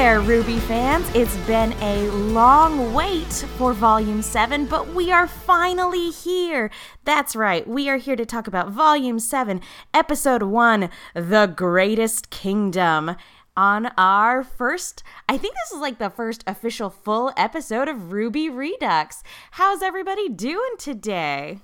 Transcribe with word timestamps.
there, 0.00 0.18
RWBY 0.20 0.60
fans. 0.60 1.06
It's 1.14 1.36
been 1.46 1.74
a 1.82 2.08
long 2.08 2.94
wait 2.94 3.44
for 3.58 3.74
Volume 3.74 4.22
7, 4.22 4.64
but 4.64 4.94
we 4.94 5.12
are 5.12 5.26
finally 5.26 6.08
here. 6.08 6.70
That's 7.04 7.36
right, 7.36 7.68
we 7.68 7.90
are 7.90 7.98
here 7.98 8.16
to 8.16 8.24
talk 8.24 8.46
about 8.46 8.70
Volume 8.70 9.18
7, 9.18 9.60
Episode 9.92 10.44
1 10.44 10.88
The 11.12 11.52
Greatest 11.54 12.30
Kingdom. 12.30 13.14
On 13.58 13.90
our 13.98 14.42
first, 14.42 15.02
I 15.28 15.36
think 15.36 15.54
this 15.56 15.72
is 15.72 15.82
like 15.82 15.98
the 15.98 16.08
first 16.08 16.44
official 16.46 16.88
full 16.88 17.30
episode 17.36 17.86
of 17.86 18.10
Ruby 18.10 18.48
Redux. 18.48 19.22
How's 19.50 19.82
everybody 19.82 20.30
doing 20.30 20.76
today? 20.78 21.58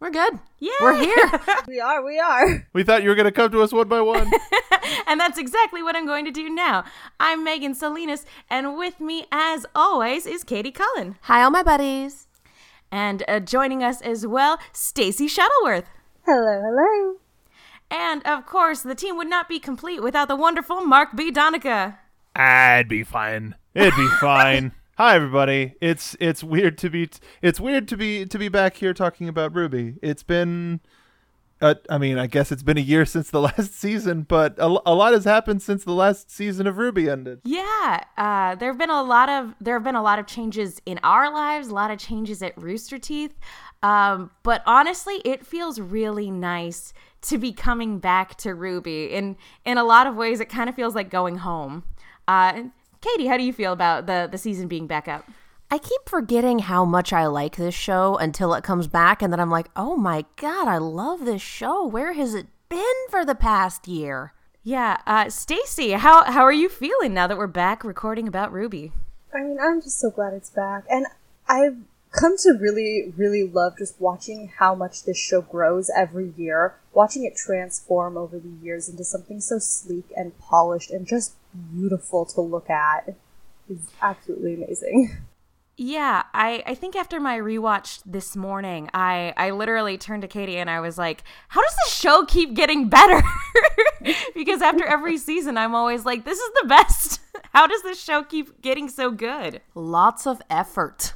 We're 0.00 0.10
good. 0.10 0.38
Yeah. 0.58 0.72
We're 0.80 0.96
here. 0.96 1.40
we 1.68 1.80
are, 1.80 2.04
we 2.04 2.18
are. 2.18 2.66
We 2.72 2.82
thought 2.82 3.02
you 3.02 3.08
were 3.08 3.14
going 3.14 3.24
to 3.24 3.32
come 3.32 3.50
to 3.52 3.62
us 3.62 3.72
one 3.72 3.88
by 3.88 4.00
one. 4.00 4.30
and 5.06 5.18
that's 5.18 5.38
exactly 5.38 5.82
what 5.82 5.96
I'm 5.96 6.06
going 6.06 6.24
to 6.24 6.30
do 6.30 6.50
now. 6.50 6.84
I'm 7.18 7.44
Megan 7.44 7.74
Salinas, 7.74 8.26
and 8.50 8.76
with 8.76 9.00
me, 9.00 9.26
as 9.32 9.64
always, 9.74 10.26
is 10.26 10.44
Katie 10.44 10.72
Cullen. 10.72 11.16
Hi, 11.22 11.42
all 11.42 11.50
my 11.50 11.62
buddies. 11.62 12.26
And 12.90 13.22
uh, 13.26 13.40
joining 13.40 13.82
us 13.82 14.00
as 14.02 14.26
well, 14.26 14.58
Stacy 14.72 15.26
Shuttleworth. 15.26 15.86
Hello, 16.26 16.60
hello. 16.62 17.16
And 17.90 18.22
of 18.24 18.46
course, 18.46 18.82
the 18.82 18.94
team 18.94 19.16
would 19.16 19.28
not 19.28 19.48
be 19.48 19.58
complete 19.58 20.02
without 20.02 20.28
the 20.28 20.36
wonderful 20.36 20.84
Mark 20.84 21.16
B. 21.16 21.30
Donica. 21.30 21.98
I'd 22.34 22.88
be 22.88 23.04
fine. 23.04 23.54
It'd 23.74 23.96
be 23.96 24.08
fine. 24.20 24.72
Hi 24.96 25.16
everybody. 25.16 25.74
It's 25.80 26.16
it's 26.20 26.44
weird 26.44 26.78
to 26.78 26.88
be 26.88 27.10
it's 27.42 27.58
weird 27.58 27.88
to 27.88 27.96
be 27.96 28.26
to 28.26 28.38
be 28.38 28.48
back 28.48 28.76
here 28.76 28.94
talking 28.94 29.28
about 29.28 29.52
RWBY. 29.52 29.98
It's 30.02 30.22
been 30.22 30.78
uh, 31.60 31.74
I 31.90 31.98
mean, 31.98 32.16
I 32.16 32.28
guess 32.28 32.52
it's 32.52 32.62
been 32.62 32.78
a 32.78 32.82
year 32.82 33.04
since 33.04 33.28
the 33.28 33.40
last 33.48 33.74
season, 33.74 34.22
but 34.22 34.56
a, 34.56 34.66
a 34.66 34.94
lot 34.94 35.12
has 35.12 35.24
happened 35.24 35.62
since 35.62 35.82
the 35.82 35.92
last 35.92 36.30
season 36.30 36.68
of 36.68 36.76
RWBY 36.76 37.10
ended. 37.10 37.40
Yeah, 37.42 38.04
uh, 38.16 38.54
there 38.54 38.70
have 38.70 38.78
been 38.78 38.88
a 38.88 39.02
lot 39.02 39.28
of 39.28 39.56
there 39.60 39.74
have 39.74 39.82
been 39.82 39.96
a 39.96 40.02
lot 40.02 40.20
of 40.20 40.28
changes 40.28 40.80
in 40.86 41.00
our 41.02 41.32
lives, 41.32 41.66
a 41.66 41.74
lot 41.74 41.90
of 41.90 41.98
changes 41.98 42.40
at 42.40 42.56
Rooster 42.56 42.98
Teeth. 42.98 43.34
Um, 43.82 44.30
but 44.44 44.62
honestly, 44.64 45.16
it 45.24 45.44
feels 45.44 45.80
really 45.80 46.30
nice 46.30 46.92
to 47.22 47.36
be 47.36 47.52
coming 47.52 47.98
back 47.98 48.36
to 48.36 48.50
RWBY. 48.50 49.10
In 49.10 49.36
in 49.64 49.76
a 49.76 49.82
lot 49.82 50.06
of 50.06 50.14
ways, 50.14 50.38
it 50.38 50.48
kind 50.48 50.68
of 50.68 50.76
feels 50.76 50.94
like 50.94 51.10
going 51.10 51.38
home. 51.38 51.82
Uh, 52.28 52.64
Katie, 53.04 53.26
how 53.26 53.36
do 53.36 53.42
you 53.42 53.52
feel 53.52 53.72
about 53.72 54.06
the 54.06 54.28
the 54.30 54.38
season 54.38 54.66
being 54.66 54.86
back 54.86 55.08
up? 55.08 55.28
I 55.70 55.76
keep 55.76 56.08
forgetting 56.08 56.60
how 56.60 56.84
much 56.84 57.12
I 57.12 57.26
like 57.26 57.56
this 57.56 57.74
show 57.74 58.16
until 58.16 58.54
it 58.54 58.64
comes 58.64 58.86
back, 58.86 59.20
and 59.20 59.30
then 59.30 59.40
I'm 59.40 59.50
like, 59.50 59.68
oh 59.76 59.96
my 59.96 60.24
god, 60.36 60.68
I 60.68 60.78
love 60.78 61.24
this 61.24 61.42
show. 61.42 61.86
Where 61.86 62.14
has 62.14 62.34
it 62.34 62.46
been 62.70 62.94
for 63.10 63.24
the 63.24 63.34
past 63.34 63.86
year? 63.88 64.32
Yeah, 64.62 64.98
uh, 65.06 65.28
Stacy, 65.28 65.92
how 65.92 66.24
how 66.24 66.42
are 66.42 66.52
you 66.52 66.70
feeling 66.70 67.12
now 67.12 67.26
that 67.26 67.36
we're 67.36 67.46
back 67.46 67.84
recording 67.84 68.26
about 68.26 68.52
RWBY? 68.52 68.92
I 69.34 69.42
mean, 69.42 69.58
I'm 69.60 69.82
just 69.82 70.00
so 70.00 70.10
glad 70.10 70.32
it's 70.32 70.48
back, 70.48 70.84
and 70.88 71.06
I've 71.46 71.76
come 72.10 72.38
to 72.38 72.56
really, 72.58 73.12
really 73.16 73.46
love 73.46 73.76
just 73.76 74.00
watching 74.00 74.50
how 74.60 74.74
much 74.74 75.04
this 75.04 75.18
show 75.18 75.42
grows 75.42 75.90
every 75.94 76.32
year, 76.38 76.76
watching 76.94 77.24
it 77.24 77.36
transform 77.36 78.16
over 78.16 78.38
the 78.38 78.52
years 78.62 78.88
into 78.88 79.04
something 79.04 79.40
so 79.40 79.58
sleek 79.58 80.06
and 80.16 80.38
polished 80.38 80.90
and 80.90 81.06
just 81.06 81.34
beautiful 81.54 82.24
to 82.26 82.40
look 82.40 82.70
at 82.70 83.14
is 83.68 83.90
absolutely 84.02 84.54
amazing. 84.54 85.16
Yeah, 85.76 86.22
I, 86.32 86.62
I 86.66 86.74
think 86.76 86.94
after 86.94 87.18
my 87.18 87.36
rewatch 87.36 88.00
this 88.06 88.36
morning, 88.36 88.88
I, 88.94 89.34
I 89.36 89.50
literally 89.50 89.98
turned 89.98 90.22
to 90.22 90.28
Katie 90.28 90.56
and 90.56 90.70
I 90.70 90.78
was 90.78 90.98
like, 90.98 91.24
how 91.48 91.62
does 91.62 91.74
the 91.74 91.90
show 91.90 92.24
keep 92.24 92.54
getting 92.54 92.88
better? 92.88 93.20
because 94.36 94.62
after 94.62 94.84
every 94.84 95.18
season, 95.18 95.58
I'm 95.58 95.74
always 95.74 96.04
like, 96.04 96.24
this 96.24 96.38
is 96.38 96.50
the 96.62 96.68
best. 96.68 97.20
How 97.52 97.66
does 97.66 97.82
this 97.82 98.00
show 98.00 98.22
keep 98.22 98.62
getting 98.62 98.88
so 98.88 99.10
good? 99.10 99.62
Lots 99.74 100.28
of 100.28 100.40
effort. 100.48 101.14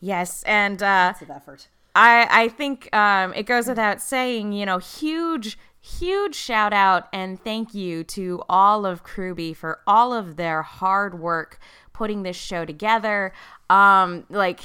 Yes, 0.00 0.44
and 0.44 0.80
uh, 0.80 1.06
Lots 1.08 1.22
of 1.22 1.30
effort. 1.30 1.68
I, 1.96 2.44
I 2.44 2.48
think 2.48 2.94
um, 2.94 3.34
it 3.34 3.46
goes 3.46 3.66
without 3.66 4.00
saying, 4.00 4.52
you 4.52 4.64
know, 4.64 4.78
huge, 4.78 5.58
huge 5.80 6.34
shout 6.34 6.72
out 6.72 7.08
and 7.12 7.42
thank 7.42 7.74
you 7.74 8.04
to 8.04 8.42
all 8.48 8.84
of 8.84 9.04
CRWBY 9.04 9.56
for 9.56 9.80
all 9.86 10.12
of 10.12 10.36
their 10.36 10.62
hard 10.62 11.18
work 11.18 11.58
putting 11.92 12.22
this 12.22 12.36
show 12.36 12.64
together. 12.64 13.32
Um, 13.70 14.24
like 14.28 14.60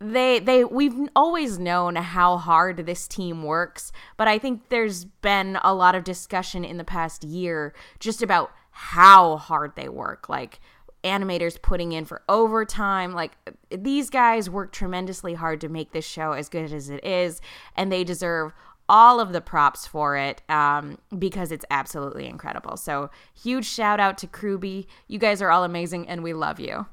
they 0.00 0.38
they 0.38 0.64
we've 0.64 0.96
always 1.14 1.58
known 1.58 1.96
how 1.96 2.38
hard 2.38 2.78
this 2.78 3.06
team 3.06 3.42
works, 3.42 3.92
but 4.16 4.28
I 4.28 4.38
think 4.38 4.68
there's 4.70 5.04
been 5.04 5.58
a 5.62 5.74
lot 5.74 5.94
of 5.94 6.04
discussion 6.04 6.64
in 6.64 6.78
the 6.78 6.84
past 6.84 7.22
year 7.22 7.74
just 7.98 8.22
about 8.22 8.50
how 8.70 9.36
hard 9.36 9.76
they 9.76 9.88
work. 9.88 10.28
Like 10.28 10.60
animators 11.04 11.60
putting 11.60 11.92
in 11.92 12.04
for 12.04 12.22
overtime. 12.28 13.12
Like 13.12 13.32
these 13.70 14.10
guys 14.10 14.50
work 14.50 14.72
tremendously 14.72 15.34
hard 15.34 15.60
to 15.62 15.68
make 15.68 15.92
this 15.92 16.06
show 16.06 16.32
as 16.32 16.48
good 16.48 16.72
as 16.72 16.90
it 16.90 17.04
is, 17.04 17.40
and 17.76 17.90
they 17.90 18.04
deserve 18.04 18.52
all 18.90 19.20
of 19.20 19.32
the 19.32 19.40
props 19.40 19.86
for 19.86 20.16
it 20.16 20.42
um, 20.50 20.98
because 21.16 21.52
it's 21.52 21.64
absolutely 21.70 22.26
incredible. 22.26 22.76
So 22.76 23.08
huge 23.40 23.64
shout 23.64 24.00
out 24.00 24.18
to 24.18 24.26
CRWBY. 24.26 24.86
You 25.06 25.18
guys 25.20 25.40
are 25.40 25.50
all 25.50 25.62
amazing, 25.62 26.08
and 26.08 26.24
we 26.24 26.32
love 26.32 26.58
you. 26.58 26.86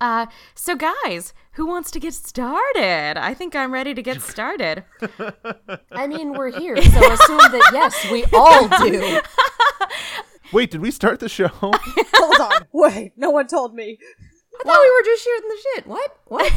Uh, 0.00 0.26
so 0.54 0.76
guys, 0.76 1.32
who 1.52 1.66
wants 1.66 1.90
to 1.92 2.00
get 2.00 2.14
started? 2.14 3.16
I 3.16 3.32
think 3.32 3.54
I'm 3.54 3.72
ready 3.72 3.94
to 3.94 4.02
get 4.02 4.20
started. 4.22 4.84
I 5.92 6.06
mean, 6.08 6.32
we're 6.32 6.56
here, 6.56 6.76
so 6.76 7.12
assume 7.12 7.38
that 7.38 7.70
yes, 7.72 8.10
we 8.10 8.24
all 8.32 8.68
do. 8.68 9.20
Wait, 10.52 10.70
did 10.70 10.80
we 10.80 10.90
start 10.90 11.20
the 11.20 11.28
show? 11.28 11.48
Hold 11.52 12.52
on, 12.52 12.66
wait, 12.72 13.12
no 13.16 13.30
one 13.30 13.46
told 13.46 13.74
me. 13.74 13.98
I 14.60 14.64
thought 14.64 14.80
we 14.82 14.90
were 14.90 15.04
just 15.04 15.24
shooting 15.24 15.48
the 15.48 15.56
shit. 15.62 15.86
What? 15.86 16.18
What? 16.26 16.52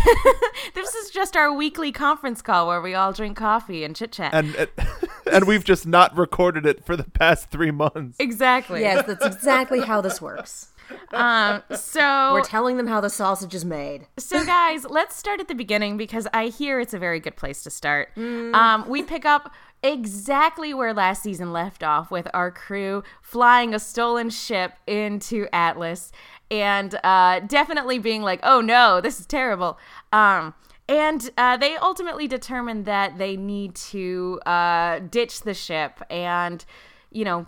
this 0.73 0.95
is 0.95 1.09
just 1.12 1.35
our 1.35 1.53
weekly 1.53 1.91
conference 1.91 2.41
call 2.41 2.67
where 2.67 2.81
we 2.81 2.94
all 2.94 3.13
drink 3.13 3.38
coffee 3.38 3.84
and 3.84 3.95
chit 3.95 4.12
chat. 4.12 4.34
and 4.34 4.67
and 5.31 5.45
we've 5.45 5.63
just 5.63 5.85
not 5.85 6.16
recorded 6.17 6.66
it 6.66 6.85
for 6.85 6.95
the 6.95 7.03
past 7.03 7.50
3 7.51 7.72
months. 7.72 8.17
Exactly. 8.19 8.81
yes, 8.81 9.06
that's 9.06 9.25
exactly 9.25 9.81
how 9.81 10.01
this 10.01 10.22
works. 10.22 10.69
Um, 11.13 11.63
so 11.73 12.34
We're 12.34 12.44
telling 12.44 12.78
them 12.78 12.88
how 12.88 13.00
the 13.01 13.09
sausage 13.09 13.56
is 13.56 13.63
made. 13.63 14.07
So, 14.18 14.44
guys, 14.45 14.85
let's 14.85 15.16
start 15.16 15.39
at 15.39 15.47
the 15.47 15.56
beginning 15.56 15.95
because 15.95 16.28
I 16.33 16.47
hear 16.47 16.79
it's 16.81 16.94
a 16.94 17.00
very 17.00 17.19
good 17.19 17.35
place 17.35 17.63
to 17.63 17.69
start. 17.69 18.09
Um, 18.18 18.85
we 18.89 19.03
pick 19.03 19.25
up 19.25 19.53
exactly 19.83 20.73
where 20.73 20.94
last 20.94 21.23
season 21.23 21.51
left 21.51 21.81
off 21.83 22.12
with 22.12 22.28
our 22.33 22.51
crew 22.51 23.03
flying 23.22 23.73
a 23.73 23.79
stolen 23.79 24.29
ship 24.29 24.73
into 24.85 25.47
Atlas 25.53 26.12
and 26.51 27.00
uh, 27.03 27.39
definitely 27.39 27.97
being 27.97 28.22
like, 28.22 28.41
oh 28.44 28.62
no, 28.62 29.01
this 29.01 29.19
is 29.19 29.25
terrible. 29.25 29.79
Um, 30.12 30.53
and 30.89 31.31
uh, 31.38 31.56
they 31.56 31.78
ultimately 31.78 32.28
determine 32.28 32.84
that 32.84 33.17
they 33.17 33.38
need 33.38 33.75
to 33.75 34.41
uh, 34.45 35.00
ditch 35.00 35.41
the 35.41 35.53
ship 35.53 36.01
and, 36.09 36.63
you 37.09 37.23
know, 37.23 37.47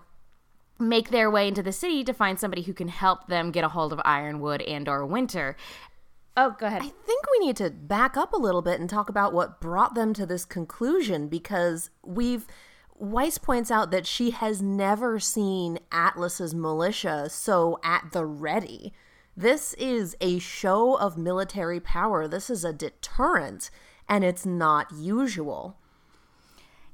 make 0.80 1.09
their 1.09 1.30
way 1.30 1.50
into 1.50 1.62
the 1.62 1.74
city 1.74 2.03
to 2.06 2.14
find 2.14 2.40
somebody 2.40 2.62
who 2.62 2.74
can 2.74 2.88
help 2.88 3.28
them 3.28 3.52
get 3.52 3.66
a 3.66 3.69
hold 3.69 3.91
of 3.91 4.00
Ironwood 4.06 4.62
and 4.62 4.88
or 4.88 5.06
Winter. 5.06 5.58
Oh, 6.35 6.56
go 6.58 6.66
ahead. 6.66 6.81
I 6.81 6.88
think 6.88 7.25
we 7.31 7.46
need 7.46 7.58
to 7.58 7.70
back 7.70 8.16
up 8.16 8.34
a 8.34 8.38
little 8.38 8.62
bit 8.62 8.80
and 8.80 8.90
talk 8.90 9.09
about 9.09 9.34
what 9.34 9.59
brought 9.59 9.94
them 9.94 10.14
to 10.14 10.25
this 10.25 10.46
conclusion 10.46 11.28
because 11.28 11.90
we've 12.03 12.47
Weiss 12.96 13.38
points 13.38 13.72
out 13.72 13.92
that 13.92 14.06
she 14.06 14.31
has 14.31 14.62
never 14.62 15.20
seen 15.20 15.80
Atlas's 15.92 16.54
militia 16.54 17.30
so 17.30 17.80
at 17.84 18.12
the 18.12 18.26
ready. 18.26 18.94
This 19.36 19.74
is 19.76 20.16
a 20.22 20.40
show 20.40 20.96
of 20.96 21.17
military 21.17 21.79
power. 21.79 22.28
This 22.28 22.50
is 22.50 22.64
a 22.64 22.73
deterrent 22.73 23.72
and 24.08 24.23
it's 24.23 24.46
not 24.46 24.91
usual. 24.91 25.78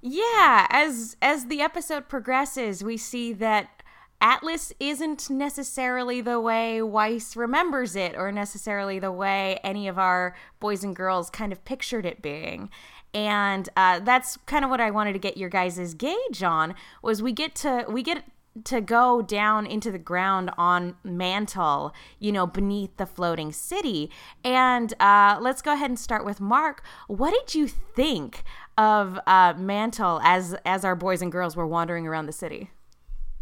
Yeah, 0.01 0.67
as 0.69 1.17
as 1.21 1.47
the 1.47 1.61
episode 1.61 2.07
progresses, 2.07 2.83
we 2.83 2.95
see 2.95 3.33
that 3.33 3.83
Atlas 4.21 4.73
isn't 4.79 5.29
necessarily 5.29 6.21
the 6.21 6.39
way 6.39 6.81
Weiss 6.81 7.35
remembers 7.35 7.95
it 7.95 8.15
or 8.15 8.31
necessarily 8.31 8.99
the 8.99 9.11
way 9.11 9.59
any 9.63 9.87
of 9.87 9.97
our 9.97 10.35
boys 10.59 10.83
and 10.83 10.95
girls 10.95 11.29
kind 11.29 11.53
of 11.53 11.63
pictured 11.63 12.05
it 12.05 12.21
being. 12.21 12.69
And 13.13 13.67
uh, 13.75 13.99
that's 13.99 14.37
kind 14.45 14.63
of 14.63 14.69
what 14.69 14.79
I 14.79 14.91
wanted 14.91 15.13
to 15.13 15.19
get 15.19 15.37
your 15.37 15.49
guys' 15.49 15.93
gauge 15.93 16.43
on 16.43 16.75
was 17.01 17.21
we 17.23 17.31
get 17.31 17.55
to 17.55 17.85
we 17.89 18.03
get 18.03 18.23
to 18.65 18.81
go 18.81 19.21
down 19.21 19.65
into 19.65 19.91
the 19.91 19.99
ground 19.99 20.51
on 20.57 20.95
Mantle, 21.03 21.93
you 22.19 22.31
know, 22.31 22.45
beneath 22.45 22.97
the 22.97 23.05
floating 23.05 23.51
city. 23.51 24.09
And 24.43 24.93
uh, 24.99 25.37
let's 25.41 25.61
go 25.61 25.73
ahead 25.73 25.89
and 25.89 25.99
start 25.99 26.25
with 26.25 26.41
Mark. 26.41 26.83
What 27.07 27.31
did 27.31 27.55
you 27.55 27.67
think 27.67 28.43
of 28.77 29.19
uh, 29.27 29.53
Mantle 29.57 30.19
as 30.23 30.55
as 30.65 30.83
our 30.83 30.95
boys 30.95 31.21
and 31.21 31.31
girls 31.31 31.55
were 31.55 31.67
wandering 31.67 32.07
around 32.07 32.25
the 32.25 32.33
city? 32.33 32.71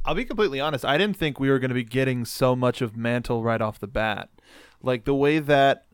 I'll 0.06 0.16
be 0.16 0.24
completely 0.24 0.62
honest. 0.62 0.86
I 0.86 0.98
didn't 0.98 1.18
think 1.18 1.40
we 1.40 1.50
were 1.50 1.60
going 1.60 1.70
to 1.70 1.76
be 1.76 1.84
getting 1.84 2.24
so 2.24 2.56
much 2.56 2.82
of 2.82 2.96
Mantle 2.96 3.44
right 3.44 3.62
off 3.62 3.80
the 3.80 3.88
bat. 3.88 4.30
Like 4.82 5.04
the 5.04 5.16
way 5.16 5.40
that 5.40 5.87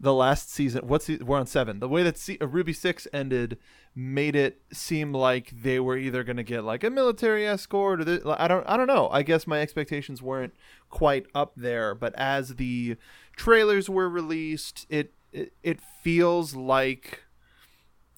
the 0.00 0.14
last 0.14 0.50
season. 0.50 0.86
What's 0.86 1.06
the, 1.06 1.18
we're 1.18 1.38
on 1.38 1.46
seven. 1.46 1.80
The 1.80 1.88
way 1.88 2.02
that 2.02 2.18
C, 2.18 2.38
uh, 2.40 2.46
RWBY 2.46 2.74
Six 2.74 3.06
ended 3.12 3.58
made 3.94 4.34
it 4.34 4.60
seem 4.72 5.12
like 5.12 5.50
they 5.62 5.78
were 5.78 5.96
either 5.96 6.24
going 6.24 6.36
to 6.36 6.42
get 6.42 6.64
like 6.64 6.82
a 6.82 6.90
military 6.90 7.46
escort 7.46 8.08
or 8.08 8.40
I 8.40 8.48
don't 8.48 8.68
I 8.68 8.76
don't 8.76 8.88
know. 8.88 9.08
I 9.10 9.22
guess 9.22 9.46
my 9.46 9.60
expectations 9.60 10.20
weren't 10.20 10.54
quite 10.90 11.26
up 11.34 11.52
there, 11.56 11.94
but 11.94 12.14
as 12.16 12.56
the 12.56 12.96
trailers 13.36 13.88
were 13.88 14.08
released, 14.08 14.86
it 14.88 15.12
it, 15.32 15.52
it 15.62 15.80
feels 16.02 16.54
like 16.54 17.24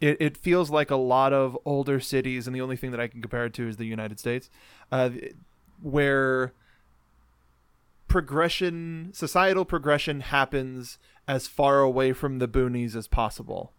it, 0.00 0.16
it 0.20 0.36
feels 0.36 0.70
like 0.70 0.90
a 0.90 0.96
lot 0.96 1.32
of 1.32 1.56
older 1.64 2.00
cities, 2.00 2.46
and 2.46 2.54
the 2.54 2.60
only 2.60 2.76
thing 2.76 2.90
that 2.90 3.00
I 3.00 3.08
can 3.08 3.20
compare 3.20 3.46
it 3.46 3.54
to 3.54 3.68
is 3.68 3.76
the 3.76 3.86
United 3.86 4.18
States, 4.18 4.50
uh, 4.92 5.10
where 5.80 6.52
progression, 8.08 9.10
societal 9.12 9.64
progression 9.64 10.20
happens 10.20 10.98
as 11.28 11.46
far 11.46 11.80
away 11.80 12.12
from 12.12 12.38
the 12.38 12.48
boonies 12.48 12.94
as 12.94 13.08
possible. 13.08 13.72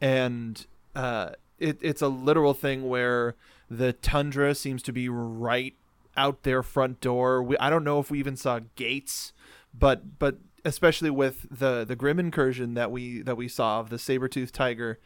And 0.00 0.66
uh, 0.94 1.30
it, 1.58 1.78
it's 1.80 2.02
a 2.02 2.08
literal 2.08 2.54
thing 2.54 2.88
where 2.88 3.36
the 3.70 3.92
tundra 3.92 4.54
seems 4.54 4.82
to 4.82 4.92
be 4.92 5.08
right 5.08 5.74
out 6.16 6.42
their 6.42 6.62
front 6.62 7.00
door. 7.00 7.42
We, 7.42 7.56
I 7.58 7.70
don't 7.70 7.84
know 7.84 7.98
if 7.98 8.10
we 8.10 8.18
even 8.18 8.36
saw 8.36 8.60
gates, 8.76 9.32
but 9.72 10.18
but 10.18 10.38
especially 10.64 11.10
with 11.10 11.46
the 11.50 11.84
the 11.84 11.96
Grimm 11.96 12.18
incursion 12.18 12.74
that 12.74 12.90
we 12.90 13.22
that 13.22 13.36
we 13.36 13.48
saw 13.48 13.80
of 13.80 13.88
the 13.88 13.98
saber 13.98 14.28
tooth 14.28 14.52
tiger, 14.52 14.98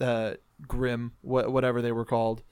uh, 0.00 0.34
Grimm 0.66 1.12
wh- 1.22 1.48
whatever 1.48 1.80
they 1.80 1.92
were 1.92 2.04
called. 2.04 2.42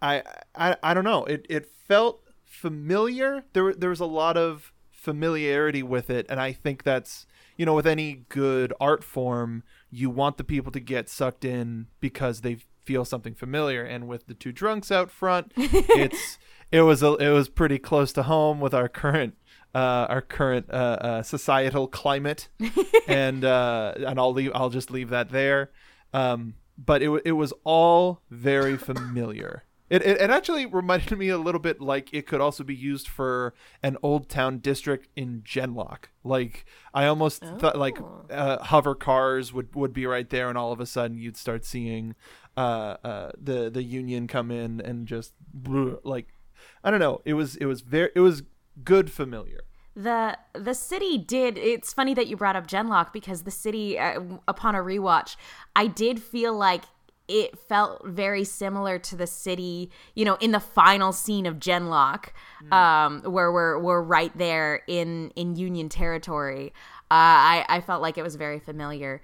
I, 0.00 0.22
I 0.54 0.76
I 0.82 0.94
don't 0.94 1.04
know. 1.04 1.24
It 1.24 1.46
it 1.48 1.66
felt 1.66 2.22
familiar. 2.44 3.44
There 3.52 3.74
there 3.74 3.90
was 3.90 4.00
a 4.00 4.06
lot 4.06 4.36
of 4.36 4.72
familiarity 4.90 5.82
with 5.82 6.08
it, 6.08 6.26
and 6.28 6.40
I 6.40 6.52
think 6.52 6.82
that's 6.82 7.26
you 7.56 7.66
know 7.66 7.74
with 7.74 7.86
any 7.86 8.24
good 8.28 8.72
art 8.80 9.04
form, 9.04 9.62
you 9.90 10.10
want 10.10 10.36
the 10.36 10.44
people 10.44 10.72
to 10.72 10.80
get 10.80 11.08
sucked 11.08 11.44
in 11.44 11.86
because 12.00 12.40
they 12.40 12.58
feel 12.84 13.04
something 13.04 13.34
familiar. 13.34 13.82
And 13.82 14.06
with 14.06 14.26
the 14.26 14.34
two 14.34 14.52
drunks 14.52 14.90
out 14.90 15.10
front, 15.10 15.52
it's 15.56 16.38
it 16.70 16.82
was 16.82 17.02
a, 17.02 17.14
it 17.16 17.30
was 17.30 17.48
pretty 17.48 17.78
close 17.78 18.12
to 18.14 18.24
home 18.24 18.60
with 18.60 18.74
our 18.74 18.88
current 18.88 19.34
uh, 19.74 20.06
our 20.08 20.22
current 20.22 20.66
uh, 20.70 20.96
uh, 21.00 21.22
societal 21.22 21.88
climate, 21.88 22.48
and 23.08 23.44
uh, 23.44 23.94
and 23.96 24.18
I'll 24.18 24.32
leave 24.32 24.52
I'll 24.54 24.70
just 24.70 24.90
leave 24.90 25.10
that 25.10 25.30
there. 25.30 25.70
Um, 26.12 26.54
but 26.78 27.02
it 27.02 27.10
it 27.24 27.32
was 27.32 27.52
all 27.64 28.20
very 28.30 28.76
familiar. 28.76 29.64
It, 29.94 30.02
it, 30.02 30.20
it 30.22 30.30
actually 30.30 30.66
reminded 30.80 31.16
me 31.16 31.28
a 31.28 31.38
little 31.38 31.60
bit 31.60 31.80
like 31.80 32.12
it 32.12 32.26
could 32.26 32.40
also 32.40 32.64
be 32.64 32.74
used 32.74 33.06
for 33.06 33.54
an 33.80 33.96
old 34.02 34.28
town 34.28 34.58
district 34.58 35.08
in 35.14 35.42
gen:LOCK. 35.44 36.10
Like 36.24 36.64
I 36.92 37.06
almost 37.06 37.44
oh. 37.44 37.58
thought 37.58 37.78
like 37.78 37.96
uh, 38.28 38.58
hover 38.64 38.96
cars 38.96 39.52
would, 39.52 39.72
would 39.76 39.92
be 39.92 40.04
right 40.06 40.28
there, 40.28 40.48
and 40.48 40.58
all 40.58 40.72
of 40.72 40.80
a 40.80 40.86
sudden 40.86 41.16
you'd 41.16 41.36
start 41.36 41.64
seeing 41.64 42.16
uh, 42.56 42.96
uh, 43.04 43.32
the 43.40 43.70
the 43.70 43.84
Union 43.84 44.26
come 44.26 44.50
in 44.50 44.80
and 44.80 45.06
just 45.06 45.32
like 46.04 46.34
I 46.82 46.90
don't 46.90 47.00
know. 47.00 47.22
It 47.24 47.34
was 47.34 47.54
it 47.56 47.66
was 47.66 47.82
very 47.82 48.10
it 48.16 48.20
was 48.20 48.42
good 48.82 49.12
familiar 49.12 49.60
the 49.96 50.36
the 50.54 50.74
city 50.74 51.16
did 51.16 51.56
it's 51.56 51.92
funny 51.92 52.14
that 52.14 52.26
you 52.26 52.36
brought 52.36 52.56
up 52.56 52.66
gen:LOCK 52.66 53.12
because 53.12 53.44
the 53.44 53.50
city 53.52 53.96
uh, 53.96 54.20
upon 54.48 54.74
a 54.74 54.78
rewatch 54.78 55.36
i 55.76 55.86
did 55.86 56.20
feel 56.20 56.52
like 56.52 56.82
it 57.28 57.58
felt 57.58 58.06
very 58.06 58.44
similar 58.44 58.98
to 58.98 59.16
the 59.16 59.26
city, 59.26 59.90
you 60.14 60.24
know, 60.24 60.34
in 60.36 60.50
the 60.50 60.60
final 60.60 61.12
scene 61.12 61.46
of 61.46 61.58
gen:LOCK, 61.58 62.32
mm. 62.62 62.72
um, 62.72 63.22
where 63.22 63.50
we're 63.50 63.78
we're 63.78 64.02
right 64.02 64.36
there 64.36 64.82
in 64.86 65.30
in 65.36 65.56
Union 65.56 65.88
territory. 65.88 66.72
Uh, 67.10 67.64
I 67.64 67.66
I 67.68 67.80
felt 67.80 68.02
like 68.02 68.18
it 68.18 68.22
was 68.22 68.36
very 68.36 68.60
familiar. 68.60 69.22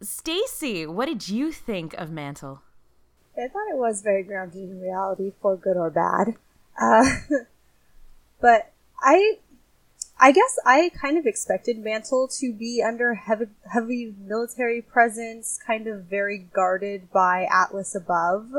Stacy, 0.00 0.86
what 0.86 1.06
did 1.06 1.28
you 1.28 1.52
think 1.52 1.94
of 1.94 2.10
Mantle? 2.10 2.62
I 3.36 3.48
thought 3.48 3.70
it 3.70 3.76
was 3.76 4.02
very 4.02 4.22
grounded 4.22 4.62
in 4.62 4.80
reality, 4.80 5.32
for 5.40 5.56
good 5.56 5.76
or 5.76 5.90
bad. 5.90 6.34
Uh, 6.80 7.16
but 8.40 8.72
I 9.00 9.38
I 10.22 10.30
guess 10.30 10.56
I 10.64 10.92
kind 10.94 11.18
of 11.18 11.26
expected 11.26 11.78
Mantle 11.80 12.28
to 12.38 12.52
be 12.52 12.80
under 12.80 13.14
heavy, 13.14 13.46
heavy 13.72 14.14
military 14.16 14.80
presence, 14.80 15.58
kind 15.66 15.88
of 15.88 16.04
very 16.04 16.38
guarded 16.38 17.10
by 17.10 17.48
Atlas 17.52 17.96
above. 17.96 18.52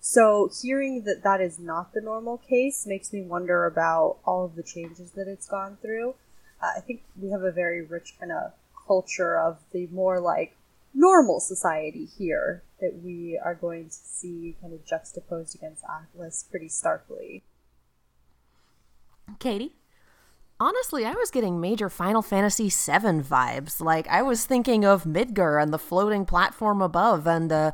So 0.00 0.50
hearing 0.60 1.04
that 1.04 1.22
that 1.22 1.40
is 1.40 1.56
not 1.56 1.94
the 1.94 2.00
normal 2.00 2.38
case 2.38 2.84
makes 2.84 3.12
me 3.12 3.22
wonder 3.22 3.64
about 3.64 4.16
all 4.26 4.44
of 4.44 4.56
the 4.56 4.64
changes 4.64 5.12
that 5.12 5.28
it's 5.28 5.46
gone 5.46 5.78
through. 5.80 6.16
Uh, 6.60 6.72
I 6.78 6.80
think 6.80 7.02
we 7.16 7.30
have 7.30 7.42
a 7.42 7.52
very 7.52 7.80
rich 7.80 8.14
kind 8.18 8.32
of 8.32 8.54
culture 8.88 9.38
of 9.38 9.58
the 9.72 9.86
more 9.92 10.18
like 10.18 10.56
normal 10.92 11.38
society 11.38 12.06
here 12.18 12.64
that 12.80 13.04
we 13.04 13.38
are 13.40 13.54
going 13.54 13.84
to 13.84 13.94
see 13.94 14.56
kind 14.60 14.74
of 14.74 14.84
juxtaposed 14.84 15.54
against 15.54 15.84
Atlas 15.84 16.44
pretty 16.50 16.68
starkly. 16.68 17.44
Katie? 19.38 19.77
Honestly, 20.60 21.04
I 21.04 21.12
was 21.12 21.30
getting 21.30 21.60
major 21.60 21.88
Final 21.88 22.20
Fantasy 22.20 22.64
VII 22.64 23.22
vibes. 23.22 23.80
Like, 23.80 24.08
I 24.08 24.22
was 24.22 24.44
thinking 24.44 24.84
of 24.84 25.04
Midgar 25.04 25.62
and 25.62 25.72
the 25.72 25.78
floating 25.78 26.24
platform 26.24 26.82
above 26.82 27.28
and 27.28 27.52
uh, 27.52 27.70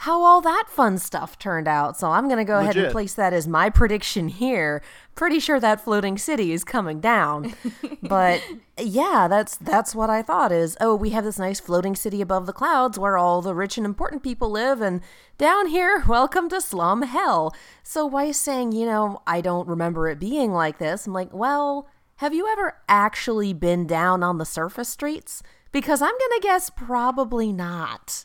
how 0.00 0.22
all 0.22 0.42
that 0.42 0.64
fun 0.68 0.98
stuff 0.98 1.38
turned 1.38 1.66
out. 1.66 1.98
So 1.98 2.10
I'm 2.10 2.26
going 2.26 2.36
to 2.36 2.44
go 2.44 2.58
Legit. 2.58 2.70
ahead 2.70 2.84
and 2.84 2.92
place 2.92 3.14
that 3.14 3.32
as 3.32 3.48
my 3.48 3.70
prediction 3.70 4.28
here. 4.28 4.82
Pretty 5.14 5.40
sure 5.40 5.58
that 5.58 5.80
floating 5.80 6.18
city 6.18 6.52
is 6.52 6.62
coming 6.62 7.00
down. 7.00 7.54
but 8.02 8.42
yeah, 8.78 9.28
that's 9.30 9.56
that's 9.56 9.94
what 9.94 10.10
I 10.10 10.20
thought 10.20 10.52
is, 10.52 10.76
oh, 10.78 10.94
we 10.94 11.10
have 11.10 11.24
this 11.24 11.38
nice 11.38 11.58
floating 11.58 11.96
city 11.96 12.20
above 12.20 12.44
the 12.44 12.52
clouds 12.52 12.98
where 12.98 13.16
all 13.16 13.40
the 13.40 13.54
rich 13.54 13.78
and 13.78 13.86
important 13.86 14.22
people 14.22 14.50
live 14.50 14.82
and 14.82 15.00
down 15.38 15.68
here, 15.68 16.04
welcome 16.08 16.50
to 16.50 16.60
slum 16.60 17.00
hell. 17.00 17.54
So 17.82 18.04
Weiss 18.04 18.38
saying, 18.38 18.72
you 18.72 18.84
know, 18.84 19.22
I 19.26 19.40
don't 19.40 19.66
remember 19.66 20.10
it 20.10 20.20
being 20.20 20.52
like 20.52 20.76
this. 20.76 21.06
I'm 21.06 21.14
like, 21.14 21.32
well, 21.32 21.88
have 22.16 22.32
you 22.32 22.48
ever 22.50 22.76
actually 22.88 23.52
been 23.52 23.86
down 23.86 24.22
on 24.22 24.38
the 24.38 24.46
surface 24.46 24.88
streets? 24.88 25.42
Because 25.70 26.00
I'm 26.00 26.16
going 26.18 26.40
to 26.40 26.40
guess 26.42 26.70
probably 26.70 27.52
not. 27.52 28.24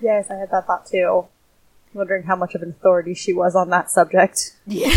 Yes, 0.00 0.30
I 0.30 0.36
had 0.36 0.50
that 0.50 0.66
thought 0.66 0.86
too. 0.86 1.26
Wondering 1.92 2.22
how 2.22 2.36
much 2.36 2.54
of 2.54 2.62
an 2.62 2.70
authority 2.70 3.12
she 3.14 3.32
was 3.32 3.54
on 3.54 3.70
that 3.70 3.90
subject. 3.90 4.56
Yeah. 4.66 4.88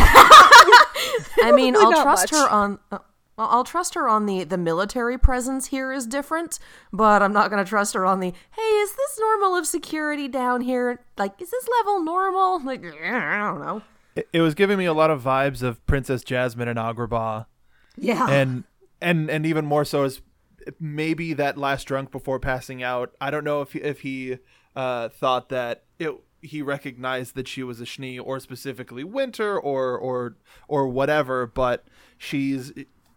I 1.41 1.51
mean, 1.53 1.75
I'll 1.75 2.01
trust 2.01 2.31
much. 2.31 2.39
her 2.39 2.49
on. 2.49 2.79
Uh, 2.91 2.99
I'll 3.37 3.63
trust 3.63 3.95
her 3.95 4.07
on 4.07 4.27
the 4.27 4.43
the 4.43 4.57
military 4.57 5.17
presence 5.17 5.67
here 5.67 5.91
is 5.91 6.05
different, 6.05 6.59
but 6.93 7.23
I'm 7.23 7.33
not 7.33 7.49
going 7.49 7.63
to 7.63 7.67
trust 7.67 7.95
her 7.95 8.05
on 8.05 8.19
the 8.19 8.27
hey, 8.51 8.61
is 8.61 8.91
this 8.91 9.19
normal 9.19 9.55
of 9.55 9.65
security 9.65 10.27
down 10.27 10.61
here? 10.61 11.03
Like, 11.17 11.41
is 11.41 11.49
this 11.49 11.67
level 11.79 12.03
normal? 12.03 12.61
Like, 12.63 12.85
I 13.03 13.37
don't 13.37 13.61
know 13.61 13.81
it, 14.15 14.27
it 14.33 14.41
was 14.41 14.55
giving 14.55 14.77
me 14.77 14.85
a 14.85 14.93
lot 14.93 15.09
of 15.09 15.21
vibes 15.21 15.61
of 15.61 15.85
Princess 15.85 16.23
Jasmine 16.23 16.67
and 16.67 16.79
Agrabah. 16.79 17.45
Yeah. 17.97 18.29
And 18.29 18.63
and 19.01 19.29
and 19.29 19.45
even 19.45 19.65
more 19.65 19.85
so 19.85 20.03
as 20.03 20.21
maybe 20.79 21.33
that 21.33 21.57
last 21.57 21.85
drunk 21.85 22.11
before 22.11 22.39
passing 22.39 22.83
out. 22.83 23.13
I 23.19 23.31
don't 23.31 23.43
know 23.43 23.61
if 23.61 23.75
if 23.75 24.01
he 24.01 24.37
uh, 24.75 25.09
thought 25.09 25.49
that 25.49 25.83
it 25.99 26.13
he 26.41 26.61
recognized 26.61 27.35
that 27.35 27.47
she 27.47 27.63
was 27.63 27.79
a 27.79 27.85
Schnee 27.85 28.19
or 28.19 28.39
specifically 28.39 29.03
Winter 29.03 29.59
or 29.59 29.97
or 29.97 30.37
or 30.67 30.87
whatever, 30.87 31.45
but 31.45 31.85
she's 32.17 32.71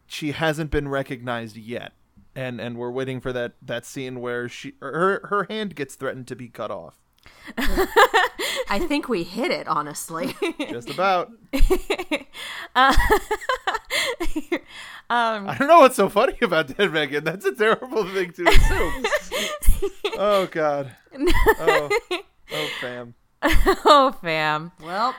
she 0.07 0.33
hasn't 0.33 0.71
been 0.71 0.89
recognized 0.89 1.57
yet. 1.57 1.93
And 2.35 2.61
and 2.61 2.77
we're 2.77 2.91
waiting 2.91 3.21
for 3.21 3.33
that 3.33 3.55
that 3.63 3.87
scene 3.87 4.21
where 4.21 4.49
she 4.49 4.75
her 4.81 5.27
her 5.29 5.47
hand 5.49 5.75
gets 5.75 5.95
threatened 5.95 6.27
to 6.29 6.37
be 6.37 6.49
cut 6.49 6.71
off. 6.71 6.99
I 8.69 8.79
think 8.79 9.09
we 9.09 9.23
hit 9.23 9.51
it, 9.51 9.69
honestly. 9.69 10.35
Just 10.71 10.91
about. 10.91 11.31
Uh, 12.77 12.93
um, 15.09 15.49
I 15.49 15.57
don't 15.59 15.69
know 15.69 15.79
what's 15.81 15.95
so 15.97 16.09
funny 16.09 16.37
about 16.43 16.77
Dead 16.77 16.93
Megan. 16.93 17.23
That's 17.23 17.45
a 17.45 17.55
terrible 17.55 18.05
thing 18.07 18.33
to 18.33 18.49
assume. 18.49 19.05
oh 20.19 20.49
God. 20.51 20.91
Oh, 21.61 21.89
oh, 22.53 22.69
fam. 22.81 23.15
oh, 23.85 24.17
fam. 24.21 24.73
Well, 24.83 25.15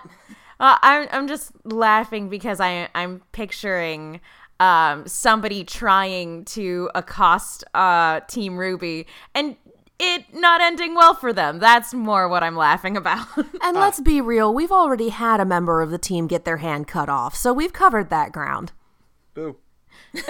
uh, 0.59 0.77
I'm 0.81 1.07
I'm 1.11 1.27
just 1.27 1.51
laughing 1.63 2.27
because 2.29 2.59
I 2.59 2.89
I'm 2.93 3.21
picturing 3.31 4.19
um 4.59 5.07
somebody 5.07 5.63
trying 5.63 6.43
to 6.45 6.89
accost 6.93 7.63
uh 7.73 8.19
Team 8.21 8.53
RWBY 8.55 9.05
and 9.33 9.55
it 9.99 10.33
not 10.33 10.61
ending 10.61 10.95
well 10.95 11.13
for 11.13 11.31
them. 11.31 11.59
That's 11.59 11.93
more 11.93 12.27
what 12.27 12.43
I'm 12.43 12.55
laughing 12.55 12.97
about. 12.97 13.27
and 13.61 13.77
let's 13.77 13.99
be 13.99 14.21
real, 14.21 14.53
we've 14.53 14.71
already 14.71 15.09
had 15.09 15.39
a 15.39 15.45
member 15.45 15.81
of 15.81 15.91
the 15.91 15.97
team 15.97 16.27
get 16.27 16.45
their 16.45 16.57
hand 16.57 16.87
cut 16.87 17.09
off, 17.09 17.35
so 17.35 17.53
we've 17.53 17.73
covered 17.73 18.09
that 18.09 18.31
ground. 18.31 18.71
Boo. 19.33 19.57
Oof. 20.15 20.25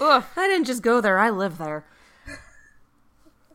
Oof. 0.00 0.26
I 0.36 0.46
didn't 0.46 0.66
just 0.66 0.82
go 0.82 1.00
there, 1.00 1.18
I 1.18 1.30
live 1.30 1.58
there. 1.58 1.84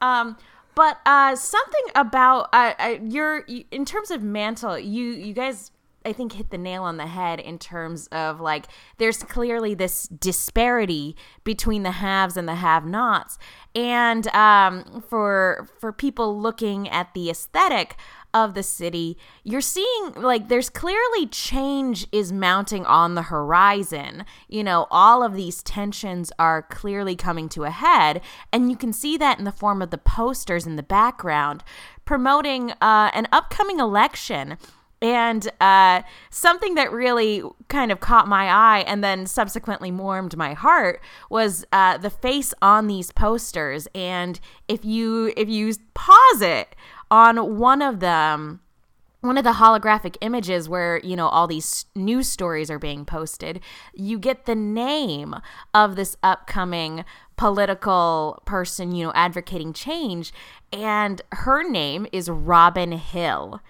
Um 0.01 0.37
but 0.75 0.97
uh 1.05 1.35
something 1.35 1.85
about 1.95 2.49
uh, 2.51 2.73
uh 2.79 2.95
your 3.01 3.45
in 3.71 3.85
terms 3.85 4.11
of 4.11 4.21
mantle, 4.21 4.77
you 4.77 5.11
you 5.11 5.33
guys 5.33 5.71
I 6.05 6.13
think 6.13 6.33
hit 6.33 6.49
the 6.49 6.57
nail 6.57 6.83
on 6.83 6.97
the 6.97 7.07
head 7.07 7.39
in 7.39 7.57
terms 7.59 8.07
of 8.07 8.39
like 8.39 8.65
there's 8.97 9.23
clearly 9.23 9.73
this 9.73 10.07
disparity 10.07 11.15
between 11.43 11.83
the 11.83 11.91
haves 11.91 12.37
and 12.37 12.47
the 12.47 12.55
have-nots, 12.55 13.37
and 13.75 14.27
um, 14.27 15.03
for 15.09 15.67
for 15.79 15.91
people 15.91 16.39
looking 16.39 16.89
at 16.89 17.13
the 17.13 17.29
aesthetic 17.29 17.95
of 18.33 18.55
the 18.55 18.63
city, 18.63 19.15
you're 19.43 19.61
seeing 19.61 20.13
like 20.15 20.47
there's 20.47 20.69
clearly 20.69 21.27
change 21.27 22.07
is 22.11 22.31
mounting 22.31 22.83
on 22.85 23.13
the 23.13 23.23
horizon. 23.23 24.25
You 24.47 24.63
know, 24.63 24.87
all 24.89 25.21
of 25.21 25.35
these 25.35 25.61
tensions 25.61 26.31
are 26.39 26.63
clearly 26.63 27.15
coming 27.15 27.47
to 27.49 27.63
a 27.63 27.69
head, 27.69 28.21
and 28.51 28.71
you 28.71 28.77
can 28.77 28.91
see 28.91 29.17
that 29.17 29.37
in 29.37 29.45
the 29.45 29.51
form 29.51 29.81
of 29.81 29.91
the 29.91 29.99
posters 29.99 30.65
in 30.65 30.75
the 30.75 30.83
background 30.83 31.63
promoting 32.05 32.71
uh, 32.81 33.11
an 33.13 33.27
upcoming 33.31 33.79
election. 33.79 34.57
And 35.03 35.51
uh, 35.59 36.01
something 36.29 36.75
that 36.75 36.91
really 36.91 37.43
kind 37.67 37.91
of 37.91 37.99
caught 37.99 38.27
my 38.27 38.47
eye 38.47 38.85
and 38.87 39.03
then 39.03 39.25
subsequently 39.25 39.91
warmed 39.91 40.37
my 40.37 40.53
heart 40.53 41.01
was 41.29 41.65
uh, 41.73 41.97
the 41.97 42.09
face 42.09 42.53
on 42.61 42.87
these 42.87 43.11
posters. 43.11 43.87
And 43.93 44.39
if 44.67 44.85
you 44.85 45.33
if 45.35 45.49
you 45.49 45.73
pause 45.93 46.41
it, 46.41 46.75
on 47.13 47.57
one 47.59 47.83
of 47.83 47.99
them 47.99 48.59
one 49.21 49.37
of 49.37 49.45
the 49.45 49.53
holographic 49.53 50.17
images 50.19 50.67
where 50.67 50.99
you 51.03 51.15
know 51.15 51.27
all 51.27 51.45
these 51.45 51.85
news 51.95 52.27
stories 52.27 52.71
are 52.71 52.79
being 52.79 53.05
posted 53.05 53.59
you 53.93 54.17
get 54.17 54.45
the 54.45 54.55
name 54.55 55.35
of 55.75 55.95
this 55.95 56.17
upcoming 56.23 57.05
political 57.37 58.41
person 58.45 58.91
you 58.93 59.05
know 59.05 59.11
advocating 59.13 59.73
change 59.73 60.33
and 60.73 61.21
her 61.33 61.63
name 61.63 62.07
is 62.11 62.29
robin 62.29 62.93
hill 62.93 63.61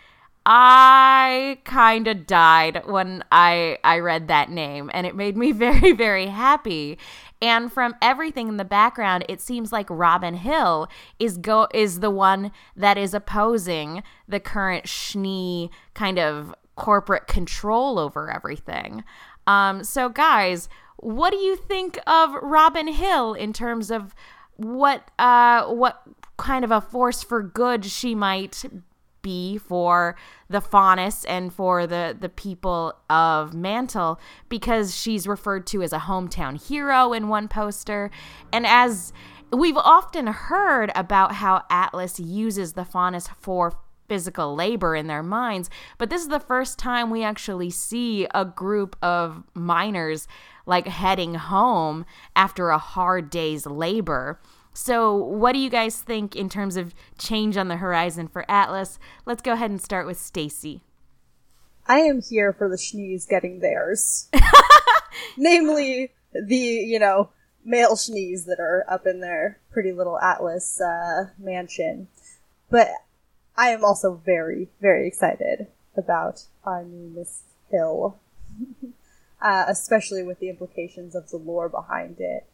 I 0.45 1.59
kind 1.63 2.07
of 2.07 2.27
died 2.27 2.83
when 2.85 3.23
I 3.31 3.77
I 3.83 3.99
read 3.99 4.27
that 4.27 4.49
name 4.49 4.91
and 4.93 5.07
it 5.07 5.15
made 5.15 5.37
me 5.37 5.51
very 5.53 5.93
very 5.93 6.27
happy. 6.27 6.97
And 7.41 7.71
from 7.71 7.95
everything 8.01 8.47
in 8.47 8.55
the 8.55 8.65
background, 8.65 9.25
it 9.27 9.41
seems 9.41 9.71
like 9.71 9.87
Robin 9.89 10.33
Hill 10.35 10.87
is 11.19 11.37
go 11.37 11.67
is 11.73 11.99
the 11.99 12.09
one 12.09 12.51
that 12.75 12.97
is 12.97 13.13
opposing 13.13 14.03
the 14.27 14.39
current 14.39 14.87
Schnee 14.87 15.69
kind 15.93 16.19
of 16.19 16.53
corporate 16.75 17.27
control 17.27 17.99
over 17.99 18.31
everything. 18.31 19.03
Um, 19.45 19.83
so 19.83 20.09
guys, 20.09 20.69
what 20.97 21.31
do 21.31 21.37
you 21.37 21.55
think 21.55 21.99
of 22.07 22.33
Robin 22.41 22.87
Hill 22.87 23.33
in 23.33 23.53
terms 23.53 23.91
of 23.91 24.15
what 24.55 25.09
uh 25.19 25.65
what 25.65 26.03
kind 26.37 26.63
of 26.63 26.71
a 26.71 26.81
force 26.81 27.23
for 27.23 27.41
good 27.41 27.85
she 27.85 28.15
might 28.15 28.63
be 29.23 29.57
for 29.57 30.15
the 30.49 30.61
Faunus 30.61 31.25
and 31.25 31.51
for 31.51 31.87
the 31.87 32.15
the 32.19 32.29
people 32.29 32.93
of 33.09 33.55
Mantle 33.55 34.19
because 34.49 34.95
she's 34.95 35.25
referred 35.25 35.65
to 35.67 35.81
as 35.81 35.91
a 35.91 35.99
hometown 35.99 36.61
hero 36.61 37.13
in 37.13 37.27
one 37.29 37.47
poster. 37.47 38.11
And 38.51 38.67
as 38.67 39.11
we've 39.51 39.77
often 39.77 40.27
heard 40.27 40.91
about 40.93 41.33
how 41.33 41.63
Atlas 41.71 42.19
uses 42.19 42.73
the 42.73 42.85
Faunus 42.85 43.27
for 43.39 43.73
physical 44.07 44.53
labor 44.53 44.95
in 44.95 45.07
their 45.07 45.23
mines 45.23 45.69
but 45.97 46.09
this 46.09 46.21
is 46.21 46.27
the 46.27 46.39
first 46.39 46.77
time 46.77 47.09
we 47.09 47.23
actually 47.23 47.69
see 47.69 48.27
a 48.35 48.43
group 48.43 48.97
of 49.01 49.43
miners 49.53 50.27
like 50.65 50.87
heading 50.87 51.35
home 51.35 52.05
after 52.35 52.69
a 52.69 52.77
hard 52.77 53.29
day's 53.29 53.65
labor 53.65 54.39
so, 54.73 55.15
what 55.15 55.53
do 55.53 55.59
you 55.59 55.69
guys 55.69 56.01
think 56.01 56.35
in 56.35 56.49
terms 56.49 56.75
of 56.75 56.93
change 57.17 57.57
on 57.57 57.67
the 57.67 57.77
horizon 57.77 58.27
for 58.27 58.49
Atlas? 58.49 58.99
Let's 59.25 59.41
go 59.41 59.53
ahead 59.53 59.71
and 59.71 59.81
start 59.81 60.07
with 60.07 60.19
Stacy. 60.19 60.81
I 61.85 61.99
am 61.99 62.21
here 62.21 62.53
for 62.53 62.69
the 62.69 62.77
Schnees 62.77 63.27
getting 63.27 63.59
theirs. 63.59 64.29
Namely, 65.37 66.11
the, 66.33 66.55
you 66.55 66.99
know, 66.99 67.29
male 67.63 67.95
Schnees 67.95 68.45
that 68.45 68.59
are 68.59 68.85
up 68.87 69.05
in 69.05 69.19
their 69.19 69.59
pretty 69.71 69.91
little 69.91 70.19
Atlas 70.19 70.81
uh, 70.81 71.25
mansion. 71.37 72.07
But 72.69 72.89
I 73.55 73.69
am 73.69 73.83
also 73.83 74.21
very, 74.25 74.69
very 74.81 75.07
excited 75.07 75.67
about 75.95 76.45
our 76.63 76.83
new 76.83 77.11
Miss 77.15 77.43
Hill. 77.69 78.19
uh, 79.43 79.65
especially 79.67 80.23
with 80.23 80.39
the 80.39 80.49
implications 80.49 81.15
of 81.15 81.29
the 81.29 81.37
lore 81.37 81.69
behind 81.69 82.15
it. 82.19 82.45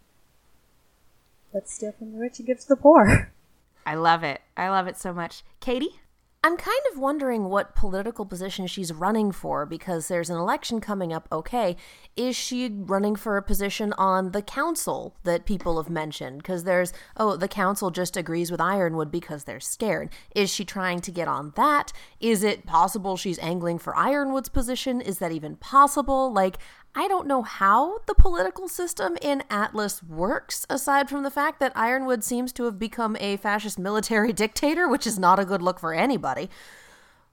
Let's 1.53 1.73
steal 1.73 1.93
from 1.97 2.13
the 2.13 2.19
rich 2.19 2.39
and 2.39 2.47
give 2.47 2.59
to 2.59 2.67
the 2.67 2.75
poor. 2.75 3.31
I 3.85 3.95
love 3.95 4.23
it. 4.23 4.41
I 4.55 4.69
love 4.69 4.87
it 4.87 4.97
so 4.97 5.13
much. 5.13 5.43
Katie? 5.59 5.99
I'm 6.41 6.55
kind 6.55 6.79
of 6.93 6.97
wondering 6.97 7.49
what 7.49 7.75
political 7.75 8.25
position 8.25 8.65
she's 8.65 8.93
running 8.93 9.33
for 9.33 9.65
because 9.65 10.07
there's 10.07 10.29
an 10.29 10.37
election 10.37 10.79
coming 10.79 11.11
up. 11.11 11.27
Okay, 11.33 11.75
is 12.15 12.33
she 12.33 12.69
running 12.73 13.17
for 13.17 13.35
a 13.35 13.43
position 13.43 13.91
on 13.97 14.31
the 14.31 14.41
council 14.41 15.17
that 15.25 15.45
people 15.45 15.75
have 15.75 15.89
mentioned? 15.89 16.37
Because 16.37 16.63
there's, 16.63 16.93
oh, 17.17 17.35
the 17.35 17.49
council 17.49 17.91
just 17.91 18.15
agrees 18.15 18.51
with 18.51 18.61
Ironwood 18.61 19.11
because 19.11 19.43
they're 19.43 19.59
scared. 19.59 20.11
Is 20.33 20.49
she 20.49 20.63
trying 20.63 21.01
to 21.01 21.11
get 21.11 21.27
on 21.27 21.51
that? 21.57 21.91
Is 22.21 22.41
it 22.41 22.65
possible 22.65 23.17
she's 23.17 23.39
angling 23.39 23.79
for 23.79 23.93
Ironwood's 23.97 24.47
position? 24.47 25.01
Is 25.01 25.19
that 25.19 25.33
even 25.33 25.57
possible? 25.57 26.31
Like, 26.31 26.57
I 26.95 27.07
don't 27.07 27.27
know 27.27 27.43
how 27.43 27.99
the 28.07 28.15
political 28.15 28.67
system 28.67 29.17
in 29.21 29.43
Atlas 29.49 30.01
works, 30.03 30.65
aside 30.69 31.09
from 31.09 31.23
the 31.23 31.31
fact 31.31 31.59
that 31.59 31.71
Ironwood 31.75 32.23
seems 32.23 32.51
to 32.53 32.63
have 32.63 32.79
become 32.79 33.15
a 33.19 33.37
fascist 33.37 33.77
military 33.77 34.33
dictator, 34.43 34.87
which 34.87 35.05
is 35.05 35.19
not 35.19 35.39
a 35.39 35.45
good 35.45 35.61
look 35.61 35.79
for 35.79 35.93
anybody. 35.93 36.49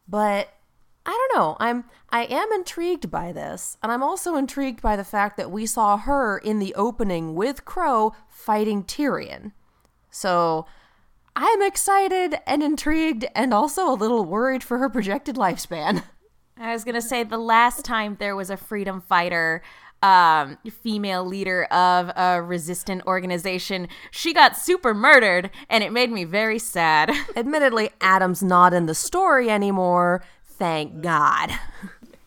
But 0.09 0.53
I 1.05 1.11
don't 1.11 1.39
know. 1.39 1.57
I'm 1.59 1.85
I 2.11 2.25
am 2.25 2.53
intrigued 2.53 3.11
by 3.11 3.33
this, 3.33 3.77
and 3.83 3.91
I'm 3.91 4.03
also 4.03 4.37
intrigued 4.37 4.83
by 4.83 4.97
the 4.97 5.05
fact 5.05 5.37
that 5.37 5.51
we 5.51 5.67
saw 5.67 5.97
her 5.97 6.39
in 6.39 6.59
the 6.59 6.75
opening 6.75 7.35
with 7.35 7.65
Crow 7.65 8.13
fighting 8.29 8.85
Tyrian. 8.85 9.53
So 10.11 10.67
I'm 11.35 11.63
excited 11.63 12.37
and 12.47 12.63
intrigued 12.63 13.27
and 13.35 13.53
also 13.53 13.91
a 13.91 13.95
little 13.95 14.25
worried 14.25 14.63
for 14.63 14.79
her 14.79 14.89
projected 14.89 15.37
lifespan. 15.37 16.03
I 16.59 16.73
was 16.73 16.85
gonna 16.85 17.03
say 17.03 17.23
the 17.23 17.39
last 17.39 17.85
time 17.85 18.17
there 18.19 18.35
was 18.35 18.51
a 18.51 18.57
freedom 18.57 19.01
fighter 19.01 19.63
um, 20.03 20.59
female 20.83 21.25
leader 21.25 21.65
of 21.65 22.11
a 22.17 22.43
resistant 22.43 23.03
organization. 23.07 23.89
She 24.11 24.33
got 24.33 24.57
super 24.57 24.95
murdered, 24.95 25.51
and 25.69 25.83
it 25.83 25.93
made 25.93 26.11
me 26.11 26.25
very 26.25 26.59
sad. 26.59 27.11
Admittedly, 27.37 27.91
Adam's 28.01 28.43
not 28.43 28.73
in 28.73 28.87
the 28.87 28.95
story 28.95 29.51
anymore. 29.51 30.23
Thank 30.45 31.03
God. 31.03 31.51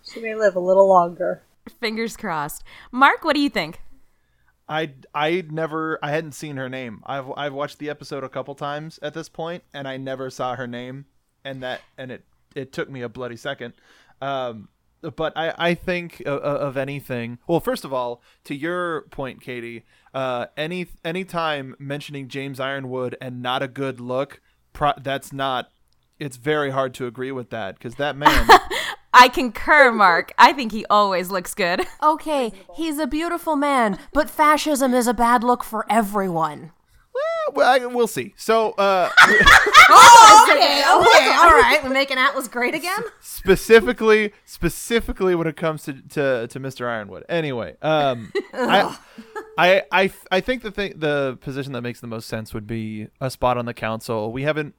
She 0.03 0.19
may 0.19 0.35
live 0.35 0.55
a 0.55 0.59
little 0.59 0.87
longer. 0.87 1.43
Fingers 1.79 2.17
crossed. 2.17 2.63
Mark, 2.91 3.23
what 3.23 3.35
do 3.35 3.41
you 3.41 3.49
think? 3.49 3.79
I 4.67 4.91
I 5.15 5.43
never 5.49 5.97
I 6.03 6.11
hadn't 6.11 6.33
seen 6.33 6.57
her 6.57 6.69
name. 6.69 7.01
I've 7.05 7.31
I've 7.35 7.53
watched 7.53 7.79
the 7.79 7.89
episode 7.89 8.23
a 8.23 8.29
couple 8.29 8.53
times 8.55 8.99
at 9.01 9.13
this 9.13 9.29
point, 9.29 9.63
and 9.73 9.87
I 9.87 9.97
never 9.97 10.29
saw 10.29 10.55
her 10.55 10.67
name, 10.67 11.05
and 11.43 11.63
that 11.63 11.81
and 11.97 12.11
it 12.11 12.23
it 12.55 12.71
took 12.71 12.89
me 12.89 13.01
a 13.01 13.09
bloody 13.09 13.35
second. 13.35 13.73
Um, 14.21 14.69
but 15.15 15.33
I, 15.35 15.53
I 15.57 15.73
think 15.75 16.21
of, 16.25 16.39
of, 16.41 16.77
anything. 16.77 17.39
Well, 17.47 17.59
first 17.59 17.85
of 17.85 17.93
all, 17.93 18.21
to 18.43 18.55
your 18.55 19.03
point, 19.11 19.41
Katie, 19.41 19.85
uh, 20.13 20.47
any 20.57 20.87
any 21.05 21.23
time 21.23 21.75
mentioning 21.79 22.27
James 22.27 22.59
Ironwood 22.59 23.15
and 23.21 23.41
not 23.41 23.63
a 23.63 23.67
good 23.67 23.99
look, 23.99 24.41
pro- 24.73 24.93
that's 25.01 25.31
not. 25.31 25.69
It's 26.19 26.35
very 26.35 26.71
hard 26.71 26.93
to 26.95 27.07
agree 27.07 27.31
with 27.31 27.49
that 27.51 27.75
because 27.75 27.95
that 27.95 28.17
man. 28.17 28.47
I 29.13 29.27
concur, 29.27 29.91
Mark. 29.91 30.33
I 30.37 30.53
think 30.53 30.71
he 30.71 30.85
always 30.89 31.31
looks 31.31 31.53
good. 31.53 31.85
Okay, 32.03 32.51
he's 32.75 32.99
a 32.99 33.07
beautiful 33.07 33.55
man, 33.55 33.97
but 34.13 34.29
fascism 34.29 34.93
is 34.93 35.07
a 35.07 35.13
bad 35.13 35.43
look 35.43 35.63
for 35.63 35.85
everyone. 35.89 36.71
Well, 37.53 37.67
I, 37.67 37.85
we'll 37.85 38.07
see. 38.07 38.33
So, 38.37 38.71
uh, 38.71 39.09
oh, 39.19 40.47
okay, 40.49 40.79
okay, 40.81 41.33
all 41.37 41.51
right. 41.51 41.79
We're 41.83 41.89
making 41.89 42.17
Atlas 42.17 42.47
great 42.47 42.75
again. 42.75 43.01
Specifically, 43.19 44.33
specifically 44.45 45.35
when 45.35 45.47
it 45.47 45.57
comes 45.57 45.83
to 45.83 45.93
to, 45.93 46.47
to 46.47 46.59
Mr. 46.59 46.87
Ironwood. 46.87 47.25
Anyway, 47.29 47.75
um, 47.81 48.31
I, 48.53 48.97
I, 49.57 49.83
I, 49.91 50.11
I 50.31 50.39
think 50.39 50.63
the 50.63 50.71
thing, 50.71 50.93
the 50.95 51.37
position 51.41 51.73
that 51.73 51.81
makes 51.81 51.99
the 51.99 52.07
most 52.07 52.27
sense 52.27 52.53
would 52.53 52.67
be 52.67 53.07
a 53.21 53.29
spot 53.29 53.57
on 53.57 53.65
the 53.65 53.73
council. 53.73 54.31
We 54.31 54.43
haven't. 54.43 54.75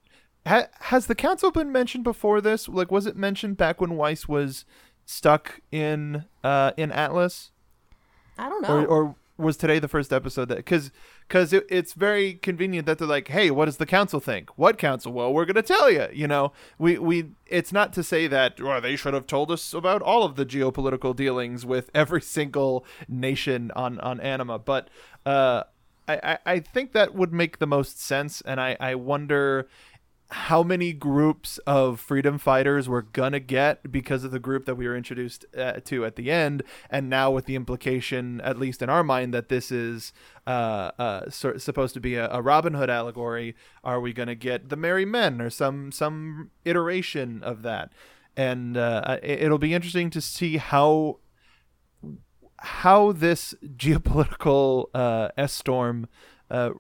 Ha, 0.47 0.67
has 0.81 1.07
the 1.07 1.15
council 1.15 1.51
been 1.51 1.71
mentioned 1.71 2.05
before 2.05 2.41
this? 2.41 2.69
Like, 2.69 2.91
was 2.91 3.07
it 3.07 3.17
mentioned 3.17 3.57
back 3.57 3.81
when 3.81 3.97
Weiss 3.97 4.27
was 4.27 4.65
stuck 5.05 5.61
in 5.71 6.25
uh 6.45 6.73
in 6.77 6.93
Atlas? 6.93 7.51
I 8.39 8.49
don't 8.49 8.63
know. 8.63 8.85
Or, 8.85 8.87
or 8.87 9.17
was 9.41 9.57
today 9.57 9.79
the 9.79 9.89
first 9.89 10.13
episode 10.13 10.49
that 10.49 10.59
because 10.59 10.91
because 11.27 11.53
it, 11.53 11.67
it's 11.69 11.95
very 11.95 12.35
convenient 12.35 12.87
that 12.87 12.99
they're 12.99 13.09
like 13.09 13.29
hey 13.29 13.51
what 13.51 13.67
does 13.67 13.79
the 13.79 13.87
council 13.87 14.21
think? 14.21 14.51
What 14.59 14.79
council? 14.79 15.13
Well 15.13 15.33
we're 15.33 15.45
gonna 15.45 15.63
tell 15.63 15.91
you 15.91 16.07
you 16.13 16.27
know? 16.27 16.53
We 16.79 16.99
we 16.99 17.31
it's 17.47 17.73
not 17.73 17.93
to 17.95 18.03
say 18.03 18.27
that 18.27 18.61
well, 18.61 18.81
they 18.81 18.97
should 18.97 19.15
have 19.15 19.27
told 19.27 19.51
us 19.51 19.73
about 19.73 20.03
all 20.03 20.25
of 20.25 20.37
the 20.37 20.47
geopolitical 20.47 21.15
dealings 21.15 21.65
with 21.67 21.91
every 21.95 22.23
single 22.23 22.85
nation 23.09 23.71
on 23.75 23.99
on 24.01 24.21
anima 24.21 24.59
but 24.59 24.89
uh 25.27 25.65
I, 26.09 26.39
I 26.45 26.59
think 26.59 26.93
that 26.93 27.15
would 27.15 27.33
make 27.33 27.59
the 27.59 27.67
most 27.67 28.01
sense 28.01 28.41
and 28.41 28.61
I, 28.61 28.77
I 28.81 28.97
wonder 28.97 29.69
how 30.33 30.63
many 30.63 30.93
groups 30.93 31.59
of 31.67 31.99
freedom 31.99 32.39
fighters 32.39 32.89
we're 32.89 33.03
gonna 33.03 33.41
get 33.41 33.91
because 33.91 34.23
of 34.23 34.31
the 34.31 34.39
group 34.39 34.65
that 34.65 34.77
we 34.77 34.87
were 34.87 34.97
introduced 34.97 35.45
uh, 35.57 35.73
to 35.85 36.05
at 36.05 36.17
the 36.17 36.31
end, 36.31 36.63
and 36.89 37.11
now 37.11 37.31
with 37.31 37.47
the 37.47 37.57
implication, 37.57 38.41
at 38.43 38.59
least 38.59 38.81
in 38.81 38.89
our 38.89 39.03
mind, 39.03 39.35
that 39.35 39.49
this 39.49 39.73
is 39.73 40.13
uh, 40.47 40.93
uh, 40.99 41.31
so, 41.31 41.57
supposed 41.57 41.95
to 41.95 42.01
be 42.01 42.15
a, 42.15 42.31
a 42.31 42.41
Robin 42.41 42.75
Hood 42.75 42.91
allegory. 42.91 43.57
Are 43.83 44.01
we 44.01 44.13
gonna 44.13 44.37
get 44.37 44.69
the 44.69 44.77
Merry 44.77 45.05
Men 45.05 45.41
or 45.41 45.51
some 45.51 45.91
some 45.91 46.51
iteration 46.65 47.43
of 47.43 47.63
that? 47.63 47.93
And 48.37 48.77
uh, 48.77 49.19
it, 49.23 49.43
it'll 49.43 49.59
be 49.59 49.75
interesting 49.75 50.11
to 50.11 50.21
see 50.21 50.59
how 50.59 51.19
how 52.59 53.13
this 53.13 53.55
geopolitical 53.65 54.87
uh, 54.95 55.31
S 55.37 55.53
storm 55.53 56.09
uh, 56.51 56.71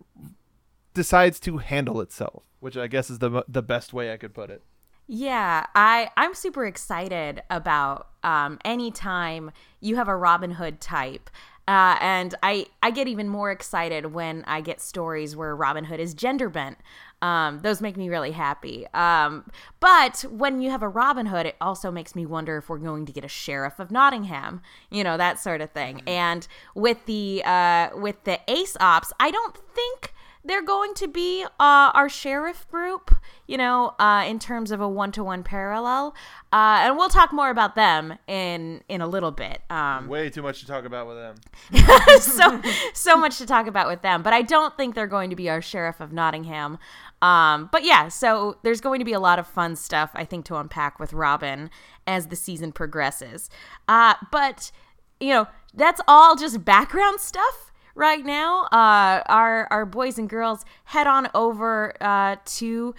decides 0.94 1.40
to 1.40 1.58
handle 1.58 2.00
itself, 2.00 2.44
which 2.60 2.76
I 2.76 2.86
guess 2.86 3.10
is 3.10 3.18
the 3.18 3.44
the 3.48 3.62
best 3.62 3.92
way 3.92 4.12
I 4.12 4.16
could 4.16 4.34
put 4.34 4.50
it. 4.50 4.62
Yeah, 5.06 5.66
I 5.74 6.10
I'm 6.16 6.34
super 6.34 6.66
excited 6.66 7.42
about 7.50 8.08
um, 8.22 8.58
anytime 8.64 9.50
you 9.80 9.96
have 9.96 10.08
a 10.08 10.16
Robin 10.16 10.52
Hood 10.52 10.80
type. 10.80 11.30
Uh, 11.68 11.96
and 12.00 12.34
I, 12.42 12.66
I 12.82 12.90
get 12.90 13.06
even 13.06 13.28
more 13.28 13.52
excited 13.52 14.06
when 14.06 14.42
I 14.48 14.60
get 14.60 14.80
stories 14.80 15.36
where 15.36 15.54
Robin 15.54 15.84
Hood 15.84 16.00
is 16.00 16.14
gender 16.14 16.48
bent. 16.48 16.78
Um, 17.22 17.60
those 17.60 17.80
make 17.80 17.96
me 17.96 18.08
really 18.08 18.32
happy. 18.32 18.88
Um, 18.92 19.48
but 19.78 20.24
when 20.30 20.60
you 20.60 20.70
have 20.70 20.82
a 20.82 20.88
Robin 20.88 21.26
Hood, 21.26 21.46
it 21.46 21.54
also 21.60 21.92
makes 21.92 22.16
me 22.16 22.26
wonder 22.26 22.56
if 22.56 22.68
we're 22.68 22.78
going 22.78 23.06
to 23.06 23.12
get 23.12 23.24
a 23.24 23.28
sheriff 23.28 23.78
of 23.78 23.92
Nottingham, 23.92 24.62
you 24.90 25.04
know, 25.04 25.16
that 25.16 25.38
sort 25.38 25.60
of 25.60 25.70
thing. 25.70 26.02
And 26.08 26.48
with 26.74 27.06
the 27.06 27.42
uh, 27.44 27.90
with 27.94 28.24
the 28.24 28.40
Ace 28.48 28.76
Ops, 28.80 29.12
I 29.20 29.30
don't 29.30 29.56
think 29.56 30.12
they're 30.44 30.64
going 30.64 30.94
to 30.94 31.06
be 31.06 31.44
uh, 31.44 31.92
our 31.94 32.08
sheriff 32.08 32.66
group, 32.70 33.14
you 33.46 33.58
know, 33.58 33.94
uh, 33.98 34.24
in 34.26 34.38
terms 34.38 34.70
of 34.70 34.80
a 34.80 34.88
one 34.88 35.12
to 35.12 35.22
one 35.22 35.42
parallel. 35.42 36.14
Uh, 36.52 36.80
and 36.80 36.96
we'll 36.96 37.10
talk 37.10 37.32
more 37.32 37.50
about 37.50 37.74
them 37.74 38.14
in 38.26 38.82
in 38.88 39.00
a 39.00 39.06
little 39.06 39.30
bit. 39.30 39.60
Um, 39.68 40.08
Way 40.08 40.30
too 40.30 40.42
much 40.42 40.60
to 40.60 40.66
talk 40.66 40.84
about 40.84 41.06
with 41.06 41.16
them. 41.16 42.18
so 42.20 42.60
so 42.94 43.16
much 43.16 43.38
to 43.38 43.46
talk 43.46 43.66
about 43.66 43.86
with 43.86 44.02
them, 44.02 44.22
but 44.22 44.32
I 44.32 44.42
don't 44.42 44.76
think 44.76 44.94
they're 44.94 45.06
going 45.06 45.30
to 45.30 45.36
be 45.36 45.50
our 45.50 45.60
sheriff 45.60 46.00
of 46.00 46.12
Nottingham. 46.12 46.78
Um, 47.22 47.68
but 47.70 47.84
yeah, 47.84 48.08
so 48.08 48.56
there's 48.62 48.80
going 48.80 48.98
to 48.98 49.04
be 49.04 49.12
a 49.12 49.20
lot 49.20 49.38
of 49.38 49.46
fun 49.46 49.76
stuff 49.76 50.10
I 50.14 50.24
think 50.24 50.46
to 50.46 50.56
unpack 50.56 50.98
with 50.98 51.12
Robin 51.12 51.70
as 52.06 52.28
the 52.28 52.36
season 52.36 52.72
progresses. 52.72 53.50
Uh, 53.86 54.14
but 54.32 54.72
you 55.20 55.28
know, 55.28 55.46
that's 55.74 56.00
all 56.08 56.34
just 56.34 56.64
background 56.64 57.20
stuff 57.20 57.69
right 57.94 58.24
now. 58.24 58.64
Uh, 58.64 59.22
our 59.26 59.68
our 59.70 59.86
boys 59.86 60.18
and 60.18 60.28
girls 60.28 60.64
head 60.84 61.06
on 61.06 61.28
over 61.34 61.94
uh, 62.00 62.36
to 62.44 62.94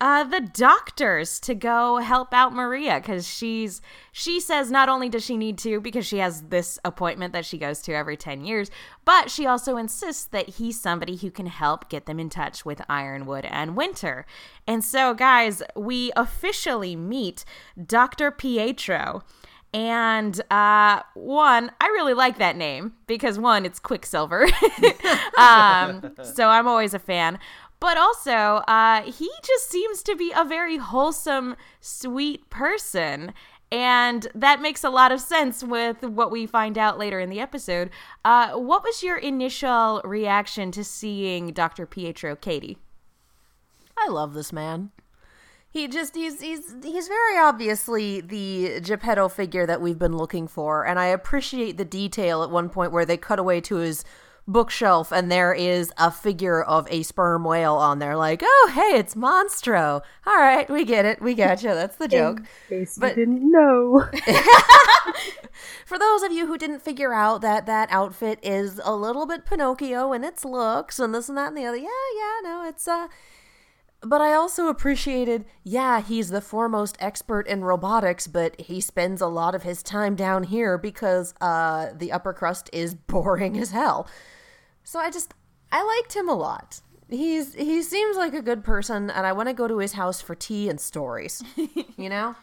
uh, 0.00 0.24
the 0.24 0.40
doctors 0.40 1.38
to 1.40 1.54
go 1.54 1.96
help 1.96 2.34
out 2.34 2.52
Maria 2.52 3.00
because 3.00 3.26
she's 3.26 3.80
she 4.12 4.40
says 4.40 4.70
not 4.70 4.88
only 4.88 5.08
does 5.08 5.24
she 5.24 5.36
need 5.36 5.56
to 5.56 5.80
because 5.80 6.04
she 6.04 6.18
has 6.18 6.42
this 6.42 6.78
appointment 6.84 7.32
that 7.32 7.46
she 7.46 7.56
goes 7.56 7.80
to 7.80 7.94
every 7.94 8.16
10 8.16 8.44
years 8.44 8.70
but 9.04 9.30
she 9.30 9.46
also 9.46 9.76
insists 9.76 10.24
that 10.26 10.50
he's 10.50 10.80
somebody 10.80 11.16
who 11.16 11.30
can 11.30 11.46
help 11.46 11.88
get 11.88 12.06
them 12.06 12.18
in 12.18 12.28
touch 12.28 12.64
with 12.66 12.82
Ironwood 12.88 13.44
and 13.46 13.76
Winter 13.76 14.26
and 14.66 14.84
so 14.84 15.14
guys 15.14 15.62
we 15.76 16.10
officially 16.16 16.96
meet 16.96 17.44
Dr. 17.82 18.30
Pietro 18.32 19.22
and 19.74 20.40
uh, 20.52 21.00
one, 21.14 21.72
I 21.80 21.86
really 21.86 22.14
like 22.14 22.38
that 22.38 22.56
name 22.56 22.92
because 23.08 23.40
one, 23.40 23.66
it's 23.66 23.80
Quicksilver. 23.80 24.44
um, 25.38 26.14
so 26.22 26.48
I'm 26.48 26.68
always 26.68 26.94
a 26.94 27.00
fan. 27.00 27.40
But 27.80 27.98
also, 27.98 28.62
uh, 28.68 29.02
he 29.02 29.28
just 29.42 29.68
seems 29.68 30.04
to 30.04 30.14
be 30.14 30.32
a 30.34 30.44
very 30.44 30.76
wholesome, 30.76 31.56
sweet 31.80 32.48
person. 32.50 33.34
And 33.72 34.28
that 34.36 34.62
makes 34.62 34.84
a 34.84 34.90
lot 34.90 35.10
of 35.10 35.20
sense 35.20 35.64
with 35.64 36.04
what 36.04 36.30
we 36.30 36.46
find 36.46 36.78
out 36.78 36.96
later 36.96 37.18
in 37.18 37.28
the 37.28 37.40
episode. 37.40 37.90
Uh, 38.24 38.52
what 38.52 38.84
was 38.84 39.02
your 39.02 39.16
initial 39.16 40.00
reaction 40.04 40.70
to 40.70 40.84
seeing 40.84 41.48
Dr. 41.48 41.84
Pietro 41.84 42.36
Katie? 42.36 42.78
I 43.98 44.08
love 44.08 44.34
this 44.34 44.52
man 44.52 44.92
he 45.74 45.88
just 45.88 46.14
he's 46.14 46.40
he's 46.40 46.72
he's 46.84 47.08
very 47.08 47.36
obviously 47.36 48.20
the 48.20 48.80
Geppetto 48.80 49.28
figure 49.28 49.66
that 49.66 49.80
we've 49.82 49.98
been 49.98 50.16
looking 50.16 50.46
for, 50.46 50.86
and 50.86 51.00
I 51.00 51.06
appreciate 51.06 51.76
the 51.76 51.84
detail 51.84 52.44
at 52.44 52.50
one 52.50 52.68
point 52.68 52.92
where 52.92 53.04
they 53.04 53.16
cut 53.16 53.40
away 53.40 53.60
to 53.62 53.76
his 53.76 54.04
bookshelf 54.46 55.10
and 55.10 55.32
there 55.32 55.54
is 55.54 55.90
a 55.96 56.10
figure 56.10 56.62
of 56.62 56.86
a 56.90 57.02
sperm 57.02 57.44
whale 57.44 57.76
on 57.76 57.98
there 57.98 58.14
like 58.14 58.42
oh 58.44 58.72
hey 58.74 58.98
it's 58.98 59.14
monstro. 59.16 60.02
All 60.26 60.36
right 60.36 60.68
we 60.70 60.84
get 60.84 61.04
it 61.04 61.20
we 61.20 61.34
got 61.34 61.62
you 61.62 61.70
that's 61.70 61.96
the 61.96 62.06
joke. 62.08 62.40
In 62.70 62.78
case 62.80 62.96
but 62.96 63.16
you 63.16 63.24
didn't 63.24 63.50
know. 63.50 64.08
For 65.86 65.98
those 65.98 66.22
of 66.22 66.30
you 66.30 66.46
who 66.46 66.58
didn't 66.58 66.82
figure 66.82 67.14
out 67.14 67.40
that 67.40 67.66
that 67.66 67.88
outfit 67.90 68.38
is 68.42 68.80
a 68.84 68.94
little 68.94 69.26
bit 69.26 69.46
pinocchio 69.46 70.12
in 70.12 70.22
its 70.22 70.44
looks 70.44 71.00
and 71.00 71.14
this 71.14 71.28
and 71.28 71.38
that 71.38 71.48
and 71.48 71.56
the 71.56 71.64
other 71.64 71.78
yeah 71.78 71.88
yeah 72.16 72.40
no 72.42 72.64
it's 72.68 72.86
uh 72.86 73.08
but 74.04 74.20
I 74.20 74.34
also 74.34 74.68
appreciated, 74.68 75.44
yeah, 75.62 76.00
he's 76.00 76.30
the 76.30 76.40
foremost 76.40 76.96
expert 77.00 77.46
in 77.46 77.64
robotics, 77.64 78.26
but 78.26 78.60
he 78.60 78.80
spends 78.80 79.20
a 79.20 79.26
lot 79.26 79.54
of 79.54 79.62
his 79.62 79.82
time 79.82 80.14
down 80.14 80.44
here 80.44 80.78
because 80.78 81.34
uh, 81.40 81.90
the 81.94 82.12
upper 82.12 82.32
crust 82.32 82.70
is 82.72 82.94
boring 83.06 83.58
as 83.58 83.70
hell. 83.70 84.08
So 84.82 84.98
I 84.98 85.10
just, 85.10 85.34
I 85.72 85.82
liked 85.82 86.14
him 86.14 86.28
a 86.28 86.34
lot. 86.34 86.80
He's 87.10 87.54
he 87.54 87.82
seems 87.82 88.16
like 88.16 88.32
a 88.32 88.40
good 88.40 88.64
person, 88.64 89.10
and 89.10 89.26
I 89.26 89.32
want 89.32 89.48
to 89.48 89.54
go 89.54 89.68
to 89.68 89.78
his 89.78 89.92
house 89.92 90.22
for 90.22 90.34
tea 90.34 90.70
and 90.70 90.80
stories. 90.80 91.44
you 91.96 92.08
know. 92.08 92.34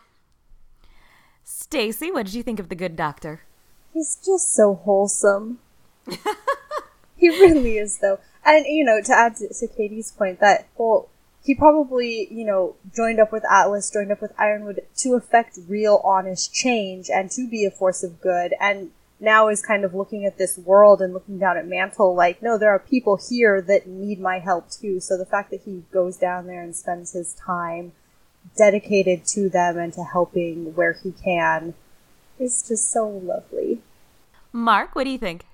Stacy, 1.43 2.11
what 2.11 2.27
did 2.27 2.35
you 2.35 2.43
think 2.43 2.59
of 2.59 2.69
the 2.69 2.75
good 2.75 2.95
doctor? 2.95 3.41
He's 3.93 4.17
just 4.23 4.53
so 4.53 4.75
wholesome. 4.75 5.59
he 7.17 7.29
really 7.29 7.77
is, 7.77 7.97
though. 7.97 8.19
And 8.45 8.65
you 8.67 8.85
know, 8.85 9.01
to 9.01 9.13
add 9.13 9.35
to, 9.37 9.47
to 9.51 9.67
Katie's 9.67 10.11
point, 10.11 10.39
that 10.39 10.67
whole 10.77 11.09
he 11.43 11.55
probably, 11.55 12.27
you 12.31 12.45
know, 12.45 12.75
joined 12.95 13.19
up 13.19 13.31
with 13.31 13.43
Atlas, 13.49 13.89
joined 13.89 14.11
up 14.11 14.21
with 14.21 14.31
Ironwood 14.37 14.81
to 14.97 15.15
effect 15.15 15.57
real 15.67 16.01
honest 16.03 16.53
change 16.53 17.09
and 17.09 17.31
to 17.31 17.47
be 17.49 17.65
a 17.65 17.71
force 17.71 18.03
of 18.03 18.21
good. 18.21 18.53
And 18.59 18.91
now 19.19 19.47
is 19.47 19.61
kind 19.61 19.83
of 19.83 19.93
looking 19.95 20.25
at 20.25 20.37
this 20.37 20.57
world 20.57 21.01
and 21.01 21.13
looking 21.13 21.39
down 21.39 21.57
at 21.57 21.67
Mantle 21.67 22.13
like, 22.13 22.41
no, 22.43 22.57
there 22.57 22.71
are 22.71 22.79
people 22.79 23.19
here 23.29 23.61
that 23.61 23.87
need 23.87 24.19
my 24.19 24.39
help 24.39 24.69
too. 24.69 24.99
So 24.99 25.17
the 25.17 25.25
fact 25.25 25.49
that 25.51 25.61
he 25.61 25.83
goes 25.91 26.17
down 26.17 26.45
there 26.45 26.61
and 26.61 26.75
spends 26.75 27.13
his 27.13 27.33
time 27.33 27.93
dedicated 28.55 29.25
to 29.25 29.49
them 29.49 29.77
and 29.77 29.93
to 29.93 30.03
helping 30.03 30.75
where 30.75 30.93
he 30.93 31.11
can 31.11 31.73
is 32.39 32.63
just 32.67 32.91
so 32.91 33.07
lovely. 33.07 33.81
Mark, 34.51 34.95
what 34.95 35.05
do 35.05 35.11
you 35.11 35.17
think? 35.17 35.45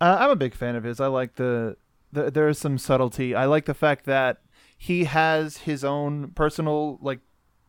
Uh, 0.00 0.18
I'm 0.20 0.30
a 0.30 0.36
big 0.36 0.54
fan 0.54 0.76
of 0.76 0.84
his. 0.84 1.00
I 1.00 1.06
like 1.06 1.34
the, 1.36 1.76
the 2.12 2.30
there 2.30 2.48
is 2.48 2.58
some 2.58 2.78
subtlety. 2.78 3.34
I 3.34 3.46
like 3.46 3.66
the 3.66 3.74
fact 3.74 4.04
that 4.06 4.38
he 4.82 5.04
has 5.04 5.58
his 5.58 5.84
own 5.84 6.30
personal 6.30 6.98
like 7.02 7.20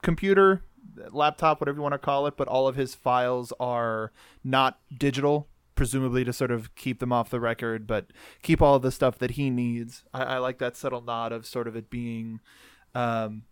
computer 0.01 0.63
laptop 1.11 1.59
whatever 1.59 1.75
you 1.75 1.81
want 1.81 1.91
to 1.91 1.99
call 1.99 2.25
it 2.25 2.37
but 2.37 2.47
all 2.47 2.69
of 2.69 2.77
his 2.77 2.95
files 2.95 3.51
are 3.59 4.13
not 4.45 4.79
digital 4.97 5.49
presumably 5.75 6.23
to 6.23 6.31
sort 6.31 6.51
of 6.51 6.73
keep 6.75 6.99
them 6.99 7.11
off 7.11 7.29
the 7.29 7.39
record 7.39 7.85
but 7.85 8.07
keep 8.41 8.61
all 8.61 8.79
the 8.79 8.91
stuff 8.91 9.17
that 9.17 9.31
he 9.31 9.49
needs. 9.49 10.05
I, 10.13 10.23
I 10.23 10.37
like 10.37 10.57
that 10.59 10.77
subtle 10.77 11.01
nod 11.01 11.33
of 11.33 11.45
sort 11.45 11.67
of 11.67 11.75
it 11.75 11.89
being 11.89 12.39
um, 12.95 13.43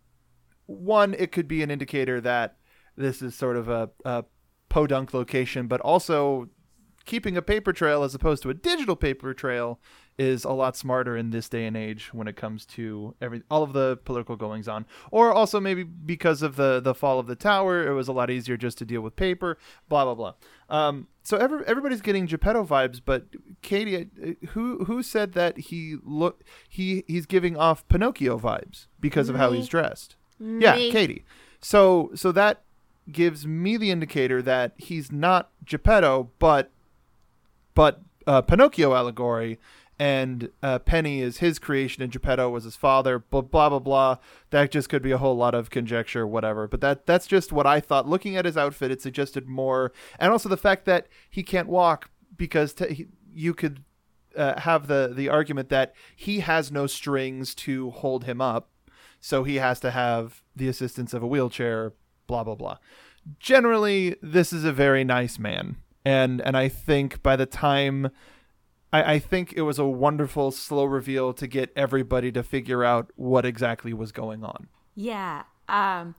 one 0.66 1.14
it 1.16 1.34
could 1.34 1.48
be 1.48 1.62
an 1.62 1.70
indicator 1.70 2.22
that 2.22 2.56
this 2.96 3.22
is 3.22 3.36
sort 3.36 3.58
of 3.58 3.68
a, 3.68 3.90
a 4.06 4.24
podunk 4.70 5.14
location 5.14 5.68
but 5.68 5.82
also 5.82 6.48
keeping 7.06 7.36
a 7.36 7.42
paper 7.42 7.74
trail 7.74 8.04
as 8.04 8.16
opposed 8.16 8.42
to 8.44 8.50
a 8.50 8.54
digital 8.54 8.96
paper 8.96 9.34
trail 9.34 9.82
is 10.20 10.44
a 10.44 10.52
lot 10.52 10.76
smarter 10.76 11.16
in 11.16 11.30
this 11.30 11.48
day 11.48 11.66
and 11.66 11.78
age 11.78 12.14
when 12.14 12.28
it 12.28 12.36
comes 12.36 12.66
to 12.66 13.16
every 13.22 13.42
all 13.50 13.64
of 13.64 13.72
the 13.72 13.98
political 14.04 14.36
goings 14.36 14.68
on. 14.68 14.86
Or 15.12 15.32
also 15.32 15.62
maybe 15.62 15.84
because 15.84 16.42
of 16.42 16.58
the 16.58 16.82
the 16.82 16.94
fall 16.94 17.20
of 17.20 17.26
the 17.28 17.36
tower 17.36 17.88
it 17.88 17.94
was 17.94 18.10
a 18.10 18.12
lot 18.12 18.30
easier 18.30 18.58
just 18.58 18.78
to 18.80 18.86
deal 18.86 19.02
with 19.02 19.16
paper 19.16 19.58
blah 19.88 20.04
blah 20.04 20.16
blah. 20.16 20.34
Um, 20.70 21.08
so 21.24 21.38
every, 21.38 21.66
everybody's 21.66 22.02
getting 22.02 22.28
Geppetto 22.28 22.66
vibes 22.66 23.02
but 23.04 23.28
Katie 23.62 23.96
uh, 24.22 24.48
who 24.50 24.84
who 24.84 25.02
said 25.02 25.32
that 25.34 25.58
he 25.58 25.96
look 26.04 26.44
he 26.68 27.06
he's 27.08 27.26
giving 27.26 27.56
off 27.56 27.88
Pinocchio 27.88 28.38
vibes 28.38 28.88
because 29.00 29.30
of 29.30 29.38
how 29.38 29.54
he's 29.54 29.70
dressed? 29.70 30.18
Me. 30.38 30.64
yeah 30.64 30.76
Katie. 30.76 31.24
So 31.62 32.12
so 32.14 32.34
that 32.34 32.64
gives 33.10 33.48
me 33.48 33.78
the 33.78 33.90
indicator 33.90 34.42
that 34.42 34.74
he's 34.76 35.14
not 35.14 35.50
Geppetto 35.64 36.30
but 36.40 36.72
but 37.74 38.02
uh, 38.28 38.42
Pinocchio 38.42 38.94
allegory 38.94 39.58
and 40.00 40.50
uh, 40.64 40.80
Penny 40.80 41.20
is 41.22 41.38
his 41.40 41.60
creation 41.60 42.02
and 42.02 42.12
Geppetto 42.12 42.50
was 42.50 42.64
his 42.64 42.78
father. 42.78 43.20
Blah 43.20 43.42
blah 43.42 43.70
blah 43.70 43.80
blah. 43.80 44.18
That 44.52 44.72
just 44.72 44.88
could 44.90 45.02
be 45.02 45.12
a 45.12 45.18
whole 45.18 45.36
lot 45.36 45.54
of 45.54 45.70
conjecture, 45.70 46.26
whatever. 46.26 46.68
But 46.68 46.82
that 46.82 47.06
that's 47.06 47.28
just 47.28 47.52
what 47.52 47.68
I 47.68 47.80
thought. 47.82 48.08
Looking 48.08 48.38
at 48.38 48.46
his 48.46 48.58
outfit, 48.58 48.92
it 48.92 49.02
suggested 49.02 49.48
more, 49.48 49.92
and 50.18 50.32
also 50.32 50.48
the 50.48 50.58
fact 50.58 50.86
that 50.86 51.08
he 51.30 51.44
can't 51.44 51.68
walk 51.68 52.10
because 52.38 52.74
t- 52.74 52.94
he, 52.94 53.08
you 53.34 53.54
could 53.54 53.84
uh, 54.38 54.60
have 54.62 54.88
the 54.88 55.12
the 55.14 55.28
argument 55.28 55.70
that 55.70 55.94
he 56.16 56.40
has 56.40 56.72
no 56.72 56.88
strings 56.88 57.54
to 57.56 57.90
hold 57.92 58.24
him 58.24 58.40
up. 58.40 58.70
so 59.20 59.44
he 59.44 59.56
has 59.56 59.80
to 59.82 59.92
have 59.92 60.44
the 60.56 60.70
assistance 60.70 61.14
of 61.14 61.22
a 61.22 61.28
wheelchair. 61.28 61.94
Blah 62.28 62.44
blah 62.46 62.56
blah. 62.56 62.78
Generally, 63.40 64.16
this 64.22 64.54
is 64.54 64.64
a 64.64 64.72
very 64.72 65.04
nice 65.04 65.38
man, 65.38 65.76
and 66.06 66.40
and 66.42 66.56
I 66.56 66.70
think 66.70 67.22
by 67.22 67.36
the 67.36 67.46
time 67.46 68.12
I, 68.92 69.14
I 69.14 69.20
think 69.20 69.54
it 69.54 69.62
was 69.62 69.80
a 69.80 69.86
wonderful 69.86 70.52
slow 70.52 70.86
reveal 70.86 71.34
to 71.34 71.48
get 71.48 71.72
everybody 71.76 72.32
to 72.32 72.44
figure 72.44 72.84
out 72.84 73.12
what 73.16 73.46
exactly 73.46 73.94
was 73.94 74.12
going 74.12 74.44
on. 74.44 74.68
Yeah. 74.96 75.44
Um, 75.68 76.16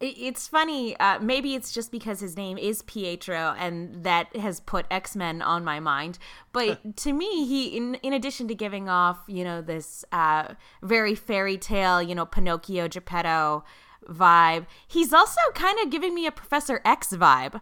it's 0.00 0.48
funny. 0.48 0.96
Uh, 0.98 1.18
maybe 1.20 1.54
it's 1.54 1.72
just 1.72 1.90
because 1.90 2.20
his 2.20 2.36
name 2.36 2.58
is 2.58 2.82
Pietro, 2.82 3.54
and 3.58 4.04
that 4.04 4.34
has 4.36 4.60
put 4.60 4.86
X 4.90 5.14
Men 5.14 5.40
on 5.40 5.64
my 5.64 5.80
mind. 5.80 6.18
But 6.52 6.96
to 6.98 7.12
me, 7.12 7.46
he, 7.46 7.76
in 7.76 7.94
in 7.96 8.12
addition 8.12 8.48
to 8.48 8.54
giving 8.54 8.88
off, 8.88 9.18
you 9.26 9.44
know, 9.44 9.62
this 9.62 10.04
uh, 10.12 10.54
very 10.82 11.14
fairy 11.14 11.56
tale, 11.56 12.02
you 12.02 12.14
know, 12.14 12.26
Pinocchio 12.26 12.88
Geppetto 12.88 13.64
vibe, 14.08 14.66
he's 14.86 15.12
also 15.12 15.40
kind 15.54 15.78
of 15.80 15.90
giving 15.90 16.14
me 16.14 16.26
a 16.26 16.32
Professor 16.32 16.80
X 16.84 17.08
vibe. 17.12 17.60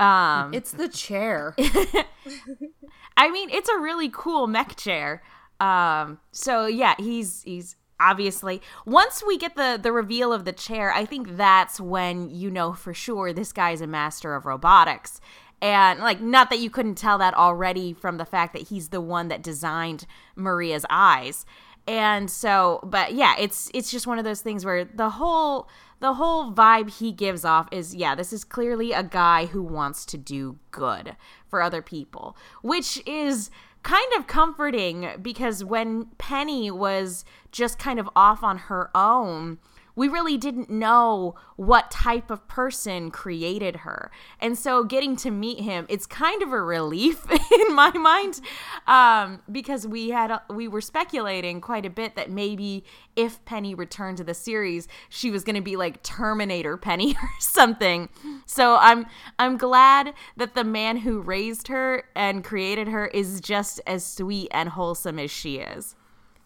Um, 0.00 0.54
It's 0.54 0.72
the 0.72 0.88
chair. 0.88 1.54
I 3.16 3.30
mean, 3.30 3.50
it's 3.50 3.68
a 3.68 3.78
really 3.78 4.08
cool 4.12 4.46
mech 4.46 4.76
chair. 4.76 5.22
Um, 5.60 6.18
so 6.32 6.66
yeah, 6.66 6.94
he's 6.98 7.42
he's 7.42 7.76
obviously 8.00 8.62
once 8.86 9.22
we 9.26 9.36
get 9.36 9.56
the 9.56 9.78
the 9.80 9.92
reveal 9.92 10.32
of 10.32 10.44
the 10.46 10.52
chair, 10.52 10.92
I 10.92 11.04
think 11.04 11.36
that's 11.36 11.78
when 11.80 12.30
you 12.30 12.50
know 12.50 12.72
for 12.72 12.94
sure 12.94 13.32
this 13.32 13.52
guy's 13.52 13.80
a 13.82 13.86
master 13.86 14.34
of 14.34 14.46
robotics. 14.46 15.20
And 15.62 16.00
like 16.00 16.22
not 16.22 16.48
that 16.48 16.60
you 16.60 16.70
couldn't 16.70 16.94
tell 16.94 17.18
that 17.18 17.34
already 17.34 17.92
from 17.92 18.16
the 18.16 18.24
fact 18.24 18.54
that 18.54 18.68
he's 18.68 18.88
the 18.88 19.02
one 19.02 19.28
that 19.28 19.42
designed 19.42 20.06
Maria's 20.34 20.86
eyes. 20.88 21.44
And 21.86 22.30
so, 22.30 22.80
but 22.84 23.12
yeah, 23.12 23.34
it's 23.38 23.70
it's 23.74 23.90
just 23.90 24.06
one 24.06 24.18
of 24.18 24.24
those 24.24 24.40
things 24.40 24.64
where 24.64 24.84
the 24.86 25.10
whole 25.10 25.68
the 26.00 26.14
whole 26.14 26.52
vibe 26.52 26.90
he 26.98 27.12
gives 27.12 27.44
off 27.44 27.68
is 27.70 27.94
yeah, 27.94 28.14
this 28.14 28.32
is 28.32 28.44
clearly 28.44 28.92
a 28.92 29.02
guy 29.02 29.46
who 29.46 29.62
wants 29.62 30.04
to 30.06 30.18
do 30.18 30.58
good 30.70 31.16
for 31.46 31.62
other 31.62 31.82
people, 31.82 32.36
which 32.62 33.02
is 33.06 33.50
kind 33.82 34.12
of 34.16 34.26
comforting 34.26 35.10
because 35.22 35.64
when 35.64 36.06
Penny 36.18 36.70
was 36.70 37.24
just 37.52 37.78
kind 37.78 37.98
of 37.98 38.08
off 38.14 38.42
on 38.42 38.58
her 38.58 38.90
own, 38.94 39.58
we 40.00 40.08
really 40.08 40.38
didn't 40.38 40.70
know 40.70 41.34
what 41.56 41.90
type 41.90 42.30
of 42.30 42.48
person 42.48 43.10
created 43.10 43.76
her. 43.76 44.10
And 44.40 44.56
so 44.56 44.82
getting 44.82 45.14
to 45.16 45.30
meet 45.30 45.60
him, 45.60 45.84
it's 45.90 46.06
kind 46.06 46.42
of 46.42 46.54
a 46.54 46.62
relief 46.62 47.30
in 47.52 47.74
my 47.74 47.90
mind 47.90 48.40
um, 48.86 49.42
because 49.52 49.86
we 49.86 50.08
had 50.08 50.40
we 50.48 50.68
were 50.68 50.80
speculating 50.80 51.60
quite 51.60 51.84
a 51.84 51.90
bit 51.90 52.16
that 52.16 52.30
maybe 52.30 52.82
if 53.14 53.44
Penny 53.44 53.74
returned 53.74 54.16
to 54.16 54.24
the 54.24 54.32
series, 54.32 54.88
she 55.10 55.30
was 55.30 55.44
going 55.44 55.56
to 55.56 55.60
be 55.60 55.76
like 55.76 56.02
Terminator 56.02 56.78
Penny 56.78 57.14
or 57.22 57.30
something. 57.38 58.08
So 58.46 58.78
I'm 58.80 59.04
I'm 59.38 59.58
glad 59.58 60.14
that 60.38 60.54
the 60.54 60.64
man 60.64 60.96
who 60.96 61.20
raised 61.20 61.68
her 61.68 62.04
and 62.16 62.42
created 62.42 62.88
her 62.88 63.08
is 63.08 63.38
just 63.38 63.82
as 63.86 64.02
sweet 64.02 64.48
and 64.50 64.70
wholesome 64.70 65.18
as 65.18 65.30
she 65.30 65.58
is. 65.58 65.94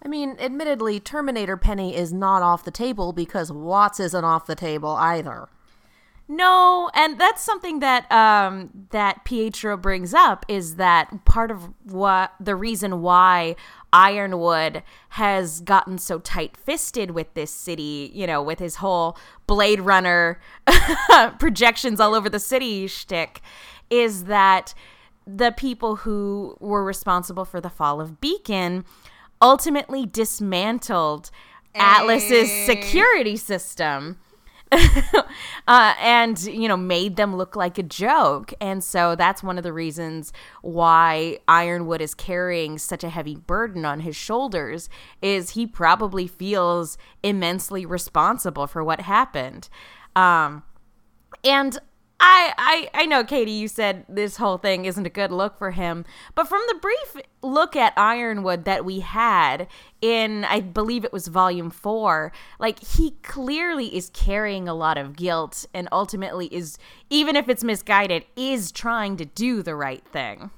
I 0.05 0.09
mean, 0.09 0.37
admittedly, 0.39 1.01
Terminator 1.01 1.57
Penny 1.57 1.97
is 1.97 2.13
not 2.13 2.43
off 2.43 2.65
the 2.65 2.71
table 2.71 3.13
because 3.13 3.51
Watts 3.51 3.99
isn't 4.01 4.25
off 4.25 4.47
the 4.47 4.55
table 4.55 4.91
either. 4.91 5.49
No, 6.27 6.91
and 6.95 7.19
that's 7.21 7.43
something 7.43 7.81
that 7.81 8.11
um, 8.11 8.71
that 8.91 9.25
Pietro 9.25 9.77
brings 9.77 10.15
up 10.15 10.47
is 10.49 10.77
that 10.77 11.25
part 11.27 11.51
of 11.51 11.69
what 11.85 12.33
the 12.41 12.57
reason 12.57 13.03
why 13.03 13.57
Ironwood 13.93 14.83
has 15.11 15.61
gotten 15.61 15.99
so 15.99 16.19
tight-fisted 16.19 17.11
with 17.11 17.33
this 17.35 17.51
city, 17.51 18.11
you 18.15 18.27
know, 18.27 18.43
with 18.43 18.59
his 18.59 18.77
whole 18.77 19.19
Blade 19.47 19.83
Runner 19.83 20.41
projections 21.39 22.01
all 22.01 22.15
over 22.15 22.31
the 22.31 22.41
city 22.41 22.87
shtick, 22.87 23.43
is 23.91 24.25
that 24.25 24.73
the 25.27 25.53
people 25.53 25.97
who 25.97 26.57
were 26.59 26.85
responsible 26.85 27.45
for 27.45 27.61
the 27.61 27.71
fall 27.71 28.01
of 28.01 28.21
Beacon 28.21 28.85
ultimately 29.45 30.07
dismantled 30.07 31.31
Atlas's 31.75 32.51
security 32.67 33.37
system. 33.37 34.19
uh, 35.69 35.95
and 36.01 36.43
you 36.45 36.67
know 36.67 36.77
made 36.77 37.15
them 37.15 37.37
look 37.37 37.55
like 37.55 37.79
a 37.79 37.83
joke 37.83 38.53
and 38.61 38.83
so 38.83 39.15
that's 39.15 39.41
one 39.41 39.57
of 39.57 39.63
the 39.63 39.73
reasons 39.73 40.33
why 40.63 41.39
ironwood 41.47 42.01
is 42.01 42.13
carrying 42.13 42.77
such 42.77 43.05
a 43.05 43.09
heavy 43.09 43.37
burden 43.37 43.85
on 43.85 44.01
his 44.01 44.17
shoulders 44.17 44.89
is 45.23 45.51
he 45.51 45.65
probably 45.65 46.27
feels 46.27 46.99
immensely 47.23 47.87
responsible 47.87 48.67
for 48.67 48.83
what 48.83 49.03
happened 49.03 49.69
um, 50.17 50.65
and 51.45 51.79
I, 52.21 52.55
I 52.57 53.03
I 53.03 53.07
know 53.07 53.25
Katie 53.25 53.51
you 53.51 53.69
said 53.69 54.05
this 54.09 54.37
whole 54.37 54.57
thing 54.57 54.85
isn't 54.85 55.07
a 55.07 55.11
good 55.11 55.33
look 55.33 55.59
for 55.59 55.73
him 55.73 56.05
but 56.35 56.49
from 56.49 56.63
the 56.69 56.75
brief 56.75 57.17
look 57.43 57.77
at 57.77 57.93
Ironwood 57.97 58.65
that 58.65 58.85
we 58.85 59.01
had 59.01 59.67
in 60.01 60.45
I 60.45 60.61
believe 60.61 61.05
it 61.05 61.13
was 61.13 61.29
volume 61.29 61.71
4 61.71 62.33
like 62.59 62.83
he 62.83 63.13
clearly 63.23 63.95
is 63.95 64.11
carrying 64.11 64.69
a 64.69 64.75
lot 64.75 64.97
of 64.97 65.17
guilt 65.17 65.67
and 65.75 65.89
ultimately 65.91 66.47
is 66.47 66.79
even 67.11 67.37
if 67.37 67.49
it's 67.49 67.65
misguided 67.65 68.25
is 68.37 68.71
trying 68.71 69.17
to 69.17 69.25
do 69.25 69.63
the 69.63 69.75
right 69.75 70.07
thing 70.07 70.51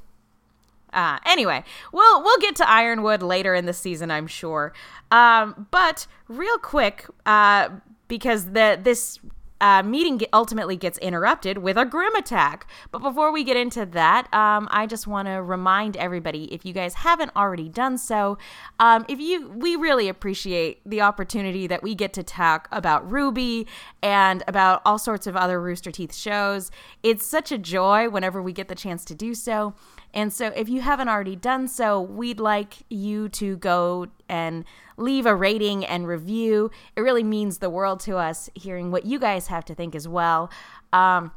uh, 0.93 1.19
anyway, 1.27 1.63
we'll 1.93 2.23
we'll 2.23 2.39
get 2.39 2.57
to 2.57 2.69
Ironwood 2.69 3.23
later 3.23 3.55
in 3.55 3.67
the 3.67 3.75
season, 3.75 4.11
I'm 4.11 4.27
sure. 4.27 4.73
Um, 5.11 5.67
but 5.71 6.07
real 6.27 6.57
quick, 6.57 7.07
uh, 7.27 7.69
because 8.09 8.53
the 8.53 8.81
this 8.83 9.19
uh, 9.61 9.83
meeting 9.83 10.21
ultimately 10.33 10.77
gets 10.77 10.99
interrupted 10.99 11.59
with 11.59 11.77
a 11.77 11.85
Grimm 11.85 12.15
attack. 12.15 12.67
But 12.91 13.03
before 13.03 13.33
we 13.33 13.45
get 13.45 13.57
into 13.57 13.87
that, 13.87 14.33
um, 14.35 14.69
I 14.71 14.87
just 14.87 15.07
want 15.07 15.29
to 15.29 15.43
remind 15.43 15.97
everybody, 15.97 16.53
if 16.53 16.65
you 16.65 16.73
guys 16.73 16.95
haven't 16.95 17.33
already 17.35 17.69
done 17.69 17.99
so, 17.99 18.39
um, 18.79 19.05
if 19.09 19.21
you, 19.21 19.49
we 19.49 19.77
really 19.77 20.09
appreciate 20.09 20.81
the 20.85 21.01
opportunity 21.01 21.67
that 21.67 21.83
we 21.83 21.95
get 21.95 22.13
to 22.15 22.23
talk 22.23 22.69
about 22.71 23.09
RWBY 23.09 23.67
and 24.03 24.43
about 24.47 24.83
all 24.85 24.99
sorts 24.99 25.27
of 25.27 25.37
other 25.37 25.61
Rooster 25.61 25.91
Teeth 25.91 26.15
shows. 26.15 26.71
It's 27.03 27.27
such 27.27 27.51
a 27.51 27.59
joy 27.59 28.09
whenever 28.09 28.43
we 28.43 28.53
get 28.53 28.69
the 28.69 28.75
chance 28.75 29.05
to 29.07 29.15
do 29.15 29.35
so. 29.35 29.75
And 30.17 30.33
so, 30.33 30.47
if 30.47 30.69
you 30.71 30.81
haven't 30.81 31.09
already 31.09 31.37
done 31.37 31.69
so, 31.69 32.01
we'd 32.01 32.41
like 32.41 32.79
you 32.89 33.29
to 33.29 33.59
go 33.59 34.07
and 34.31 34.65
leave 34.97 35.27
a 35.27 35.37
rating 35.37 35.85
and 35.85 36.09
review. 36.09 36.71
It 36.97 37.03
really 37.03 37.23
means 37.23 37.59
the 37.59 37.69
world 37.69 38.01
to 38.01 38.17
us 38.17 38.49
hearing 38.55 38.91
what 38.91 39.05
you 39.05 39.19
guys 39.19 39.49
have 39.49 39.67
to 39.67 39.75
think 39.75 39.95
as 39.95 40.09
well. 40.09 40.51
Um, 40.91 41.33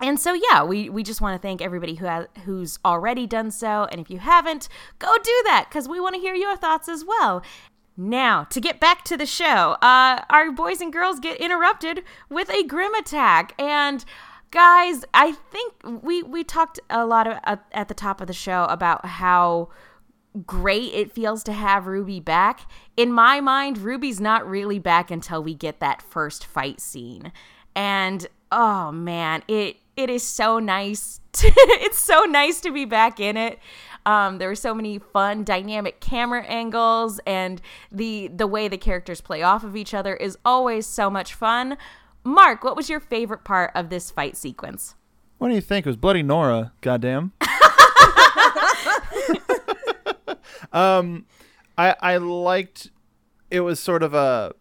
and 0.00 0.18
so, 0.18 0.32
yeah, 0.32 0.64
we, 0.64 0.88
we 0.88 1.02
just 1.02 1.20
want 1.20 1.40
to 1.40 1.46
thank 1.46 1.60
everybody 1.60 1.96
who 1.96 2.06
has, 2.06 2.26
who's 2.46 2.78
already 2.82 3.26
done 3.26 3.50
so. 3.50 3.86
And 3.92 4.00
if 4.00 4.08
you 4.08 4.20
haven't, 4.20 4.70
go 4.98 5.14
do 5.22 5.42
that 5.44 5.66
because 5.68 5.86
we 5.86 6.00
want 6.00 6.14
to 6.14 6.20
hear 6.20 6.34
your 6.34 6.56
thoughts 6.56 6.88
as 6.88 7.04
well. 7.04 7.42
Now, 7.94 8.44
to 8.44 8.60
get 8.60 8.80
back 8.80 9.04
to 9.04 9.18
the 9.18 9.26
show, 9.26 9.76
uh, 9.82 10.22
our 10.30 10.50
boys 10.52 10.80
and 10.80 10.90
girls 10.90 11.20
get 11.20 11.38
interrupted 11.40 12.04
with 12.30 12.48
a 12.48 12.62
Grimm 12.62 12.94
attack. 12.94 13.54
And 13.58 14.02
guys 14.50 15.04
i 15.12 15.32
think 15.32 15.74
we 16.02 16.22
we 16.22 16.42
talked 16.42 16.80
a 16.90 17.04
lot 17.04 17.26
of, 17.26 17.38
uh, 17.44 17.56
at 17.72 17.88
the 17.88 17.94
top 17.94 18.20
of 18.20 18.26
the 18.26 18.32
show 18.32 18.64
about 18.64 19.04
how 19.04 19.68
great 20.46 20.92
it 20.94 21.12
feels 21.12 21.42
to 21.44 21.52
have 21.52 21.84
RWBY 21.84 22.24
back. 22.24 22.70
In 22.96 23.12
my 23.12 23.40
mind 23.40 23.78
RWBY's 23.78 24.20
not 24.20 24.48
really 24.48 24.78
back 24.78 25.10
until 25.10 25.42
we 25.42 25.54
get 25.54 25.80
that 25.80 26.02
first 26.02 26.44
fight 26.46 26.80
scene. 26.80 27.32
And 27.74 28.26
oh 28.50 28.90
man 28.92 29.42
it 29.48 29.76
it 29.96 30.08
is 30.08 30.22
so 30.22 30.58
nice 30.58 31.20
to, 31.32 31.52
it's 31.56 31.98
so 31.98 32.24
nice 32.24 32.60
to 32.60 32.72
be 32.72 32.84
back 32.84 33.20
in 33.20 33.36
it. 33.36 33.58
Um, 34.06 34.38
there 34.38 34.50
are 34.50 34.54
so 34.54 34.74
many 34.74 34.98
fun 34.98 35.44
dynamic 35.44 36.00
camera 36.00 36.44
angles 36.44 37.20
and 37.26 37.60
the 37.90 38.28
the 38.28 38.46
way 38.46 38.68
the 38.68 38.78
characters 38.78 39.20
play 39.20 39.42
off 39.42 39.64
of 39.64 39.76
each 39.76 39.92
other 39.92 40.14
is 40.16 40.38
always 40.44 40.86
so 40.86 41.10
much 41.10 41.34
fun 41.34 41.76
Mark, 42.28 42.62
what 42.62 42.76
was 42.76 42.90
your 42.90 43.00
favorite 43.00 43.42
part 43.42 43.72
of 43.74 43.88
this 43.88 44.10
fight 44.10 44.36
sequence? 44.36 44.94
What 45.38 45.48
do 45.48 45.54
you 45.54 45.62
think? 45.62 45.86
It 45.86 45.88
was 45.88 45.96
Bloody 45.96 46.22
Nora, 46.22 46.72
goddamn. 46.82 47.32
um, 50.72 51.24
I 51.78 51.96
I 52.02 52.18
liked. 52.18 52.90
It 53.50 53.60
was 53.60 53.80
sort 53.80 54.02
of 54.02 54.12
a. 54.12 54.52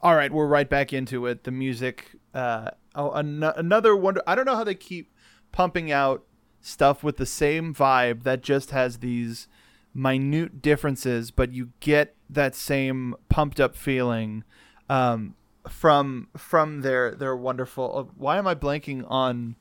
All 0.00 0.16
right, 0.16 0.32
we're 0.32 0.46
right 0.46 0.68
back 0.68 0.94
into 0.94 1.26
it. 1.26 1.44
The 1.44 1.50
music. 1.50 2.12
Uh, 2.32 2.70
oh, 2.94 3.10
an- 3.10 3.42
another 3.42 3.94
wonder. 3.94 4.22
I 4.26 4.34
don't 4.34 4.46
know 4.46 4.56
how 4.56 4.64
they 4.64 4.74
keep 4.74 5.12
pumping 5.52 5.92
out 5.92 6.24
stuff 6.62 7.04
with 7.04 7.18
the 7.18 7.26
same 7.26 7.74
vibe 7.74 8.22
that 8.22 8.42
just 8.42 8.70
has 8.70 9.00
these 9.00 9.46
minute 9.92 10.62
differences, 10.62 11.30
but 11.30 11.52
you 11.52 11.68
get 11.80 12.16
that 12.30 12.54
same 12.54 13.14
pumped 13.28 13.60
up 13.60 13.76
feeling. 13.76 14.42
Um, 14.88 15.34
from 15.68 16.28
from 16.36 16.82
their 16.82 17.14
their 17.14 17.36
wonderful. 17.36 17.98
Uh, 17.98 18.12
why 18.16 18.38
am 18.38 18.46
I 18.46 18.54
blanking 18.54 19.04
on? 19.08 19.56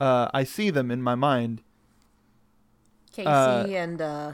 Uh, 0.00 0.28
I 0.34 0.44
see 0.44 0.70
them 0.70 0.90
in 0.90 1.02
my 1.02 1.14
mind. 1.14 1.62
Casey 3.12 3.26
uh, 3.26 3.66
and 3.66 4.00
uh, 4.00 4.32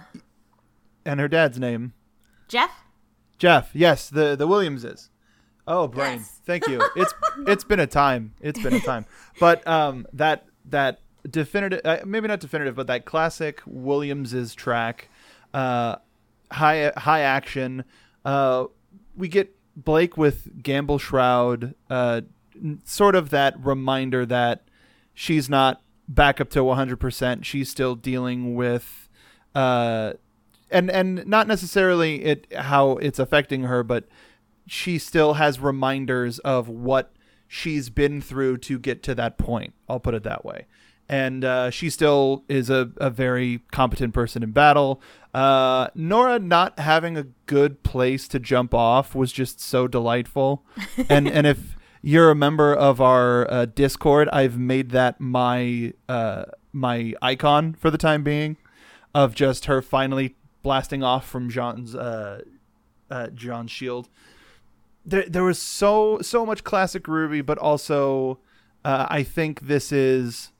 and 1.04 1.20
her 1.20 1.28
dad's 1.28 1.58
name. 1.58 1.94
Jeff. 2.48 2.70
Jeff, 3.38 3.70
yes, 3.72 4.08
the 4.08 4.36
the 4.36 4.46
Williamses. 4.46 5.10
Oh, 5.66 5.86
brain. 5.86 6.18
Yes. 6.18 6.40
Thank 6.46 6.66
you. 6.66 6.82
It's 6.96 7.14
it's 7.46 7.64
been 7.64 7.80
a 7.80 7.86
time. 7.86 8.34
It's 8.40 8.60
been 8.60 8.74
a 8.74 8.80
time. 8.80 9.04
But 9.38 9.66
um, 9.68 10.06
that 10.14 10.46
that 10.64 11.00
definitive, 11.28 11.82
uh, 11.84 11.98
maybe 12.06 12.26
not 12.26 12.40
definitive, 12.40 12.74
but 12.74 12.86
that 12.86 13.04
classic 13.04 13.60
Williams's 13.66 14.54
track, 14.54 15.10
uh, 15.52 15.96
high 16.50 16.90
high 16.96 17.20
action. 17.20 17.84
Uh, 18.24 18.66
we 19.16 19.28
get 19.28 19.54
Blake 19.84 20.16
with 20.16 20.62
Gambol 20.62 21.00
Shroud. 21.00 21.74
Uh, 21.88 22.22
sort 22.84 23.14
of 23.14 23.30
that 23.30 23.54
reminder 23.64 24.26
that 24.26 24.64
she's 25.14 25.48
not 25.48 25.80
back 26.08 26.40
up 26.40 26.50
to 26.50 26.60
100%. 26.60 27.44
She's 27.44 27.70
still 27.70 27.94
dealing 27.94 28.54
with 28.54 29.08
uh 29.54 30.12
and 30.70 30.90
and 30.90 31.26
not 31.26 31.46
necessarily 31.46 32.22
it 32.22 32.46
how 32.54 32.92
it's 32.98 33.18
affecting 33.18 33.62
her, 33.62 33.82
but 33.82 34.04
she 34.66 34.98
still 34.98 35.34
has 35.34 35.58
reminders 35.58 36.38
of 36.40 36.68
what 36.68 37.12
she's 37.46 37.88
been 37.88 38.20
through 38.20 38.58
to 38.58 38.78
get 38.78 39.02
to 39.04 39.14
that 39.14 39.38
point. 39.38 39.72
I'll 39.88 40.00
put 40.00 40.14
it 40.14 40.22
that 40.24 40.44
way. 40.44 40.66
And 41.08 41.42
uh, 41.42 41.70
she 41.70 41.88
still 41.88 42.44
is 42.50 42.68
a, 42.68 42.90
a 42.98 43.08
very 43.08 43.62
competent 43.72 44.12
person 44.12 44.42
in 44.42 44.50
battle. 44.50 45.00
Uh, 45.34 45.88
Nora 45.94 46.38
not 46.38 46.78
having 46.78 47.16
a 47.16 47.26
good 47.46 47.82
place 47.82 48.28
to 48.28 48.38
jump 48.38 48.74
off 48.74 49.14
was 49.14 49.32
just 49.32 49.60
so 49.60 49.86
delightful. 49.86 50.64
and 51.08 51.28
and 51.28 51.46
if 51.46 51.76
you're 52.02 52.30
a 52.30 52.34
member 52.34 52.74
of 52.74 53.00
our 53.00 53.50
uh, 53.50 53.66
Discord, 53.66 54.28
I've 54.30 54.58
made 54.58 54.90
that 54.90 55.20
my 55.20 55.92
uh, 56.08 56.44
my 56.72 57.14
icon 57.20 57.74
for 57.74 57.90
the 57.90 57.98
time 57.98 58.22
being, 58.22 58.56
of 59.14 59.34
just 59.34 59.66
her 59.66 59.82
finally 59.82 60.36
blasting 60.62 61.02
off 61.02 61.26
from 61.26 61.48
Jaune's 61.50 61.94
uh, 61.94 62.42
uh, 63.10 63.28
Jaune's 63.28 63.70
shield. 63.70 64.08
There, 65.04 65.24
there 65.28 65.44
was 65.44 65.60
so 65.60 66.18
so 66.22 66.44
much 66.46 66.64
classic 66.64 67.04
RWBY, 67.04 67.44
but 67.44 67.58
also 67.58 68.38
uh, 68.84 69.06
I 69.08 69.22
think 69.22 69.62
this 69.62 69.92
is 69.92 70.52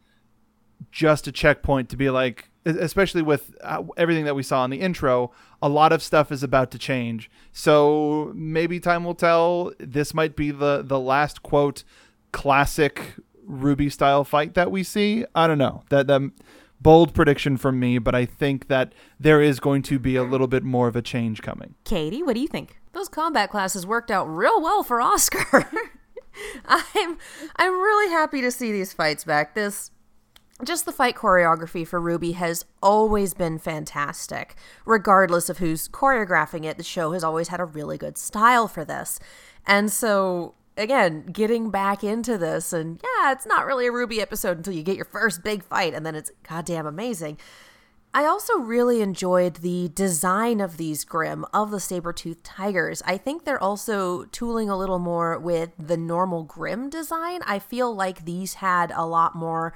just 0.90 1.26
a 1.26 1.33
checkpoint 1.33 1.88
to 1.90 1.96
be 1.96 2.11
like, 2.11 2.50
especially 2.76 3.22
with 3.22 3.54
uh, 3.62 3.83
everything 3.96 4.24
that 4.24 4.35
we 4.35 4.42
saw 4.42 4.64
in 4.64 4.70
the 4.70 4.81
intro, 4.81 5.31
a 5.62 5.68
lot 5.68 5.92
of 5.92 6.02
stuff 6.02 6.31
is 6.31 6.42
about 6.42 6.70
to 6.72 6.78
change. 6.78 7.31
So 7.52 8.33
maybe 8.35 8.81
time 8.81 9.04
will 9.04 9.14
tell. 9.14 9.72
This 9.78 10.14
might 10.14 10.37
be 10.37 10.50
the 10.50 10.83
the 10.85 11.00
last 11.00 11.42
quote 11.42 11.85
classic 12.33 13.14
RWBY 13.48 13.90
style 13.90 14.24
fight 14.24 14.54
that 14.54 14.70
we 14.70 14.83
see. 14.83 15.24
I 15.35 15.46
don't 15.46 15.59
know. 15.59 15.83
That 15.88 16.07
that 16.07 16.31
bold 16.81 17.14
prediction 17.14 17.57
from 17.57 17.81
me, 17.81 17.98
but 17.98 18.14
I 18.14 18.24
think 18.24 18.68
that 18.68 18.92
there 19.18 19.42
is 19.42 19.61
going 19.61 19.83
to 19.83 19.98
be 19.98 20.16
a 20.16 20.22
little 20.22 20.46
bit 20.46 20.62
more 20.62 20.88
of 20.88 20.96
a 20.96 21.02
change 21.02 21.42
coming. 21.42 21.74
Katie, 21.85 22.22
what 22.22 22.35
do 22.35 22.40
you 22.40 22.48
think? 22.48 22.78
Those 22.92 23.09
combat 23.09 23.50
classes 23.50 23.87
worked 23.87 24.11
out 24.11 24.24
real 24.26 24.61
well 24.61 24.83
for 24.83 25.00
Oscar. 25.00 25.68
I'm 26.66 27.18
I'm 27.57 27.72
really 27.72 28.12
happy 28.12 28.40
to 28.42 28.50
see 28.50 28.70
these 28.72 28.92
fights 28.92 29.24
back. 29.24 29.54
This 29.54 29.90
just 30.64 30.87
the 30.87 30.92
fight 30.92 31.14
choreography 31.14 31.87
for 31.87 32.01
RWBY 32.01 32.35
has 32.35 32.64
always 32.83 33.35
been 33.35 33.59
fantastic. 33.59 34.57
Regardless 34.85 35.49
of 35.49 35.59
who's 35.59 35.88
choreographing 35.88 36.64
it, 36.64 36.77
the 36.77 36.83
show 36.83 37.12
has 37.12 37.23
always 37.23 37.49
had 37.49 37.61
a 37.61 37.64
really 37.64 37.99
good 37.99 38.18
style 38.18 38.66
for 38.66 38.85
this. 38.85 39.21
And 39.66 39.92
so 39.92 40.55
again, 40.77 41.27
getting 41.27 41.71
back 41.71 42.03
into 42.03 42.38
this 42.38 42.73
and 42.73 43.01
yeah, 43.03 43.33
it's 43.33 43.47
not 43.47 43.66
really 43.66 43.87
a 43.87 43.90
RWBY 43.90 44.18
episode 44.21 44.57
until 44.57 44.73
you 44.73 44.83
get 44.83 44.97
your 44.97 45.05
first 45.05 45.42
big 45.42 45.62
fight 45.62 45.94
and 45.94 46.07
then 46.07 46.14
it's 46.14 46.31
goddamn 46.49 46.87
amazing. 46.87 47.38
I 48.14 48.25
also 48.25 48.59
really 48.59 49.03
enjoyed 49.03 49.57
the 49.57 49.90
design 49.94 50.61
of 50.61 50.79
these 50.79 51.05
Grimm, 51.05 51.44
of 51.53 51.71
the 51.71 51.79
saber-toothed 51.79 52.42
tigers. 52.42 53.03
I 53.05 53.18
think 53.18 53.44
they're 53.44 53.62
also 53.62 54.25
tooling 54.25 54.71
a 54.71 54.79
little 54.79 54.99
more 54.99 55.38
with 55.38 55.71
the 55.79 55.99
normal 55.99 56.42
Grimm 56.44 56.88
design. 56.88 57.40
I 57.47 57.59
feel 57.59 57.94
like 57.94 58.25
these 58.25 58.55
had 58.55 58.92
a 58.97 59.05
lot 59.05 59.35
more, 59.37 59.75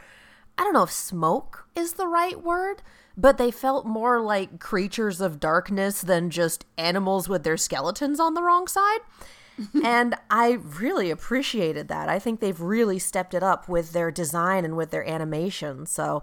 I 0.62 0.64
don't 0.64 0.74
know 0.74 0.84
if 0.84 0.92
smoke 0.92 1.66
is 1.74 1.94
the 1.94 2.06
right 2.06 2.40
word, 2.40 2.82
but 3.16 3.36
they 3.36 3.50
felt 3.50 3.84
more 3.84 4.20
like 4.20 4.60
creatures 4.60 5.20
of 5.20 5.40
darkness 5.40 6.02
than 6.02 6.30
just 6.30 6.66
animals 6.78 7.28
with 7.28 7.42
their 7.42 7.56
skeletons 7.56 8.20
on 8.20 8.34
the 8.34 8.44
wrong 8.44 8.68
side. 8.68 9.00
and 9.84 10.14
I 10.30 10.52
really 10.52 11.10
appreciated 11.10 11.88
that. 11.88 12.08
I 12.08 12.20
think 12.20 12.38
they've 12.38 12.60
really 12.60 13.00
stepped 13.00 13.34
it 13.34 13.42
up 13.42 13.68
with 13.68 13.92
their 13.92 14.12
design 14.12 14.64
and 14.64 14.76
with 14.76 14.92
their 14.92 15.04
animation. 15.04 15.84
So, 15.86 16.22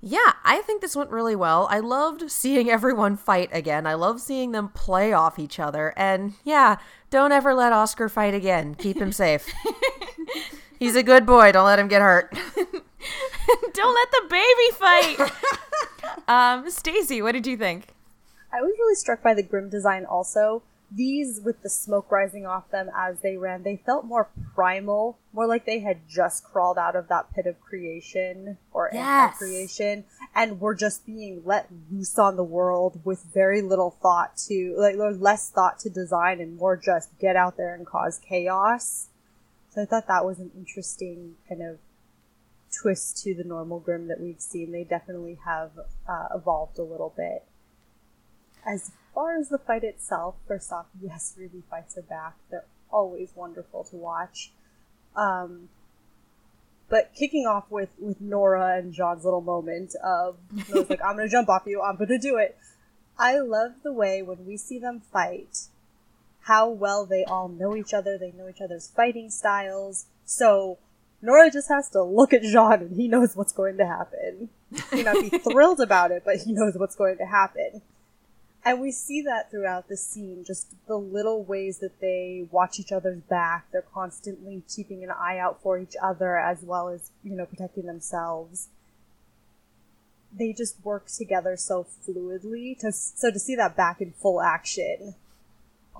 yeah, 0.00 0.34
I 0.44 0.60
think 0.60 0.82
this 0.82 0.94
went 0.94 1.10
really 1.10 1.34
well. 1.34 1.66
I 1.68 1.80
loved 1.80 2.30
seeing 2.30 2.70
everyone 2.70 3.16
fight 3.16 3.48
again. 3.50 3.88
I 3.88 3.94
love 3.94 4.20
seeing 4.20 4.52
them 4.52 4.68
play 4.68 5.12
off 5.12 5.36
each 5.36 5.58
other. 5.58 5.92
And 5.96 6.34
yeah, 6.44 6.76
don't 7.10 7.32
ever 7.32 7.54
let 7.54 7.72
Oscar 7.72 8.08
fight 8.08 8.34
again. 8.34 8.76
Keep 8.76 8.98
him 8.98 9.10
safe. 9.10 9.52
He's 10.78 10.94
a 10.94 11.02
good 11.02 11.26
boy. 11.26 11.50
Don't 11.50 11.66
let 11.66 11.80
him 11.80 11.88
get 11.88 12.02
hurt. 12.02 12.32
Don't 13.72 13.94
let 13.94 14.10
the 14.10 14.26
baby 14.30 14.70
fight. 14.78 15.32
um, 16.28 16.70
Stacy, 16.70 17.22
what 17.22 17.32
did 17.32 17.46
you 17.46 17.56
think? 17.56 17.88
I 18.52 18.60
was 18.62 18.74
really 18.78 18.94
struck 18.94 19.22
by 19.22 19.34
the 19.34 19.42
Grimm 19.42 19.68
design 19.70 20.04
also. 20.04 20.62
These, 20.92 21.40
with 21.44 21.62
the 21.62 21.70
smoke 21.70 22.10
rising 22.10 22.46
off 22.46 22.68
them 22.72 22.90
as 22.96 23.20
they 23.20 23.36
ran, 23.36 23.62
they 23.62 23.76
felt 23.76 24.04
more 24.04 24.28
primal, 24.56 25.18
more 25.32 25.46
like 25.46 25.64
they 25.64 25.78
had 25.78 26.08
just 26.08 26.42
crawled 26.42 26.78
out 26.78 26.96
of 26.96 27.06
that 27.06 27.32
pit 27.32 27.46
of 27.46 27.60
creation 27.60 28.58
or 28.72 28.90
Yes. 28.92 29.34
anti-creation 29.40 30.04
and 30.34 30.60
were 30.60 30.74
just 30.74 31.06
being 31.06 31.42
let 31.44 31.68
loose 31.92 32.18
on 32.18 32.34
the 32.34 32.42
world 32.42 33.00
with 33.04 33.22
very 33.32 33.62
little 33.62 33.96
thought 34.02 34.36
to, 34.48 34.74
like, 34.76 34.96
or 34.96 35.12
less 35.12 35.48
thought 35.48 35.78
to 35.80 35.90
design 35.90 36.40
and 36.40 36.56
more 36.56 36.76
just 36.76 37.16
get 37.20 37.36
out 37.36 37.56
there 37.56 37.72
and 37.72 37.86
cause 37.86 38.18
chaos. 38.28 39.06
So 39.72 39.82
I 39.82 39.84
thought 39.84 40.08
that 40.08 40.24
was 40.24 40.40
an 40.40 40.50
interesting 40.56 41.36
kind 41.48 41.62
of 41.62 41.78
twist 42.72 43.22
to 43.24 43.34
the 43.34 43.44
normal 43.44 43.80
Grimm 43.80 44.08
that 44.08 44.20
we've 44.20 44.40
seen. 44.40 44.72
They 44.72 44.84
definitely 44.84 45.38
have 45.44 45.72
uh, 46.08 46.28
evolved 46.34 46.78
a 46.78 46.82
little 46.82 47.12
bit. 47.16 47.44
As 48.66 48.92
far 49.14 49.36
as 49.36 49.48
the 49.48 49.58
fight 49.58 49.84
itself, 49.84 50.36
first 50.46 50.72
off, 50.72 50.86
yes, 51.00 51.34
Ruby 51.38 51.62
fights 51.68 51.96
are 51.96 52.02
back. 52.02 52.34
They're 52.50 52.64
always 52.90 53.30
wonderful 53.34 53.84
to 53.84 53.96
watch. 53.96 54.52
Um, 55.16 55.68
but 56.88 57.12
kicking 57.14 57.46
off 57.46 57.70
with, 57.70 57.90
with 57.98 58.20
Nora 58.20 58.78
and 58.78 58.92
Jaune's 58.92 59.24
little 59.24 59.40
moment 59.40 59.94
of, 60.02 60.36
like, 60.68 61.00
I'm 61.04 61.16
gonna 61.16 61.28
jump 61.28 61.48
off 61.48 61.62
you, 61.66 61.80
I'm 61.80 61.96
gonna 61.96 62.18
do 62.18 62.36
it. 62.36 62.56
I 63.18 63.38
love 63.38 63.72
the 63.82 63.92
way 63.92 64.22
when 64.22 64.46
we 64.46 64.56
see 64.56 64.78
them 64.78 65.02
fight, 65.12 65.66
how 66.42 66.68
well 66.68 67.06
they 67.06 67.24
all 67.24 67.48
know 67.48 67.76
each 67.76 67.92
other, 67.92 68.18
they 68.18 68.32
know 68.32 68.48
each 68.48 68.60
other's 68.60 68.88
fighting 68.88 69.30
styles. 69.30 70.06
So 70.24 70.78
Nora 71.22 71.50
just 71.50 71.68
has 71.68 71.90
to 71.90 72.02
look 72.02 72.32
at 72.32 72.42
Jaune 72.42 72.80
and 72.80 72.96
he 72.96 73.08
knows 73.08 73.36
what's 73.36 73.52
going 73.52 73.76
to 73.76 73.86
happen. 73.86 74.48
He 74.90 74.96
may 74.96 75.02
not 75.02 75.30
be 75.30 75.38
thrilled 75.38 75.80
about 75.80 76.10
it, 76.10 76.22
but 76.24 76.36
he 76.38 76.52
knows 76.52 76.74
what's 76.76 76.96
going 76.96 77.18
to 77.18 77.26
happen. 77.26 77.82
And 78.64 78.80
we 78.80 78.92
see 78.92 79.22
that 79.22 79.50
throughout 79.50 79.88
the 79.88 79.96
scene, 79.96 80.44
just 80.46 80.74
the 80.86 80.96
little 80.96 81.42
ways 81.42 81.78
that 81.78 82.00
they 82.00 82.46
watch 82.50 82.78
each 82.78 82.92
other's 82.92 83.20
back. 83.22 83.66
They're 83.72 83.84
constantly 83.94 84.62
keeping 84.74 85.02
an 85.02 85.10
eye 85.10 85.38
out 85.38 85.62
for 85.62 85.78
each 85.78 85.94
other 86.02 86.38
as 86.38 86.62
well 86.62 86.88
as, 86.88 87.10
you 87.22 87.34
know, 87.34 87.46
protecting 87.46 87.86
themselves. 87.86 88.68
They 90.32 90.52
just 90.52 90.76
work 90.84 91.06
together 91.06 91.56
so 91.56 91.86
fluidly. 92.06 92.78
To, 92.80 92.92
so 92.92 93.30
to 93.30 93.38
see 93.38 93.56
that 93.56 93.76
back 93.76 94.00
in 94.00 94.12
full 94.12 94.42
action, 94.42 95.14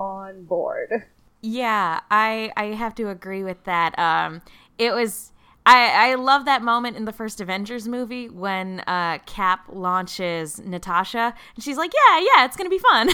on 0.01 0.45
board. 0.45 1.05
Yeah, 1.43 2.01
I 2.11 2.53
I 2.57 2.67
have 2.67 2.95
to 2.97 3.09
agree 3.09 3.43
with 3.45 3.65
that. 3.65 3.99
Um, 3.99 4.43
it 4.81 4.95
was 4.95 5.31
I 5.67 6.13
I 6.13 6.15
love 6.15 6.47
that 6.47 6.63
moment 6.63 6.97
in 6.97 7.05
the 7.05 7.13
first 7.13 7.41
Avengers 7.41 7.87
movie 7.87 8.31
when 8.31 8.81
uh, 8.87 9.19
Cap 9.27 9.67
launches 9.69 10.59
Natasha 10.59 11.35
and 11.55 11.63
she's 11.63 11.77
like, 11.77 11.93
yeah, 11.93 12.19
yeah, 12.19 12.45
it's 12.47 12.57
gonna 12.57 12.71
be 12.71 12.79
fun. 12.79 13.11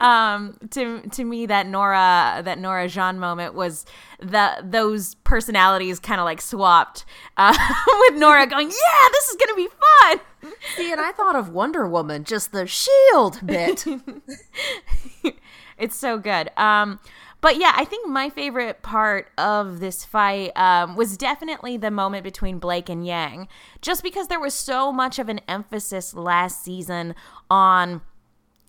um, 0.00 0.58
to 0.70 1.00
to 1.08 1.24
me, 1.24 1.46
that 1.46 1.66
Nora 1.66 2.42
that 2.44 2.58
Nora 2.58 2.86
Jaune 2.86 3.18
moment 3.18 3.54
was 3.54 3.86
the 4.20 4.62
those 4.62 5.14
personalities 5.16 5.98
kind 5.98 6.20
of 6.20 6.26
like 6.26 6.42
swapped 6.42 7.06
uh, 7.38 7.56
with 8.00 8.20
Nora 8.20 8.46
going, 8.46 8.68
yeah, 8.68 9.08
this 9.12 9.28
is 9.30 9.36
gonna 9.36 9.56
be 9.56 9.68
fun. 9.68 10.20
See, 10.76 10.92
and 10.92 11.00
I 11.00 11.12
thought 11.12 11.34
of 11.34 11.48
Wonder 11.48 11.88
Woman, 11.88 12.24
just 12.24 12.52
the 12.52 12.66
shield 12.66 13.40
bit. 13.44 13.86
it's 15.78 15.96
so 15.96 16.18
good. 16.18 16.50
Um, 16.58 17.00
but 17.40 17.56
yeah, 17.56 17.72
I 17.76 17.84
think 17.84 18.08
my 18.08 18.30
favorite 18.30 18.82
part 18.82 19.30
of 19.38 19.80
this 19.80 20.04
fight 20.04 20.56
um, 20.56 20.96
was 20.96 21.16
definitely 21.16 21.76
the 21.76 21.90
moment 21.90 22.24
between 22.24 22.58
Blake 22.58 22.88
and 22.88 23.06
Yang, 23.06 23.48
just 23.80 24.02
because 24.02 24.28
there 24.28 24.40
was 24.40 24.54
so 24.54 24.90
much 24.90 25.18
of 25.18 25.28
an 25.28 25.40
emphasis 25.48 26.14
last 26.14 26.64
season 26.64 27.14
on 27.48 28.00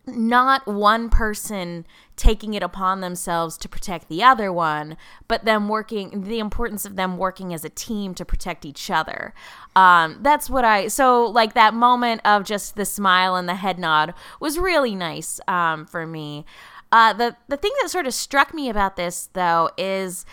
not 0.06 0.66
one 0.68 1.10
person 1.10 1.86
taking 2.16 2.54
it 2.54 2.64
upon 2.64 3.02
themselves 3.02 3.58
to 3.58 3.70
protect 3.70 4.10
the 4.10 4.24
other 4.24 4.52
one, 4.52 4.98
but 5.28 5.46
them 5.46 5.70
working, 5.70 6.24
the 6.24 6.40
importance 6.40 6.86
of 6.86 6.96
them 6.96 7.18
working 7.18 7.54
as 7.54 7.64
a 7.64 7.70
team 7.70 8.14
to 8.16 8.26
protect 8.26 8.66
each 8.66 8.90
other. 8.90 9.34
Um, 9.76 10.20
that's 10.22 10.50
what 10.50 10.66
I, 10.66 10.88
so 10.88 11.26
like 11.26 11.54
that 11.54 11.74
moment 11.74 12.22
of 12.26 12.44
just 12.44 12.76
the 12.76 12.86
smile 12.86 13.36
and 13.36 13.48
the 13.48 13.56
head 13.56 13.80
nod 13.80 14.14
was 14.40 14.58
really 14.58 14.96
nice 14.96 15.40
um, 15.48 15.86
for 15.86 16.06
me. 16.06 16.46
Uh, 16.92 17.14
the 17.14 17.36
the 17.48 17.58
thing 17.58 17.72
that 17.82 17.90
sort 17.90 18.08
of 18.08 18.14
struck 18.14 18.54
me 18.54 18.70
about 18.70 18.96
this 18.96 19.30
though 19.34 19.70
is 19.78 20.26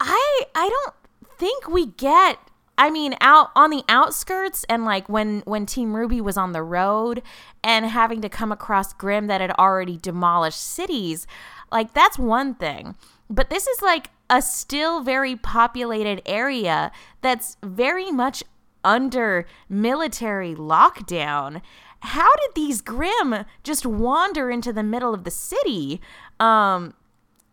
I 0.00 0.42
I 0.54 0.68
don't 0.68 0.94
think 1.38 1.68
we 1.68 1.86
get 1.86 2.38
I 2.78 2.90
mean 2.90 3.14
out 3.20 3.50
on 3.54 3.70
the 3.70 3.84
outskirts 3.88 4.64
and 4.68 4.84
like 4.84 5.08
when 5.08 5.42
when 5.44 5.66
Team 5.66 5.92
RWBY 5.92 6.20
was 6.20 6.36
on 6.36 6.52
the 6.52 6.62
road 6.62 7.22
and 7.62 7.86
having 7.86 8.22
to 8.22 8.28
come 8.28 8.52
across 8.52 8.92
Grimm 8.92 9.26
that 9.26 9.40
had 9.40 9.50
already 9.52 9.96
demolished 9.98 10.60
cities, 10.60 11.26
like 11.70 11.92
that's 11.92 12.18
one 12.18 12.54
thing. 12.54 12.96
But 13.28 13.50
this 13.50 13.66
is 13.66 13.82
like 13.82 14.08
a 14.30 14.40
still 14.40 15.02
very 15.02 15.36
populated 15.36 16.22
area 16.24 16.90
that's 17.20 17.56
very 17.62 18.10
much 18.10 18.42
under 18.84 19.46
military 19.68 20.54
lockdown. 20.54 21.60
How 22.00 22.34
did 22.36 22.54
these 22.54 22.80
Grimm 22.80 23.44
just 23.64 23.84
wander 23.84 24.50
into 24.50 24.72
the 24.72 24.82
middle 24.82 25.12
of 25.14 25.24
the 25.24 25.30
city? 25.30 26.00
Um, 26.38 26.94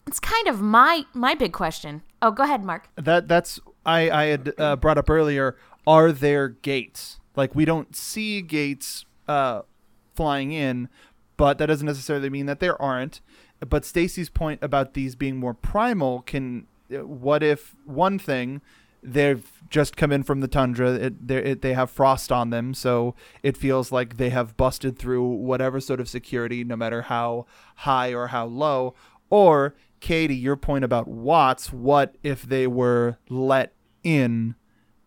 it's 0.07 0.19
kind 0.19 0.47
of 0.47 0.61
my 0.61 1.03
my 1.13 1.33
big 1.33 1.51
question. 1.53 2.03
Oh, 2.21 2.31
go 2.31 2.43
ahead, 2.43 2.63
Mark. 2.63 2.89
That 2.95 3.27
that's 3.27 3.59
I 3.85 4.09
I 4.09 4.23
had 4.25 4.53
uh, 4.57 4.75
brought 4.75 4.97
up 4.97 5.09
earlier. 5.09 5.55
Are 5.87 6.11
there 6.11 6.49
gates? 6.49 7.19
Like 7.35 7.55
we 7.55 7.65
don't 7.65 7.95
see 7.95 8.41
gates 8.41 9.05
uh, 9.27 9.61
flying 10.15 10.51
in, 10.51 10.89
but 11.37 11.57
that 11.57 11.65
doesn't 11.67 11.85
necessarily 11.85 12.29
mean 12.29 12.45
that 12.45 12.59
there 12.59 12.79
aren't. 12.81 13.21
But 13.67 13.83
Stacy's 13.85 14.29
point 14.29 14.61
about 14.61 14.93
these 14.93 15.15
being 15.15 15.37
more 15.37 15.53
primal 15.53 16.21
can. 16.21 16.67
uh, 16.93 17.05
What 17.07 17.41
if 17.41 17.75
one 17.85 18.19
thing 18.19 18.61
they've 19.05 19.51
just 19.69 19.95
come 19.97 20.11
in 20.11 20.23
from 20.23 20.41
the 20.41 20.47
tundra. 20.47 20.93
It, 20.93 21.29
it, 21.29 21.61
they 21.61 21.73
have 21.73 21.89
frost 21.89 22.31
on 22.31 22.49
them, 22.49 22.73
so 22.73 23.15
it 23.43 23.57
feels 23.57 23.91
like 23.91 24.17
they 24.17 24.29
have 24.29 24.57
busted 24.57 24.97
through 24.97 25.23
whatever 25.23 25.79
sort 25.79 25.99
of 25.99 26.09
security, 26.09 26.63
no 26.63 26.75
matter 26.75 27.03
how 27.03 27.45
high 27.77 28.13
or 28.13 28.27
how 28.27 28.45
low. 28.45 28.93
Or 29.29 29.75
Katie, 29.99 30.35
your 30.35 30.55
point 30.55 30.83
about 30.83 31.07
Watts. 31.07 31.73
What 31.73 32.15
if 32.23 32.43
they 32.43 32.67
were 32.67 33.17
let 33.29 33.73
in 34.03 34.55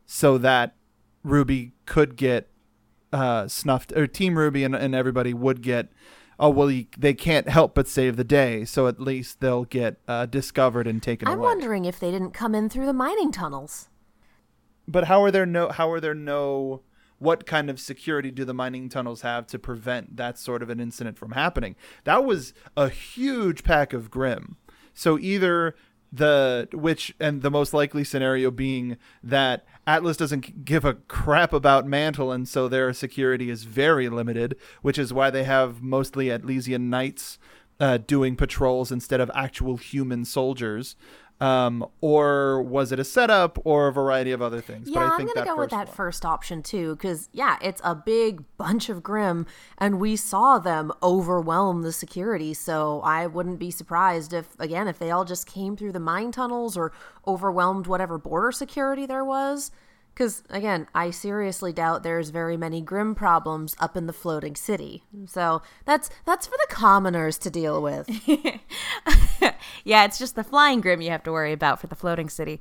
so 0.06 0.38
that 0.38 0.74
Ruby 1.22 1.72
could 1.86 2.16
get 2.16 2.50
uh, 3.12 3.48
snuffed, 3.48 3.92
or 3.92 4.06
Team 4.06 4.34
RWBY 4.34 4.64
and, 4.64 4.74
and 4.74 4.94
everybody 4.94 5.32
would 5.32 5.62
get. 5.62 5.88
Oh 6.40 6.50
well, 6.50 6.70
you, 6.70 6.86
they 6.96 7.14
can't 7.14 7.48
help 7.48 7.74
but 7.74 7.88
save 7.88 8.16
the 8.16 8.24
day, 8.24 8.64
so 8.64 8.86
at 8.86 9.00
least 9.00 9.40
they'll 9.40 9.64
get 9.64 9.98
uh, 10.06 10.26
discovered 10.26 10.86
and 10.86 11.02
taken 11.02 11.26
I'm 11.26 11.38
away. 11.38 11.46
wondering 11.46 11.84
if 11.84 11.98
they 11.98 12.10
didn't 12.10 12.30
come 12.30 12.54
in 12.54 12.68
through 12.68 12.86
the 12.86 12.92
mining 12.92 13.32
tunnels. 13.32 13.88
But 14.86 15.04
how 15.04 15.22
are 15.22 15.30
there 15.30 15.46
no 15.46 15.70
how 15.70 15.90
are 15.90 16.00
there 16.00 16.14
no 16.14 16.82
what 17.18 17.46
kind 17.46 17.68
of 17.68 17.80
security 17.80 18.30
do 18.30 18.44
the 18.44 18.54
mining 18.54 18.88
tunnels 18.88 19.22
have 19.22 19.46
to 19.48 19.58
prevent 19.58 20.16
that 20.16 20.38
sort 20.38 20.62
of 20.62 20.70
an 20.70 20.78
incident 20.78 21.18
from 21.18 21.32
happening? 21.32 21.74
That 22.04 22.24
was 22.24 22.54
a 22.76 22.88
huge 22.88 23.64
pack 23.64 23.92
of 23.92 24.10
Grimm. 24.10 24.56
So 24.94 25.18
either 25.18 25.74
the 26.12 26.68
which 26.72 27.14
and 27.20 27.42
the 27.42 27.50
most 27.50 27.74
likely 27.74 28.04
scenario 28.04 28.50
being 28.50 28.96
that 29.22 29.66
Atlas 29.86 30.16
doesn't 30.16 30.64
give 30.64 30.84
a 30.84 30.94
crap 30.94 31.52
about 31.52 31.86
Mantle 31.86 32.32
and 32.32 32.48
so 32.48 32.68
their 32.68 32.92
security 32.92 33.50
is 33.50 33.64
very 33.64 34.08
limited, 34.08 34.56
which 34.82 34.98
is 34.98 35.12
why 35.12 35.30
they 35.30 35.44
have 35.44 35.82
mostly 35.82 36.30
Atlesian 36.30 36.90
knights 36.90 37.38
uh, 37.80 37.98
doing 37.98 38.36
patrols 38.36 38.90
instead 38.90 39.20
of 39.20 39.30
actual 39.34 39.76
human 39.76 40.24
soldiers. 40.24 40.96
Um, 41.40 41.86
or 42.00 42.62
was 42.62 42.90
it 42.90 42.98
a 42.98 43.04
setup 43.04 43.60
or 43.64 43.86
a 43.86 43.92
variety 43.92 44.32
of 44.32 44.42
other 44.42 44.60
things? 44.60 44.88
Yeah, 44.88 44.94
but 44.94 45.00
I 45.00 45.08
I'm 45.10 45.16
think 45.18 45.34
gonna 45.34 45.46
go 45.46 45.56
with 45.56 45.70
that 45.70 45.86
one. 45.86 45.94
first 45.94 46.24
option 46.24 46.64
too, 46.64 46.96
because 46.96 47.28
yeah, 47.32 47.58
it's 47.62 47.80
a 47.84 47.94
big 47.94 48.42
bunch 48.56 48.88
of 48.88 49.04
Grimm, 49.04 49.46
and 49.78 50.00
we 50.00 50.16
saw 50.16 50.58
them 50.58 50.90
overwhelm 51.00 51.82
the 51.82 51.92
security. 51.92 52.54
So 52.54 53.00
I 53.02 53.28
wouldn't 53.28 53.60
be 53.60 53.70
surprised 53.70 54.32
if, 54.32 54.58
again, 54.58 54.88
if 54.88 54.98
they 54.98 55.12
all 55.12 55.24
just 55.24 55.46
came 55.46 55.76
through 55.76 55.92
the 55.92 56.00
mine 56.00 56.32
tunnels 56.32 56.76
or 56.76 56.92
overwhelmed 57.26 57.86
whatever 57.86 58.18
border 58.18 58.50
security 58.50 59.06
there 59.06 59.24
was. 59.24 59.70
Because 60.18 60.42
again, 60.50 60.88
I 60.96 61.12
seriously 61.12 61.72
doubt 61.72 62.02
there's 62.02 62.30
very 62.30 62.56
many 62.56 62.80
Grimm 62.80 63.14
problems 63.14 63.76
up 63.78 63.96
in 63.96 64.08
the 64.08 64.12
floating 64.12 64.56
city. 64.56 65.04
So 65.26 65.62
that's 65.84 66.10
that's 66.24 66.48
for 66.48 66.56
the 66.56 66.74
commoners 66.74 67.38
to 67.38 67.50
deal 67.50 67.80
with. 67.80 68.10
yeah, 69.84 70.04
it's 70.04 70.18
just 70.18 70.34
the 70.34 70.42
flying 70.42 70.80
Grimm 70.80 71.00
you 71.00 71.10
have 71.10 71.22
to 71.22 71.30
worry 71.30 71.52
about 71.52 71.80
for 71.80 71.86
the 71.86 71.94
floating 71.94 72.28
city. 72.28 72.60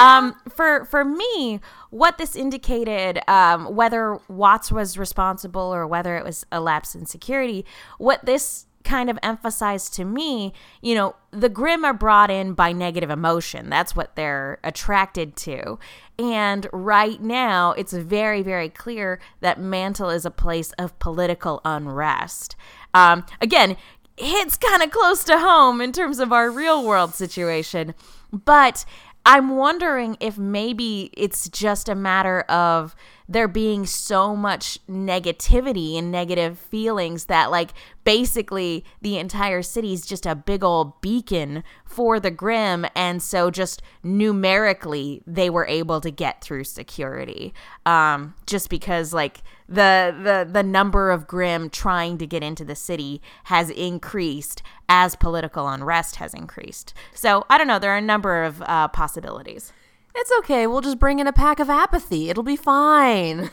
Um, 0.00 0.34
for 0.48 0.84
for 0.86 1.04
me, 1.04 1.60
what 1.90 2.18
this 2.18 2.34
indicated, 2.34 3.20
um, 3.30 3.76
whether 3.76 4.18
Watts 4.26 4.72
was 4.72 4.98
responsible 4.98 5.72
or 5.72 5.86
whether 5.86 6.16
it 6.16 6.24
was 6.24 6.44
a 6.50 6.58
lapse 6.58 6.96
in 6.96 7.06
security, 7.06 7.64
what 7.98 8.24
this 8.24 8.65
kind 8.86 9.10
of 9.10 9.18
emphasized 9.22 9.92
to 9.94 10.04
me, 10.04 10.52
you 10.80 10.94
know, 10.94 11.16
the 11.32 11.48
Grimm 11.48 11.84
are 11.84 11.92
brought 11.92 12.30
in 12.30 12.54
by 12.54 12.72
negative 12.72 13.10
emotion. 13.10 13.68
That's 13.68 13.94
what 13.94 14.16
they're 14.16 14.58
attracted 14.64 15.36
to. 15.38 15.78
And 16.18 16.66
right 16.72 17.20
now, 17.20 17.72
it's 17.72 17.92
very, 17.92 18.42
very 18.42 18.70
clear 18.70 19.18
that 19.40 19.60
Mantle 19.60 20.08
is 20.08 20.24
a 20.24 20.30
place 20.30 20.72
of 20.78 20.98
political 20.98 21.60
unrest. 21.64 22.56
Um, 22.94 23.26
again, 23.40 23.76
hits 24.16 24.56
kind 24.56 24.82
of 24.82 24.90
close 24.90 25.24
to 25.24 25.38
home 25.38 25.80
in 25.80 25.92
terms 25.92 26.20
of 26.20 26.32
our 26.32 26.50
real 26.50 26.86
world 26.86 27.14
situation. 27.14 27.94
But 28.32 28.84
I'm 29.26 29.56
wondering 29.56 30.16
if 30.20 30.38
maybe 30.38 31.10
it's 31.12 31.48
just 31.48 31.88
a 31.88 31.94
matter 31.96 32.42
of 32.42 32.94
there 33.28 33.48
being 33.48 33.86
so 33.86 34.36
much 34.36 34.78
negativity 34.88 35.98
and 35.98 36.10
negative 36.10 36.58
feelings 36.58 37.26
that, 37.26 37.50
like, 37.50 37.70
basically 38.04 38.84
the 39.02 39.18
entire 39.18 39.62
city 39.62 39.92
is 39.92 40.06
just 40.06 40.26
a 40.26 40.34
big 40.34 40.62
old 40.62 41.00
beacon 41.00 41.64
for 41.84 42.20
the 42.20 42.30
Grimm. 42.30 42.86
And 42.94 43.22
so, 43.22 43.50
just 43.50 43.82
numerically, 44.02 45.22
they 45.26 45.50
were 45.50 45.66
able 45.66 46.00
to 46.00 46.10
get 46.10 46.40
through 46.42 46.64
security. 46.64 47.52
Um, 47.84 48.34
just 48.46 48.70
because, 48.70 49.12
like, 49.12 49.42
the, 49.68 50.14
the 50.22 50.48
the 50.48 50.62
number 50.62 51.10
of 51.10 51.26
Grimm 51.26 51.70
trying 51.70 52.18
to 52.18 52.26
get 52.26 52.44
into 52.44 52.64
the 52.64 52.76
city 52.76 53.20
has 53.44 53.68
increased 53.70 54.62
as 54.88 55.16
political 55.16 55.68
unrest 55.68 56.16
has 56.16 56.32
increased 56.32 56.94
so 57.12 57.44
i 57.50 57.58
don't 57.58 57.66
know 57.66 57.78
there 57.78 57.92
are 57.92 57.96
a 57.96 58.02
number 58.02 58.44
of 58.44 58.62
uh, 58.62 58.88
possibilities 58.88 59.72
it's 60.16 60.32
okay. 60.40 60.66
We'll 60.66 60.80
just 60.80 60.98
bring 60.98 61.18
in 61.18 61.26
a 61.26 61.32
pack 61.32 61.60
of 61.60 61.70
apathy. 61.70 62.30
It'll 62.30 62.42
be 62.42 62.56
fine. 62.56 63.50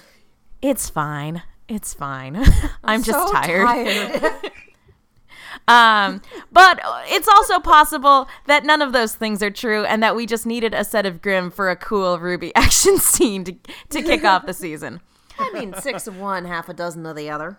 it's 0.61 0.89
fine 0.89 1.43
it's 1.69 1.93
fine 1.93 2.35
i'm 2.83 3.01
just 3.03 3.27
So 3.27 3.33
tired 3.33 4.23
um 5.67 6.21
but 6.51 6.79
it's 7.07 7.27
also 7.27 7.59
possible 7.59 8.27
that 8.47 8.65
none 8.65 8.81
of 8.81 8.91
those 8.91 9.15
things 9.15 9.41
are 9.41 9.49
true 9.49 9.85
and 9.85 10.03
that 10.03 10.13
we 10.15 10.25
just 10.25 10.45
needed 10.45 10.73
a 10.73 10.83
set 10.83 11.05
of 11.05 11.21
Grimm 11.21 11.49
for 11.51 11.69
a 11.69 11.75
cool 11.77 12.19
ruby 12.19 12.53
action 12.55 12.97
scene 12.97 13.43
to, 13.45 13.55
to 13.89 14.01
kick 14.01 14.23
off 14.25 14.45
the 14.45 14.53
season 14.53 14.99
I 15.39 15.51
mean, 15.51 15.73
six 15.81 16.05
of 16.05 16.19
one, 16.19 16.45
half 16.45 16.69
a 16.69 16.73
dozen 16.75 17.03
of 17.07 17.15
the 17.15 17.27
other. 17.29 17.57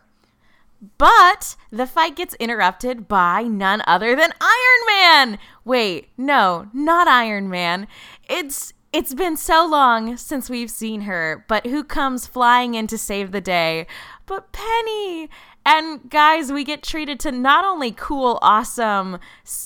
But 0.97 1.57
the 1.73 1.87
fight 1.89 2.15
gets 2.15 2.35
interrupted 2.35 3.09
by 3.09 3.43
none 3.43 3.83
other 3.85 4.15
than 4.15 4.33
Iron 4.41 4.87
Man. 4.87 5.39
Wait, 5.65 6.11
no, 6.17 6.69
not 6.73 7.09
Iron 7.09 7.49
Man. 7.51 7.89
It's 8.29 8.73
it's 8.95 9.13
been 9.13 9.37
so 9.37 9.67
long 9.67 10.17
since 10.17 10.49
we've 10.49 10.71
seen 10.71 11.01
her, 11.01 11.45
but 11.49 11.67
who 11.67 11.83
comes 11.83 12.29
flying 12.29 12.77
in 12.77 12.87
to 12.87 12.97
save 12.97 13.33
the 13.33 13.41
day? 13.41 13.89
But 14.25 14.53
Penny. 14.53 15.29
And 15.67 16.09
guys, 16.09 16.53
we 16.53 16.63
get 16.63 16.85
treated 16.85 17.19
to 17.21 17.33
not 17.33 17.65
only 17.65 17.91
cool, 17.91 18.39
awesome, 18.41 19.19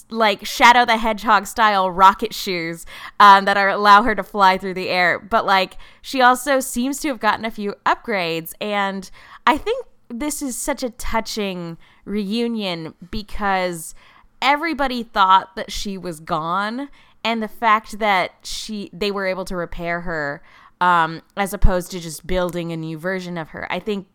like 0.08 0.46
Shadow 0.46 0.86
the 0.86 0.96
Hedgehog 0.96 1.46
style 1.46 1.90
rocket 1.90 2.32
shoes 2.32 2.86
um, 3.20 3.44
that 3.44 3.58
are 3.58 3.68
allow 3.68 4.02
her 4.02 4.14
to 4.14 4.22
fly 4.22 4.56
through 4.56 4.74
the 4.74 4.88
air, 4.88 5.18
but 5.18 5.44
like 5.44 5.76
she 6.00 6.22
also 6.22 6.58
seems 6.60 6.98
to 7.00 7.08
have 7.08 7.20
gotten 7.20 7.44
a 7.44 7.50
few 7.50 7.74
upgrades. 7.84 8.54
And 8.62 9.10
I 9.46 9.58
think 9.58 9.86
this 10.08 10.40
is 10.40 10.56
such 10.56 10.82
a 10.82 10.90
touching 10.90 11.76
reunion 12.06 12.94
because 13.10 13.94
everybody 14.40 15.02
thought 15.02 15.54
that 15.56 15.70
she 15.70 15.98
was 15.98 16.20
gone 16.20 16.88
and 17.28 17.42
the 17.42 17.48
fact 17.48 17.98
that 17.98 18.32
she 18.42 18.88
they 18.90 19.10
were 19.10 19.26
able 19.26 19.44
to 19.44 19.54
repair 19.54 20.00
her 20.00 20.42
um, 20.80 21.20
as 21.36 21.52
opposed 21.52 21.90
to 21.90 22.00
just 22.00 22.26
building 22.26 22.72
a 22.72 22.76
new 22.76 22.96
version 22.96 23.36
of 23.36 23.50
her. 23.50 23.70
I 23.70 23.78
think 23.80 24.06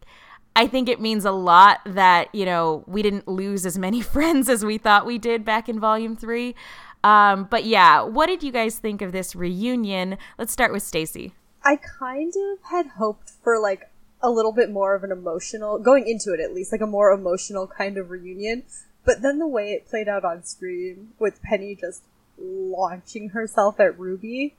i 0.56 0.68
think 0.68 0.88
it 0.88 1.02
means 1.02 1.26
a 1.26 1.32
lot 1.32 1.80
that 1.84 2.34
you 2.34 2.46
know 2.46 2.84
we 2.86 3.02
didn't 3.02 3.28
lose 3.28 3.66
as 3.66 3.76
many 3.76 4.02
friends 4.16 4.48
as 4.48 4.64
we 4.64 4.78
thought 4.78 5.04
we 5.04 5.18
did 5.18 5.46
back 5.46 5.70
in 5.70 5.80
volume 5.80 6.16
three. 6.16 6.56
Um, 7.04 7.48
but 7.50 7.66
yeah 7.66 8.02
what 8.02 8.28
did 8.28 8.42
you 8.42 8.52
guys 8.52 8.80
think 8.80 9.04
of 9.04 9.12
this 9.12 9.36
reunion? 9.36 10.18
Let's 10.40 10.54
start 10.54 10.72
with 10.72 10.82
stacy. 10.82 11.34
I 11.64 11.78
kind 11.78 12.34
of 12.36 12.64
had 12.70 12.88
hoped 12.98 13.32
for 13.44 13.60
like 13.60 13.92
a 14.22 14.32
little 14.32 14.54
bit 14.54 14.72
more 14.72 14.96
of 14.96 15.04
an 15.04 15.12
emotional, 15.12 15.78
going 15.78 16.08
into 16.08 16.34
it 16.34 16.40
at 16.40 16.54
least, 16.54 16.72
like 16.72 16.82
a 16.82 16.88
more 16.88 17.12
emotional 17.12 17.68
kind 17.68 17.98
of 17.98 18.10
reunion. 18.10 18.64
But 19.06 19.22
then 19.22 19.38
the 19.38 19.48
way 19.48 19.74
it 19.74 19.88
played 19.88 20.08
out 20.08 20.24
on 20.24 20.44
screen 20.44 21.10
with 21.20 21.42
Penny 21.42 21.76
just 21.76 22.04
launching 22.38 23.30
herself 23.30 23.80
at 23.80 23.98
Ruby, 23.98 24.56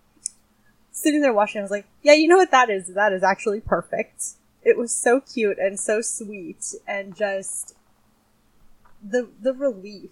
sitting 0.90 1.20
there 1.20 1.32
watching, 1.32 1.60
I 1.60 1.62
was 1.62 1.70
like, 1.70 1.86
yeah, 2.02 2.12
you 2.14 2.28
know 2.28 2.36
what 2.36 2.50
that 2.50 2.70
is? 2.70 2.88
That 2.94 3.12
is 3.12 3.22
actually 3.22 3.60
perfect. 3.60 4.24
It 4.62 4.78
was 4.78 4.94
so 4.94 5.20
cute 5.20 5.58
and 5.58 5.78
so 5.78 6.00
sweet 6.00 6.74
and 6.88 7.14
just 7.14 7.74
the 9.06 9.28
the 9.42 9.52
relief 9.52 10.08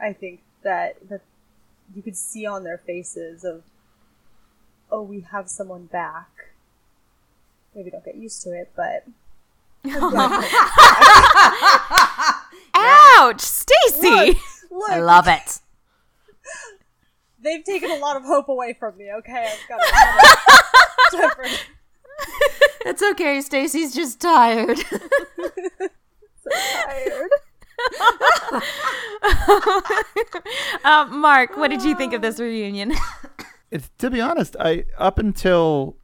I 0.00 0.12
think 0.12 0.40
that 0.62 1.08
that 1.08 1.20
you 1.94 2.02
could 2.02 2.16
see 2.16 2.44
on 2.46 2.64
their 2.64 2.78
faces 2.78 3.44
of, 3.44 3.62
oh, 4.90 5.02
we 5.02 5.20
have 5.20 5.48
someone 5.48 5.86
back. 5.86 6.28
Maybe 7.74 7.90
don't 7.90 8.04
get 8.04 8.16
used 8.16 8.42
to 8.42 8.50
it, 8.52 8.72
but 8.74 9.04
Ouch, 12.74 13.40
Stacy. 13.40 14.40
I 14.88 15.00
love 15.00 15.28
it. 15.28 15.60
They've 17.44 17.62
taken 17.62 17.90
a 17.90 17.96
lot 17.96 18.16
of 18.16 18.24
hope 18.24 18.48
away 18.48 18.72
from 18.72 18.96
me. 18.96 19.12
Okay, 19.18 19.52
I've 19.52 19.68
got 19.68 19.78
to 21.10 21.16
temper. 21.16 21.46
It's 22.86 23.02
okay. 23.02 23.40
Stacy's 23.40 23.94
just 23.94 24.20
tired. 24.20 24.78
tired. 26.50 27.30
Uh, 30.84 31.06
Mark, 31.06 31.56
what 31.56 31.70
did 31.70 31.82
you 31.82 31.94
think 31.96 32.12
of 32.12 32.20
this 32.20 32.38
reunion? 32.38 32.92
It's, 33.70 33.90
to 33.98 34.10
be 34.10 34.20
honest, 34.20 34.54
I 34.60 34.84
up 34.98 35.18
until 35.18 35.96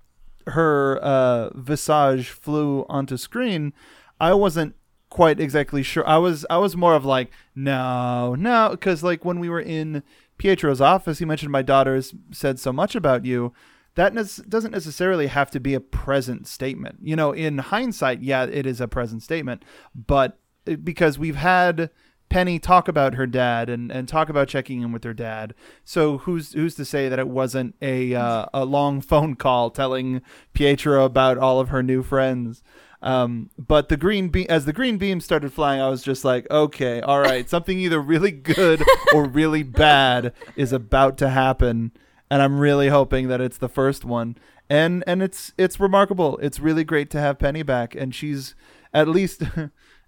her 0.46 0.96
uh, 1.02 1.50
visage 1.54 2.30
flew 2.30 2.86
onto 2.88 3.18
screen, 3.18 3.74
I 4.18 4.32
wasn't 4.32 4.74
quite 5.10 5.40
exactly 5.40 5.82
sure. 5.82 6.06
I 6.06 6.16
was 6.16 6.46
I 6.48 6.56
was 6.56 6.76
more 6.76 6.94
of 6.94 7.04
like 7.04 7.30
no, 7.54 8.34
no, 8.36 8.68
because 8.70 9.02
like 9.02 9.24
when 9.24 9.40
we 9.40 9.48
were 9.48 9.60
in 9.60 10.02
Pietro's 10.38 10.80
office, 10.80 11.18
he 11.18 11.24
mentioned 11.24 11.52
my 11.52 11.62
daughter's 11.62 12.14
said 12.30 12.58
so 12.58 12.72
much 12.72 12.94
about 12.94 13.24
you. 13.24 13.52
That 13.96 14.14
ne- 14.14 14.44
doesn't 14.48 14.70
necessarily 14.70 15.26
have 15.26 15.50
to 15.50 15.60
be 15.60 15.74
a 15.74 15.80
present 15.80 16.46
statement. 16.46 17.00
You 17.02 17.16
know, 17.16 17.32
in 17.32 17.58
hindsight, 17.58 18.22
yeah, 18.22 18.44
it 18.44 18.64
is 18.64 18.80
a 18.80 18.88
present 18.88 19.22
statement, 19.22 19.64
but 19.94 20.38
uh, 20.66 20.76
because 20.76 21.18
we've 21.18 21.36
had 21.36 21.90
Penny 22.30 22.60
talk 22.60 22.86
about 22.86 23.14
her 23.14 23.26
dad 23.26 23.68
and, 23.68 23.90
and 23.90 24.08
talk 24.08 24.28
about 24.28 24.46
checking 24.46 24.80
in 24.80 24.92
with 24.92 25.02
her 25.02 25.12
dad. 25.12 25.52
So 25.84 26.18
who's 26.18 26.52
who's 26.52 26.76
to 26.76 26.84
say 26.84 27.08
that 27.08 27.18
it 27.18 27.28
wasn't 27.28 27.74
a 27.82 28.14
uh, 28.14 28.46
a 28.54 28.64
long 28.64 29.00
phone 29.00 29.34
call 29.34 29.70
telling 29.70 30.22
Pietro 30.54 31.04
about 31.04 31.36
all 31.36 31.58
of 31.58 31.70
her 31.70 31.82
new 31.82 32.04
friends? 32.04 32.62
Um, 33.02 33.50
but 33.58 33.88
the 33.88 33.96
green 33.96 34.28
beam, 34.28 34.46
as 34.48 34.66
the 34.66 34.72
green 34.72 34.98
beam 34.98 35.20
started 35.20 35.52
flying, 35.52 35.80
I 35.80 35.88
was 35.88 36.02
just 36.02 36.24
like, 36.24 36.50
okay, 36.50 37.00
all 37.00 37.20
right, 37.20 37.48
something 37.48 37.78
either 37.78 38.00
really 38.00 38.30
good 38.30 38.82
or 39.14 39.26
really 39.26 39.62
bad 39.62 40.32
is 40.56 40.72
about 40.72 41.16
to 41.18 41.30
happen, 41.30 41.92
and 42.30 42.42
I'm 42.42 42.58
really 42.58 42.88
hoping 42.88 43.28
that 43.28 43.40
it's 43.40 43.58
the 43.58 43.68
first 43.68 44.04
one. 44.04 44.36
And 44.68 45.02
and 45.06 45.22
it's 45.22 45.52
it's 45.58 45.80
remarkable. 45.80 46.38
It's 46.38 46.60
really 46.60 46.84
great 46.84 47.10
to 47.10 47.20
have 47.20 47.40
Penny 47.40 47.62
back, 47.62 47.94
and 47.94 48.14
she's 48.14 48.54
at 48.92 49.08
least. 49.08 49.42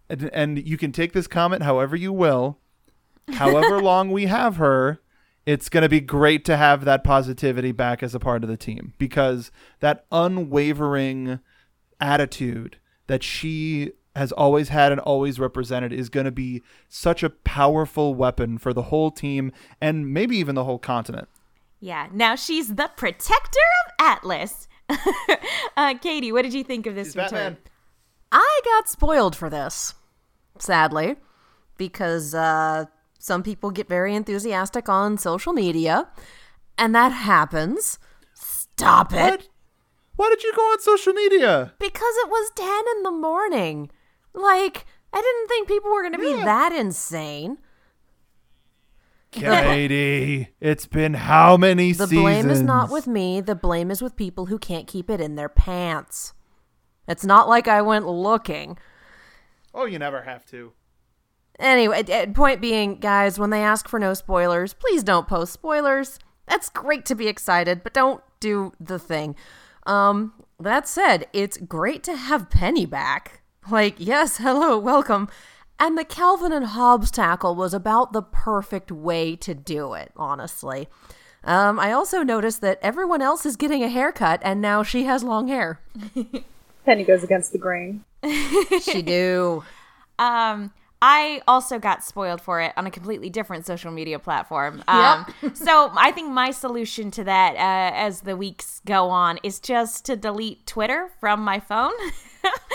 and, 0.08 0.30
and 0.32 0.66
you 0.68 0.76
can 0.76 0.92
take 0.92 1.12
this 1.12 1.26
comment 1.26 1.62
however 1.62 1.96
you 1.96 2.12
will. 2.12 2.58
However 3.34 3.80
long 3.82 4.10
we 4.10 4.26
have 4.26 4.56
her, 4.56 5.00
it's 5.46 5.68
going 5.68 5.82
to 5.82 5.88
be 5.88 6.00
great 6.00 6.44
to 6.44 6.56
have 6.56 6.84
that 6.84 7.02
positivity 7.02 7.72
back 7.72 8.02
as 8.02 8.14
a 8.14 8.20
part 8.20 8.44
of 8.44 8.50
the 8.50 8.56
team 8.56 8.92
because 8.98 9.50
that 9.80 10.04
unwavering 10.12 11.40
attitude 12.00 12.78
that 13.12 13.22
she 13.22 13.92
has 14.16 14.32
always 14.32 14.70
had 14.70 14.90
and 14.90 14.98
always 15.02 15.38
represented 15.38 15.92
is 15.92 16.08
going 16.08 16.24
to 16.24 16.32
be 16.32 16.62
such 16.88 17.22
a 17.22 17.28
powerful 17.28 18.14
weapon 18.14 18.56
for 18.56 18.72
the 18.72 18.84
whole 18.84 19.10
team 19.10 19.52
and 19.82 20.14
maybe 20.14 20.34
even 20.38 20.54
the 20.54 20.64
whole 20.64 20.78
continent. 20.78 21.28
yeah, 21.78 22.08
now 22.10 22.34
she's 22.34 22.76
the 22.76 22.90
protector 22.96 23.68
of 23.84 23.92
Atlas. 24.00 24.66
uh, 25.76 25.92
Katie, 25.98 26.32
what 26.32 26.40
did 26.40 26.54
you 26.54 26.64
think 26.64 26.86
of 26.86 26.94
this 26.94 27.14
return? 27.14 27.58
I 28.32 28.60
got 28.64 28.88
spoiled 28.88 29.36
for 29.36 29.50
this, 29.50 29.92
sadly, 30.58 31.16
because 31.76 32.34
uh, 32.34 32.86
some 33.18 33.42
people 33.42 33.70
get 33.70 33.90
very 33.90 34.14
enthusiastic 34.14 34.88
on 34.88 35.18
social 35.18 35.52
media, 35.52 36.08
and 36.78 36.94
that 36.94 37.10
happens. 37.10 37.98
Stop 38.32 39.12
it. 39.12 39.18
What? 39.18 39.48
Why 40.16 40.28
did 40.28 40.42
you 40.42 40.52
go 40.54 40.62
on 40.62 40.80
social 40.80 41.12
media? 41.12 41.72
Because 41.78 42.14
it 42.18 42.28
was 42.28 42.50
10 42.54 42.68
in 42.96 43.02
the 43.02 43.10
morning. 43.10 43.90
Like, 44.34 44.86
I 45.12 45.20
didn't 45.20 45.48
think 45.48 45.68
people 45.68 45.90
were 45.90 46.02
going 46.02 46.12
to 46.12 46.18
be 46.18 46.34
that 46.34 46.72
insane. 46.72 47.58
Katie, 49.30 50.50
it's 50.60 50.86
been 50.86 51.14
how 51.14 51.56
many 51.56 51.92
The 51.92 52.06
seasons? 52.06 52.10
The 52.10 52.20
blame 52.20 52.50
is 52.50 52.62
not 52.62 52.90
with 52.90 53.06
me. 53.06 53.40
The 53.40 53.54
blame 53.54 53.90
is 53.90 54.02
with 54.02 54.14
people 54.14 54.46
who 54.46 54.58
can't 54.58 54.86
keep 54.86 55.08
it 55.08 55.20
in 55.20 55.36
their 55.36 55.48
pants. 55.48 56.34
It's 57.08 57.24
not 57.24 57.48
like 57.48 57.66
I 57.66 57.80
went 57.80 58.06
looking. 58.06 58.78
Oh, 59.74 59.86
you 59.86 59.98
never 59.98 60.22
have 60.22 60.44
to. 60.46 60.72
Anyway, 61.58 62.02
d- 62.02 62.26
point 62.26 62.60
being, 62.60 62.96
guys, 62.96 63.38
when 63.38 63.50
they 63.50 63.62
ask 63.62 63.88
for 63.88 63.98
no 63.98 64.12
spoilers, 64.14 64.74
please 64.74 65.02
don't 65.02 65.26
post 65.26 65.52
spoilers. 65.52 66.18
That's 66.46 66.68
great 66.68 67.06
to 67.06 67.14
be 67.14 67.28
excited, 67.28 67.82
but 67.82 67.94
don't 67.94 68.22
do 68.40 68.72
the 68.78 68.98
thing. 68.98 69.34
Um, 69.84 70.32
that 70.60 70.86
said, 70.88 71.26
it's 71.32 71.56
great 71.56 72.02
to 72.04 72.16
have 72.16 72.50
Penny 72.50 72.86
back. 72.86 73.42
Like, 73.70 73.96
yes, 73.98 74.36
hello, 74.38 74.78
welcome. 74.78 75.28
And 75.78 75.98
the 75.98 76.04
Calvin 76.04 76.52
and 76.52 76.66
Hobbes 76.66 77.10
tackle 77.10 77.54
was 77.54 77.74
about 77.74 78.12
the 78.12 78.22
perfect 78.22 78.92
way 78.92 79.34
to 79.36 79.54
do 79.54 79.94
it, 79.94 80.12
honestly. 80.16 80.88
Um, 81.44 81.80
I 81.80 81.90
also 81.90 82.22
noticed 82.22 82.60
that 82.60 82.78
everyone 82.82 83.20
else 83.20 83.44
is 83.44 83.56
getting 83.56 83.82
a 83.82 83.88
haircut, 83.88 84.40
and 84.44 84.60
now 84.60 84.84
she 84.84 85.04
has 85.04 85.24
long 85.24 85.48
hair. 85.48 85.80
Penny 86.84 87.02
goes 87.02 87.24
against 87.24 87.52
the 87.52 87.58
grain. 87.58 88.04
She 88.82 89.02
do. 89.02 89.64
Um, 90.18 90.72
I 91.04 91.42
also 91.48 91.80
got 91.80 92.04
spoiled 92.04 92.40
for 92.40 92.60
it 92.60 92.72
on 92.76 92.86
a 92.86 92.90
completely 92.90 93.28
different 93.28 93.66
social 93.66 93.90
media 93.90 94.18
platform. 94.18 94.84
Um, 94.92 95.24
so 95.54 95.90
I 95.94 96.10
think 96.12 96.30
my 96.30 96.50
solution 96.50 97.10
to 97.12 97.24
that, 97.24 97.54
uh, 97.54 97.96
as 97.96 98.20
the 98.20 98.36
weeks 98.36 98.82
go 98.84 99.08
on, 99.08 99.38
is 99.42 99.58
just 99.58 100.04
to 100.04 100.16
delete 100.16 100.66
Twitter 100.66 101.08
from 101.18 101.40
my 101.40 101.58
phone. 101.60 101.92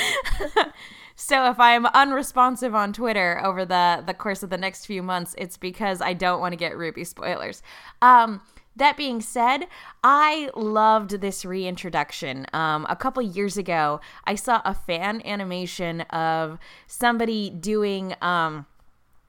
so 1.16 1.50
if 1.50 1.60
I'm 1.60 1.86
unresponsive 1.86 2.74
on 2.74 2.92
Twitter 2.92 3.40
over 3.44 3.66
the 3.66 4.04
the 4.06 4.16
course 4.16 4.42
of 4.42 4.50
the 4.50 4.58
next 4.58 4.88
few 4.88 5.04
months, 5.04 5.36
it's 5.38 5.58
because 5.58 6.02
I 6.02 6.14
don't 6.14 6.40
want 6.40 6.54
to 6.54 6.58
get 6.58 6.74
RWBY 6.74 7.06
spoilers. 7.06 7.62
Um, 8.02 8.42
that 8.78 8.98
being 8.98 9.22
said, 9.22 9.68
I 10.04 10.50
loved 10.56 11.22
this 11.22 11.44
reintroduction. 11.46 12.46
Um, 12.54 12.86
a 12.90 12.96
couple 12.96 13.22
years 13.24 13.58
ago, 13.58 14.00
I 14.26 14.36
saw 14.36 14.62
a 14.64 14.74
fan 14.74 15.22
animation 15.26 16.02
of 16.02 16.58
somebody 16.88 17.50
doing. 17.50 18.16
Um, 18.22 18.66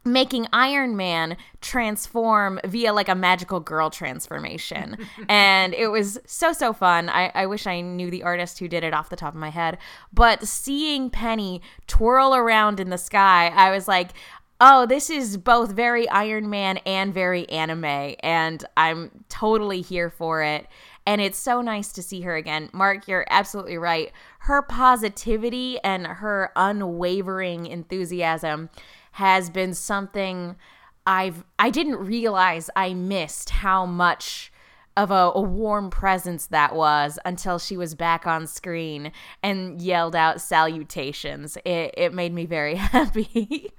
making 0.05 0.47
Iron 0.53 0.97
Man 0.97 1.37
transform 1.61 2.61
via 2.65 2.93
like 2.93 3.09
a 3.09 3.15
magical 3.15 3.61
girl 3.61 3.91
transformation. 3.91 4.97
and 5.29 5.75
it 5.75 5.89
was 5.89 6.19
so, 6.25 6.53
so 6.53 6.73
fun. 6.73 7.09
I, 7.09 7.31
I 7.35 7.47
wish 7.47 7.67
I 7.67 7.81
knew 7.81 8.11
the 8.11 8.23
artist 8.23 8.59
who 8.59 8.69
did 8.69 8.85
it 8.85 8.95
off 8.95 9.11
the 9.11 9.17
top 9.17 9.35
of 9.35 9.41
my 9.41 9.51
head. 9.51 9.79
But 10.13 10.47
seeing 10.47 11.11
Penny 11.11 11.61
twirl 11.87 12.35
around 12.35 12.81
in 12.81 12.91
the 12.91 12.99
sky, 12.99 13.53
I 13.55 13.71
was 13.71 13.87
like, 13.87 14.11
oh, 14.61 14.87
this 14.87 15.11
is 15.11 15.37
both 15.37 15.73
very 15.73 16.09
Iron 16.09 16.51
Man 16.51 16.79
and 16.79 17.15
very 17.15 17.49
anime. 17.49 18.17
And 18.21 18.65
I'm 18.77 19.25
totally 19.29 19.81
here 19.81 20.11
for 20.11 20.43
it. 20.43 20.67
And 21.07 21.21
it's 21.21 21.39
so 21.39 21.63
nice 21.63 21.93
to 21.93 22.03
see 22.03 22.23
her 22.23 22.37
again. 22.37 22.69
Mark, 22.73 23.09
you're 23.09 23.27
absolutely 23.31 23.79
right. 23.79 24.13
Her 24.41 24.63
positivity 24.63 25.79
and 25.83 26.07
her 26.07 26.53
unwavering 26.55 27.67
enthusiasm 27.67 28.69
has 29.13 29.49
been 29.51 29.75
something 29.75 30.57
I've 31.07 31.43
I 31.59 31.71
didn't 31.71 31.97
realize 31.97 32.69
I 32.77 32.93
missed 32.93 33.49
how 33.49 33.87
much 33.87 34.53
of 34.99 35.11
a, 35.11 35.33
a 35.35 35.41
warm 35.41 35.89
presence 35.89 36.47
that 36.49 36.75
was 36.75 37.19
until 37.25 37.59
she 37.59 37.77
was 37.77 37.95
back 37.95 38.27
on 38.27 38.47
screen 38.47 39.13
and 39.43 39.81
yelled 39.81 40.15
out 40.15 40.43
salutations. 40.43 41.57
It 41.65 41.95
it 41.97 42.13
made 42.13 42.35
me 42.35 42.45
very 42.45 42.75
happy. 42.77 43.73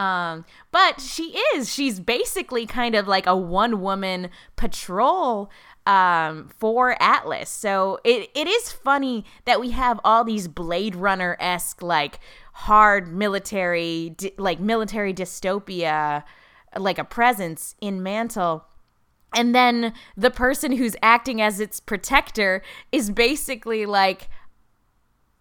Um, 0.00 0.46
but 0.72 0.98
she 0.98 1.38
is. 1.54 1.70
She's 1.70 2.00
basically 2.00 2.64
kind 2.64 2.94
of 2.94 3.06
like 3.06 3.26
a 3.26 3.36
one 3.36 3.82
woman 3.82 4.30
patrol 4.56 5.50
um, 5.84 6.48
for 6.58 6.96
Atlas. 7.02 7.50
So 7.50 7.98
it, 8.02 8.30
it 8.34 8.48
is 8.48 8.72
funny 8.72 9.26
that 9.44 9.60
we 9.60 9.72
have 9.72 10.00
all 10.02 10.24
these 10.24 10.48
Blade 10.48 10.96
Runner 10.96 11.36
esque, 11.38 11.82
like 11.82 12.18
hard 12.54 13.12
military, 13.12 14.14
di- 14.16 14.32
like 14.38 14.58
military 14.58 15.12
dystopia, 15.12 16.24
like 16.78 16.98
a 16.98 17.04
presence 17.04 17.74
in 17.82 18.02
Mantle. 18.02 18.64
And 19.34 19.54
then 19.54 19.92
the 20.16 20.30
person 20.30 20.72
who's 20.72 20.96
acting 21.02 21.42
as 21.42 21.60
its 21.60 21.78
protector 21.78 22.62
is 22.90 23.10
basically 23.10 23.84
like 23.84 24.30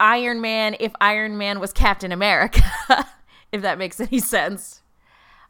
Iron 0.01 0.41
Man 0.41 0.75
if 0.81 0.91
Iron 0.99 1.37
Man 1.37 1.61
was 1.61 1.71
Captain 1.71 2.11
America, 2.11 2.61
if 3.51 3.61
that 3.61 3.77
makes 3.77 3.99
any 3.99 4.19
sense. 4.19 4.81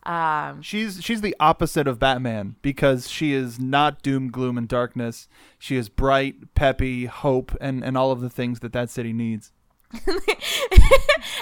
Um, 0.04 0.62
She's 0.62 1.04
she's 1.04 1.22
the 1.22 1.36
opposite 1.40 1.88
of 1.88 2.00
Batman 2.00 2.56
because 2.62 3.10
she 3.10 3.34
is 3.34 3.60
not 3.60 4.02
doom, 4.02 4.32
gloom, 4.32 4.58
and 4.58 4.68
darkness. 4.68 5.28
She 5.58 5.76
is 5.76 5.90
bright, 5.90 6.56
peppy, 6.56 7.06
hope, 7.06 7.56
and 7.60 7.84
and 7.84 7.98
all 7.98 8.12
of 8.12 8.22
the 8.22 8.30
things 8.30 8.62
that 8.62 8.72
that 8.74 8.90
city 8.90 9.12
needs. 9.12 9.52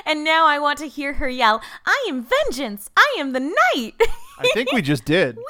and 0.05 0.23
now 0.23 0.45
I 0.45 0.57
want 0.57 0.79
to 0.79 0.87
hear 0.87 1.13
her 1.13 1.29
yell, 1.29 1.61
I 1.85 2.05
am 2.09 2.25
vengeance! 2.25 2.89
I 2.97 3.17
am 3.19 3.33
the 3.33 3.41
night! 3.41 3.93
I 4.39 4.49
think 4.53 4.71
we 4.71 4.81
just 4.81 5.05
did. 5.05 5.37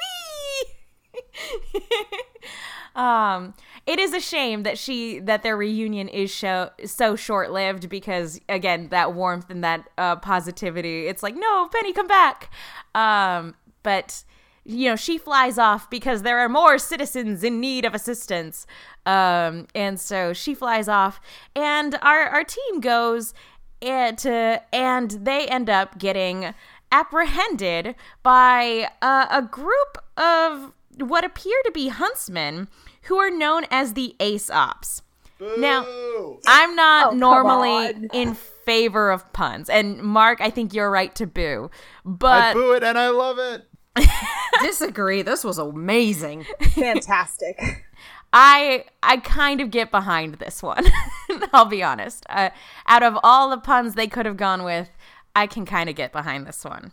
um 2.96 3.54
it 3.88 3.98
is 3.98 4.12
a 4.12 4.20
shame 4.20 4.64
that 4.64 4.76
she 4.76 5.18
that 5.20 5.42
their 5.42 5.56
reunion 5.56 6.08
is 6.08 6.30
show, 6.30 6.68
so 6.84 7.16
short 7.16 7.50
lived 7.50 7.88
because 7.88 8.38
again 8.46 8.88
that 8.90 9.14
warmth 9.14 9.48
and 9.48 9.64
that 9.64 9.88
uh, 9.96 10.14
positivity 10.16 11.06
it's 11.06 11.22
like 11.22 11.34
no 11.34 11.68
penny 11.72 11.94
come 11.94 12.06
back. 12.06 12.50
Um 12.94 13.54
but 13.82 14.24
you 14.64 14.90
know 14.90 14.96
she 14.96 15.16
flies 15.16 15.56
off 15.56 15.88
because 15.88 16.20
there 16.20 16.38
are 16.38 16.50
more 16.50 16.76
citizens 16.76 17.42
in 17.42 17.60
need 17.60 17.86
of 17.86 17.94
assistance. 17.94 18.66
Um 19.06 19.66
and 19.74 19.98
so 19.98 20.34
she 20.34 20.54
flies 20.54 20.86
off 20.86 21.18
and 21.56 21.94
our 22.02 22.28
our 22.28 22.44
team 22.44 22.80
goes 22.80 23.32
and 23.80 24.18
to 24.18 24.62
and 24.70 25.12
they 25.12 25.46
end 25.46 25.70
up 25.70 25.98
getting 25.98 26.52
apprehended 26.92 27.94
by 28.22 28.88
uh, 29.02 29.26
a 29.30 29.42
group 29.42 29.98
of 30.16 30.72
what 31.02 31.24
appear 31.24 31.56
to 31.64 31.72
be 31.72 31.88
huntsmen 31.88 32.68
who 33.02 33.16
are 33.18 33.30
known 33.30 33.64
as 33.70 33.94
the 33.94 34.16
Ace 34.20 34.50
Ops. 34.50 35.02
Now, 35.58 35.86
I'm 36.46 36.74
not 36.74 37.12
Oh, 37.12 37.16
normally 37.16 38.08
in 38.12 38.34
favor 38.34 39.10
of 39.12 39.32
puns, 39.32 39.70
and 39.70 40.02
Mark, 40.02 40.40
I 40.40 40.50
think 40.50 40.74
you're 40.74 40.90
right 40.90 41.14
to 41.14 41.26
boo. 41.26 41.70
I 41.72 42.00
But 42.04 42.54
boo 42.54 42.72
it 42.72 42.82
and 42.82 42.98
I 42.98 43.08
love 43.10 43.38
it. 43.38 43.64
Disagree. 44.62 45.22
This 45.22 45.44
was 45.44 45.58
amazing. 45.58 46.44
Fantastic. 46.70 47.84
I 48.32 48.84
I 49.02 49.18
kind 49.18 49.60
of 49.60 49.70
get 49.70 49.90
behind 49.90 50.34
this 50.34 50.62
one. 50.62 50.86
I'll 51.52 51.64
be 51.64 51.82
honest. 51.82 52.26
Uh, 52.28 52.50
out 52.86 53.02
of 53.02 53.16
all 53.22 53.48
the 53.48 53.58
puns 53.58 53.94
they 53.94 54.06
could 54.08 54.26
have 54.26 54.36
gone 54.36 54.64
with, 54.64 54.90
I 55.34 55.46
can 55.46 55.64
kind 55.64 55.88
of 55.88 55.94
get 55.96 56.12
behind 56.12 56.46
this 56.46 56.64
one. 56.64 56.92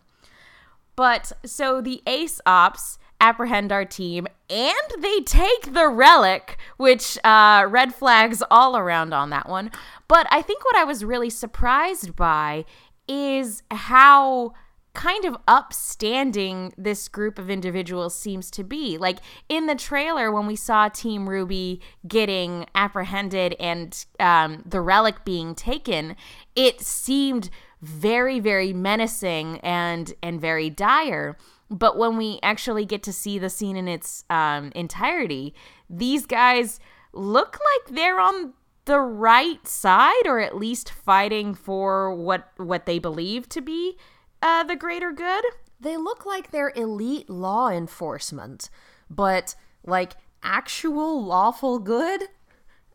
But 0.96 1.32
so 1.46 1.82
the 1.82 2.02
Ace 2.08 2.40
Ops 2.46 3.00
apprehend 3.20 3.72
our 3.72 3.86
team 3.86 4.28
and 4.50 5.02
they 5.02 5.22
take 5.22 5.74
the 5.74 5.88
relic, 5.88 6.58
which 6.78 7.18
uh, 7.24 7.66
red 7.68 7.94
flags 7.94 8.44
all 8.52 8.78
around 8.78 9.14
on 9.14 9.30
that 9.32 9.50
one. 9.50 9.72
But 10.08 10.28
I 10.32 10.42
think 10.42 10.64
what 10.64 10.76
I 10.76 10.84
was 10.84 11.04
really 11.04 11.30
surprised 11.30 12.16
by 12.16 12.66
is 13.08 13.64
how 13.72 14.54
kind 14.96 15.26
of 15.26 15.38
upstanding 15.48 16.74
this 16.78 17.08
group 17.08 17.38
of 17.38 17.50
individuals 17.50 18.16
seems 18.16 18.50
to 18.50 18.64
be. 18.64 18.98
Like 18.98 19.20
in 19.50 19.68
the 19.68 19.76
trailer, 19.76 20.32
when 20.32 20.48
we 20.48 20.56
saw 20.56 20.88
Team 20.88 21.28
RWBY 21.28 21.82
getting 22.08 22.66
apprehended 22.74 23.56
and 23.60 24.06
um, 24.20 24.64
the 24.66 24.82
relic 24.82 25.26
being 25.26 25.54
taken, 25.54 26.16
it 26.56 26.82
seemed 26.82 27.50
very, 27.82 28.40
very 28.40 28.74
menacing 28.74 29.60
and 29.60 30.14
and 30.24 30.42
very 30.42 30.70
dire. 30.70 31.38
But 31.70 31.98
when 31.98 32.18
we 32.18 32.40
actually 32.44 32.86
get 32.86 33.02
to 33.04 33.14
see 33.14 33.40
the 33.40 33.50
scene 33.50 33.76
in 33.76 33.88
its 33.88 34.24
um, 34.30 34.72
entirety, 34.76 35.54
these 35.90 36.26
guys 36.26 36.80
look 37.12 37.58
like 37.60 37.96
they're 37.96 38.20
on 38.20 38.54
the 38.86 39.00
right 39.00 39.68
side, 39.68 40.28
or 40.28 40.40
at 40.40 40.56
least 40.56 40.92
fighting 40.92 41.56
for 41.56 42.14
what 42.14 42.52
what 42.58 42.86
they 42.86 43.00
believe 43.00 43.50
to 43.50 43.62
be 43.62 43.98
uh, 44.42 44.64
the 44.64 44.76
greater 44.76 45.12
good. 45.12 45.44
They 45.80 45.98
look 45.98 46.26
like 46.26 46.52
they're 46.52 46.72
elite 46.76 47.30
law 47.30 47.70
enforcement, 47.70 48.70
but 49.10 49.56
like 49.86 50.14
actual 50.44 51.24
lawful 51.24 51.80
good 51.80 52.26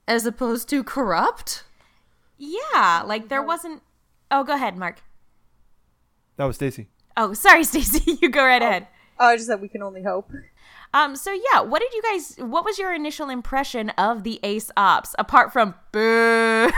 as 0.07 0.25
opposed 0.27 0.69
to 0.71 0.85
corrupt. 0.85 1.65
Yeah, 2.39 3.03
like 3.05 3.29
there 3.29 3.43
wasn't. 3.43 3.83
Oh, 4.31 4.45
go 4.45 4.55
ahead, 4.55 4.79
Mark. 4.79 5.03
That 6.37 6.45
was 6.45 6.57
Stacy. 6.57 6.89
Oh, 7.21 7.35
sorry, 7.35 7.65
Stacey. 7.71 8.19
You 8.23 8.31
go 8.31 8.43
right 8.43 8.63
ahead. 8.63 8.87
Oh, 9.19 9.37
just 9.37 9.49
that 9.49 9.61
we 9.61 9.69
can 9.69 9.83
only 9.83 10.03
hope. 10.03 10.33
Um. 10.95 11.15
So 11.15 11.33
yeah, 11.33 11.61
what 11.61 11.83
did 11.83 11.93
you 11.93 12.03
guys? 12.03 12.37
What 12.39 12.65
was 12.65 12.79
your 12.79 12.95
initial 12.95 13.29
impression 13.29 13.91
of 13.91 14.25
the 14.25 14.41
Ace 14.43 14.71
Ops 14.77 15.15
apart 15.19 15.53
from 15.53 15.75
boo? 15.93 16.71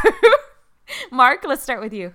Mark, 1.13 1.45
let's 1.45 1.63
start 1.63 1.81
with 1.81 1.93
you. 1.93 2.15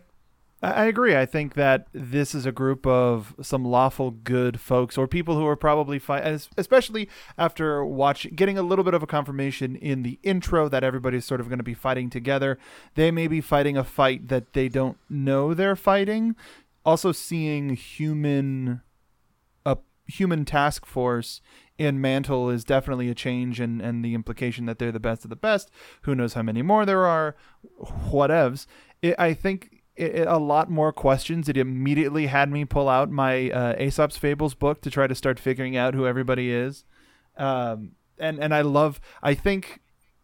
I 0.61 0.71
I 0.71 0.85
agree. 0.85 1.15
I 1.15 1.25
think 1.25 1.53
that 1.53 1.87
this 1.93 2.35
is 2.35 2.45
a 2.45 2.51
group 2.51 2.85
of 2.85 3.33
some 3.41 3.63
lawful 3.63 4.11
good 4.11 4.59
folks 4.59 4.97
or 4.97 5.07
people 5.07 5.35
who 5.37 5.47
are 5.47 5.55
probably 5.55 5.97
fight, 5.97 6.25
especially 6.57 7.07
after 7.37 7.85
watch 7.85 8.27
getting 8.35 8.57
a 8.57 8.61
little 8.61 8.83
bit 8.83 8.93
of 8.93 9.01
a 9.01 9.07
confirmation 9.07 9.77
in 9.77 10.03
the 10.03 10.19
intro 10.21 10.67
that 10.67 10.83
everybody's 10.83 11.25
sort 11.25 11.39
of 11.39 11.47
going 11.47 11.59
to 11.59 11.63
be 11.63 11.73
fighting 11.73 12.09
together. 12.09 12.59
They 12.95 13.09
may 13.09 13.27
be 13.27 13.39
fighting 13.39 13.77
a 13.77 13.85
fight 13.85 14.27
that 14.27 14.51
they 14.51 14.67
don't 14.67 14.97
know 15.09 15.53
they're 15.53 15.77
fighting. 15.77 16.35
Also, 16.87 17.11
seeing 17.11 17.75
human 17.75 18.81
a 19.65 19.77
human 20.07 20.45
task 20.45 20.85
force 20.85 21.41
in 21.77 21.99
Mantle 21.99 22.49
is 22.49 22.63
definitely 22.63 23.09
a 23.09 23.13
change, 23.13 23.59
and 23.59 23.81
and 23.81 24.03
the 24.05 24.13
implication 24.15 24.65
that 24.67 24.79
they're 24.79 24.93
the 24.93 24.99
best 24.99 25.25
of 25.25 25.29
the 25.29 25.35
best. 25.35 25.69
Who 26.03 26.15
knows 26.15 26.33
how 26.33 26.43
many 26.43 26.61
more 26.61 26.85
there 26.85 27.05
are? 27.05 27.35
Whatevs. 28.09 28.65
It, 29.01 29.15
I 29.19 29.33
think 29.33 29.83
it, 29.97 30.15
it- 30.15 30.27
a 30.27 30.37
lot 30.37 30.71
more 30.71 30.93
questions. 30.93 31.49
It 31.49 31.57
immediately 31.57 32.27
had 32.27 32.49
me 32.49 32.63
pull 32.63 32.87
out 32.87 33.11
my 33.11 33.51
uh, 33.51 33.75
Aesop's 33.77 34.15
Fables 34.17 34.53
book 34.55 34.81
to 34.81 34.89
try 34.89 35.07
to 35.07 35.13
start 35.15 35.39
figuring 35.39 35.75
out 35.75 35.93
who 35.93 36.07
everybody 36.07 36.51
is. 36.51 36.85
Um, 37.35 37.91
and 38.17 38.39
and 38.39 38.53
I 38.55 38.61
love. 38.61 39.01
I 39.21 39.33
think 39.33 39.81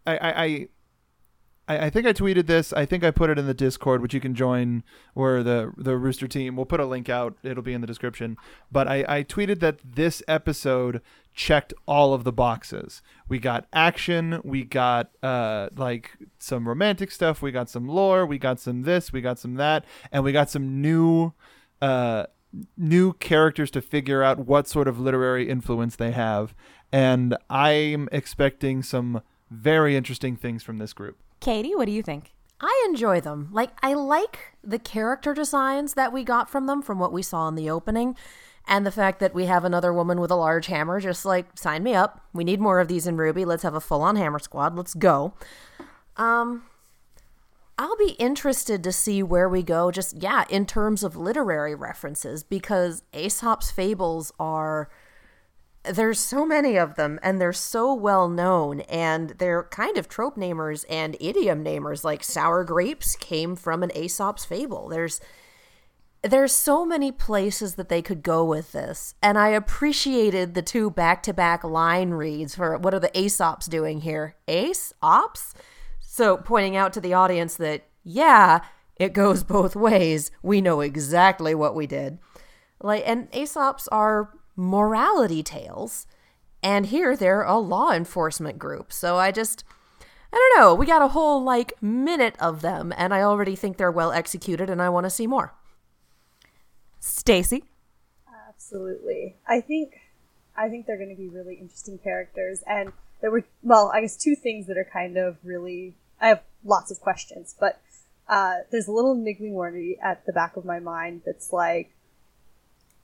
I 0.08 0.18
I. 0.18 0.44
I 0.44 0.68
I, 1.68 1.86
I 1.86 1.90
think 1.90 2.06
I 2.06 2.14
tweeted 2.14 2.48
this. 2.48 2.74
I 2.74 2.86
think 2.86 3.04
I 3.04 3.12
put 3.12 3.30
it 3.30 3.40
in 3.40 3.48
the 3.48 3.54
Discord, 3.54 4.02
which 4.02 4.14
you 4.14 4.20
can 4.20 4.36
join, 4.36 4.84
or 5.16 5.44
the 5.44 5.72
the 5.78 5.98
Rooster 5.98 6.28
Team. 6.28 6.56
We'll 6.56 6.66
put 6.66 6.80
a 6.80 6.86
link 6.86 7.10
out. 7.10 7.38
It'll 7.44 7.64
be 7.64 7.74
in 7.74 7.82
the 7.82 7.88
description. 7.88 8.38
But 8.72 8.88
I, 8.88 9.06
I 9.08 9.24
tweeted 9.24 9.60
that 9.60 9.80
this 9.84 10.22
episode 10.28 11.02
checked 11.34 11.74
all 11.88 12.14
of 12.14 12.24
the 12.24 12.32
boxes. 12.32 13.02
We 13.28 13.40
got 13.40 13.68
action. 13.74 14.40
We 14.44 14.64
got 14.64 15.12
uh 15.24 15.70
like 15.76 16.12
some 16.40 16.68
romantic 16.68 17.12
stuff. 17.12 17.42
We 17.42 17.52
got 17.52 17.70
some 17.70 17.88
lore. 17.88 18.26
We 18.26 18.38
got 18.38 18.60
some 18.60 18.84
this. 18.84 19.14
We 19.14 19.22
got 19.22 19.40
some 19.40 19.56
that, 19.56 19.86
and 20.12 20.24
we 20.24 20.32
got 20.32 20.50
some 20.50 20.82
new 20.82 21.34
uh 21.82 22.26
new 22.78 23.14
characters 23.14 23.72
to 23.72 23.82
figure 23.82 24.22
out 24.22 24.46
what 24.46 24.68
sort 24.68 24.88
of 24.88 25.00
literary 25.00 25.50
influence 25.50 25.96
they 25.96 26.12
have. 26.12 26.54
And 26.92 27.36
I'm 27.50 28.08
expecting 28.12 28.84
some 28.84 29.22
very 29.50 29.96
interesting 29.96 30.36
things 30.36 30.62
from 30.62 30.78
this 30.78 30.94
group. 30.94 31.18
Katie, 31.44 31.76
what 31.76 31.86
do 31.86 31.92
you 31.92 32.02
think? 32.02 32.32
I 32.62 32.86
enjoy 32.88 33.20
them. 33.20 33.50
Like 33.52 33.72
I 33.84 33.96
like 33.96 34.54
the 34.64 34.80
character 34.80 35.34
designs 35.34 35.96
that 35.96 36.14
we 36.14 36.24
got 36.24 36.50
from 36.50 36.68
them 36.68 36.82
from 36.82 37.00
what 37.00 37.12
we 37.12 37.22
saw 37.22 37.50
in 37.50 37.56
the 37.56 37.70
opening. 37.70 38.16
And 38.66 38.86
the 38.86 38.92
fact 38.92 39.20
that 39.20 39.34
we 39.34 39.48
have 39.48 39.66
another 39.66 39.92
woman 39.92 40.22
with 40.22 40.32
a 40.32 40.38
large 40.38 40.68
hammer, 40.68 41.02
just 41.02 41.26
like 41.26 41.58
sign 41.58 41.84
me 41.84 41.94
up. 41.94 42.26
We 42.32 42.46
need 42.46 42.62
more 42.62 42.80
of 42.80 42.88
these 42.88 43.06
in 43.06 43.18
RWBY. 43.18 43.46
Let's 43.46 43.64
have 43.64 43.76
a 43.76 43.82
full 43.82 44.02
on 44.02 44.16
hammer 44.16 44.40
squad. 44.40 44.78
Let's 44.78 44.94
go. 44.94 45.34
Um 46.16 46.64
I'll 47.78 47.98
be 47.98 48.16
interested 48.20 48.82
to 48.82 48.94
see 48.94 49.22
where 49.22 49.50
we 49.50 49.64
go, 49.64 49.92
just 49.92 50.16
yeah, 50.22 50.46
in 50.50 50.66
terms 50.66 51.04
of 51.04 51.18
literary 51.18 51.76
references, 51.76 52.42
because 52.44 53.04
Aesop's 53.14 53.70
fables 53.70 54.32
are 54.40 54.90
there's 55.84 56.20
so 56.20 56.46
many 56.46 56.78
of 56.78 56.96
them 56.96 57.20
and 57.22 57.42
they're 57.42 57.52
so 57.52 57.94
well 57.94 58.30
known 58.30 58.82
and 58.82 59.32
they're 59.32 59.64
kind 59.64 59.98
of 59.98 60.08
trope 60.08 60.38
namers 60.38 60.86
and 60.90 61.18
idiom 61.20 61.64
namers 61.64 62.04
like 62.04 62.24
sour 62.24 62.64
grapes 62.64 63.16
came 63.16 63.56
from 63.56 63.84
an 63.84 63.92
aesop's 63.96 64.46
fable. 64.46 64.88
There's 64.88 65.20
there's 66.22 66.54
so 66.54 66.86
many 66.86 67.12
places 67.12 67.76
that 67.76 67.90
they 67.90 68.02
could 68.02 68.24
go 68.24 68.46
with 68.46 68.72
this 68.72 69.14
and 69.22 69.38
i 69.38 69.50
appreciated 69.50 70.54
the 70.54 70.62
two 70.62 70.90
back-to-back 70.90 71.66
line 71.66 72.12
reads 72.12 72.56
for 72.56 72.78
what 72.78 72.94
are 72.94 73.00
the 73.00 73.10
aesops 73.10 73.70
doing 73.70 74.02
here? 74.02 74.36
Ace 74.48 74.94
ops 75.02 75.54
so 76.00 76.38
pointing 76.38 76.78
out 76.78 76.94
to 76.94 77.02
the 77.02 77.14
audience 77.14 77.58
that 77.58 77.84
yeah 78.04 78.62
it 78.96 79.14
goes 79.14 79.44
both 79.44 79.76
ways. 79.76 80.32
We 80.42 80.62
know 80.62 80.82
exactly 80.82 81.56
what 81.56 81.76
we 81.76 81.88
did. 81.88 82.20
Like 82.80 83.04
and 83.06 83.30
aesops 83.32 83.88
are 83.92 84.30
morality 84.56 85.44
tales 85.44 86.06
and 86.62 86.88
here 86.88 87.16
they're 87.16 87.44
a 87.44 87.58
law 87.58 87.92
enforcement 87.92 88.60
group 88.60 88.94
so 88.94 89.18
i 89.18 89.32
just 89.32 89.64
i 90.32 90.38
don't 90.38 90.62
know 90.62 90.74
we 90.74 90.86
got 90.86 91.02
a 91.02 91.10
whole 91.10 91.44
like 91.44 91.74
minute 91.82 92.36
of 92.40 92.62
them 92.62 92.94
and 92.98 93.14
i 93.14 93.22
already 93.22 93.56
think 93.56 93.78
they're 93.78 93.92
well 93.92 94.12
executed 94.12 94.70
and 94.70 94.82
i 94.82 94.90
want 94.90 95.06
to 95.06 95.10
see 95.10 95.28
more 95.28 95.54
Stacy. 97.04 97.66
Absolutely. 98.48 99.36
I 99.46 99.60
think 99.60 100.00
I 100.56 100.70
think 100.70 100.86
they're 100.86 100.98
going 100.98 101.14
to 101.14 101.22
be 101.22 101.28
really 101.28 101.56
interesting 101.56 101.98
characters 101.98 102.64
and 102.66 102.94
there 103.20 103.30
were 103.30 103.44
well, 103.62 103.92
I 103.94 104.00
guess 104.02 104.16
two 104.16 104.36
things 104.36 104.68
that 104.68 104.78
are 104.78 104.88
kind 104.92 105.18
of 105.18 105.36
really 105.44 105.96
I 106.22 106.30
have 106.30 106.44
lots 106.64 106.92
of 106.92 107.02
questions, 107.02 107.56
but 107.60 107.82
uh, 108.30 108.60
there's 108.72 108.88
a 108.88 108.94
little 108.94 109.16
niggling 109.16 109.54
worry 109.54 110.00
at 110.02 110.26
the 110.26 110.32
back 110.32 110.56
of 110.56 110.64
my 110.64 110.80
mind 110.80 111.24
that's 111.26 111.52
like 111.52 111.94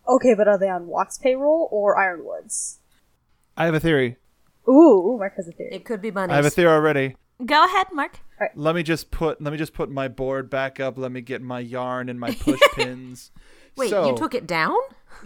okay, 0.09 0.33
but 0.33 0.47
are 0.47 0.57
they 0.57 0.69
on 0.69 0.87
Watts' 0.87 1.17
payroll 1.17 1.69
or 1.71 1.97
Ironwood's? 1.97 2.79
I 3.55 3.65
have 3.65 3.73
a 3.75 3.79
theory. 3.79 4.17
Ooh, 4.67 5.15
Mark 5.17 5.35
has 5.37 5.47
a 5.47 5.51
theory. 5.51 5.69
it 5.73 5.85
could 5.85 6.01
be 6.01 6.11
money. 6.11 6.33
I 6.33 6.35
have 6.35 6.45
a 6.45 6.49
theory 6.49 6.71
already. 6.71 7.15
Go 7.45 7.63
ahead, 7.65 7.87
Mark. 7.93 8.19
Let 8.55 8.75
me 8.75 8.83
just 8.83 9.11
put 9.11 9.41
let 9.41 9.51
me 9.51 9.57
just 9.57 9.73
put 9.73 9.89
my 9.89 10.07
board 10.09 10.49
back 10.49 10.79
up. 10.79 10.97
Let 10.97 11.11
me 11.11 11.21
get 11.21 11.41
my 11.41 11.59
yarn 11.61 12.09
and 12.09 12.19
my 12.19 12.31
push 12.31 12.59
pins. 12.73 13.31
wait 13.77 13.89
So, 13.89 14.09
you 14.09 14.17
took 14.17 14.33
it 14.35 14.45
down 14.45 14.75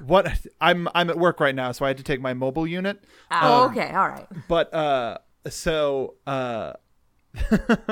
what 0.06 0.28
I'm 0.62 0.88
I'm 0.96 1.10
at 1.10 1.18
work 1.18 1.40
right 1.40 1.56
now, 1.56 1.72
so 1.72 1.86
I 1.86 1.90
had 1.90 1.98
to 1.98 2.04
take 2.04 2.22
my 2.22 2.34
mobile 2.34 2.66
unit. 2.68 3.04
Oh, 3.32 3.64
Um, 3.66 3.72
okay, 3.72 3.90
all 3.94 4.08
right. 4.10 4.28
but 4.48 4.74
uh 4.74 5.18
so 5.50 6.16
uh 6.28 6.74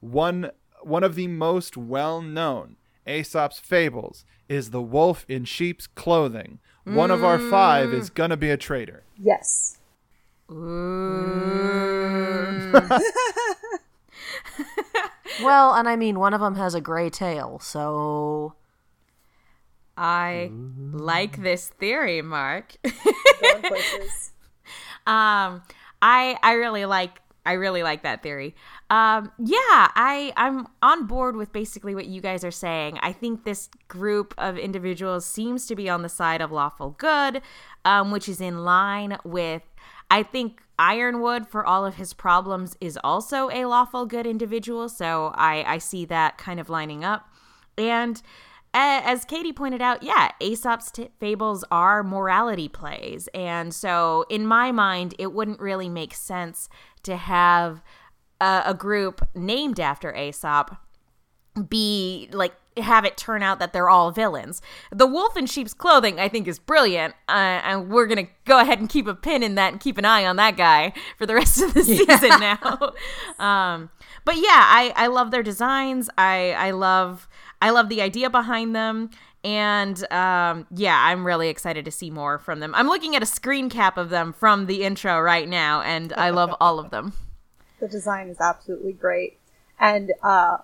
one 0.00 0.50
one 0.82 1.04
of 1.04 1.14
the 1.14 1.26
most 1.26 1.76
well-known 1.76 2.76
aesop's 3.10 3.58
fables 3.58 4.24
is 4.48 4.70
the 4.70 4.82
wolf 4.82 5.24
in 5.28 5.44
sheep's 5.44 5.86
clothing. 5.86 6.58
One 6.84 7.10
of 7.10 7.22
our 7.22 7.38
five 7.38 7.92
is 7.92 8.10
gonna 8.10 8.36
be 8.36 8.50
a 8.50 8.56
traitor. 8.56 9.04
Yes. 9.16 9.78
Well, 15.42 15.74
and 15.74 15.88
I 15.88 15.96
mean, 15.96 16.18
one 16.18 16.34
of 16.34 16.40
them 16.40 16.56
has 16.56 16.74
a 16.74 16.80
gray 16.80 17.10
tail, 17.10 17.58
so. 17.60 18.54
I 19.96 20.50
like 20.92 21.42
this 21.42 21.68
theory, 21.68 22.22
Mark. 22.22 22.76
Um 25.06 25.62
i 26.02 26.36
i 26.42 26.52
really 26.52 26.84
like 26.84 27.19
i 27.46 27.52
really 27.52 27.82
like 27.82 28.02
that 28.02 28.22
theory. 28.22 28.54
Um 28.90 29.30
yeah 29.38 29.88
i 29.94 30.32
i'm 30.36 30.66
on 30.82 31.06
board 31.06 31.36
with 31.36 31.52
basically 31.52 31.94
what 31.94 32.06
you 32.06 32.20
guys 32.20 32.44
are 32.44 32.50
saying. 32.50 32.98
I 33.02 33.12
think 33.12 33.44
this 33.44 33.68
group 33.88 34.34
of 34.38 34.58
individuals 34.58 35.26
seems 35.26 35.66
to 35.66 35.76
be 35.76 35.88
on 35.88 36.02
the 36.02 36.08
side 36.08 36.40
of 36.40 36.50
lawful 36.52 36.90
good 36.98 37.42
um 37.84 38.10
which 38.10 38.28
is 38.28 38.40
in 38.40 38.64
line 38.64 39.16
with 39.24 39.62
i 40.10 40.22
think 40.22 40.62
ironwood 40.80 41.46
for 41.46 41.64
all 41.64 41.84
of 41.84 41.96
his 41.96 42.14
problems 42.14 42.74
is 42.80 42.98
also 43.04 43.50
a 43.50 43.66
lawful 43.66 44.06
good 44.06 44.26
individual. 44.26 44.88
So 44.88 45.32
i 45.34 45.62
i 45.66 45.78
see 45.78 46.04
that 46.06 46.38
kind 46.38 46.58
of 46.58 46.68
lining 46.70 47.04
up. 47.04 47.28
And 47.76 48.20
as 48.72 49.24
Katie 49.24 49.52
pointed 49.52 49.82
out, 49.82 50.02
yeah, 50.02 50.30
Aesop's 50.40 50.90
t- 50.90 51.10
fables 51.18 51.64
are 51.70 52.02
morality 52.02 52.68
plays. 52.68 53.28
And 53.34 53.74
so, 53.74 54.24
in 54.28 54.46
my 54.46 54.70
mind, 54.72 55.14
it 55.18 55.32
wouldn't 55.32 55.60
really 55.60 55.88
make 55.88 56.14
sense 56.14 56.68
to 57.02 57.16
have 57.16 57.82
a, 58.40 58.62
a 58.66 58.74
group 58.74 59.26
named 59.34 59.80
after 59.80 60.14
Aesop 60.14 60.76
be 61.68 62.28
like 62.32 62.52
have 62.76 63.04
it 63.04 63.16
turn 63.16 63.42
out 63.42 63.58
that 63.58 63.72
they're 63.72 63.88
all 63.88 64.10
villains. 64.10 64.62
The 64.90 65.06
wolf 65.06 65.36
in 65.36 65.46
sheep's 65.46 65.74
clothing, 65.74 66.20
I 66.20 66.28
think, 66.28 66.46
is 66.46 66.58
brilliant, 66.58 67.14
uh, 67.28 67.60
and 67.64 67.90
we're 67.90 68.06
gonna 68.06 68.28
go 68.44 68.60
ahead 68.60 68.78
and 68.78 68.88
keep 68.88 69.06
a 69.06 69.14
pin 69.14 69.42
in 69.42 69.56
that 69.56 69.72
and 69.72 69.80
keep 69.80 69.98
an 69.98 70.04
eye 70.04 70.24
on 70.24 70.36
that 70.36 70.56
guy 70.56 70.92
for 71.18 71.26
the 71.26 71.34
rest 71.40 71.60
of 71.60 71.74
the 71.74 71.82
season 71.82 72.30
now. 72.40 72.92
um, 73.38 73.90
but 74.24 74.36
yeah, 74.36 74.42
I 74.48 74.92
I 74.96 75.06
love 75.08 75.30
their 75.30 75.42
designs. 75.42 76.08
I 76.16 76.52
I 76.52 76.70
love 76.70 77.28
I 77.60 77.70
love 77.70 77.88
the 77.88 78.02
idea 78.02 78.30
behind 78.30 78.74
them. 78.74 79.10
And 79.42 80.00
um, 80.12 80.66
yeah, 80.74 81.02
I'm 81.06 81.26
really 81.26 81.48
excited 81.48 81.84
to 81.86 81.90
see 81.90 82.10
more 82.10 82.38
from 82.38 82.60
them. 82.60 82.74
I'm 82.74 82.86
looking 82.86 83.16
at 83.16 83.22
a 83.22 83.26
screen 83.26 83.70
cap 83.70 83.96
of 83.96 84.10
them 84.10 84.32
from 84.32 84.66
the 84.66 84.82
intro 84.82 85.18
right 85.20 85.48
now, 85.48 85.80
and 85.80 86.12
I 86.12 86.30
love 86.30 86.54
all 86.60 86.78
of 86.78 86.90
them. 86.90 87.12
The 87.80 87.88
design 87.88 88.28
is 88.28 88.38
absolutely 88.38 88.92
great. 88.92 89.38
And 89.78 90.12
uh, 90.22 90.58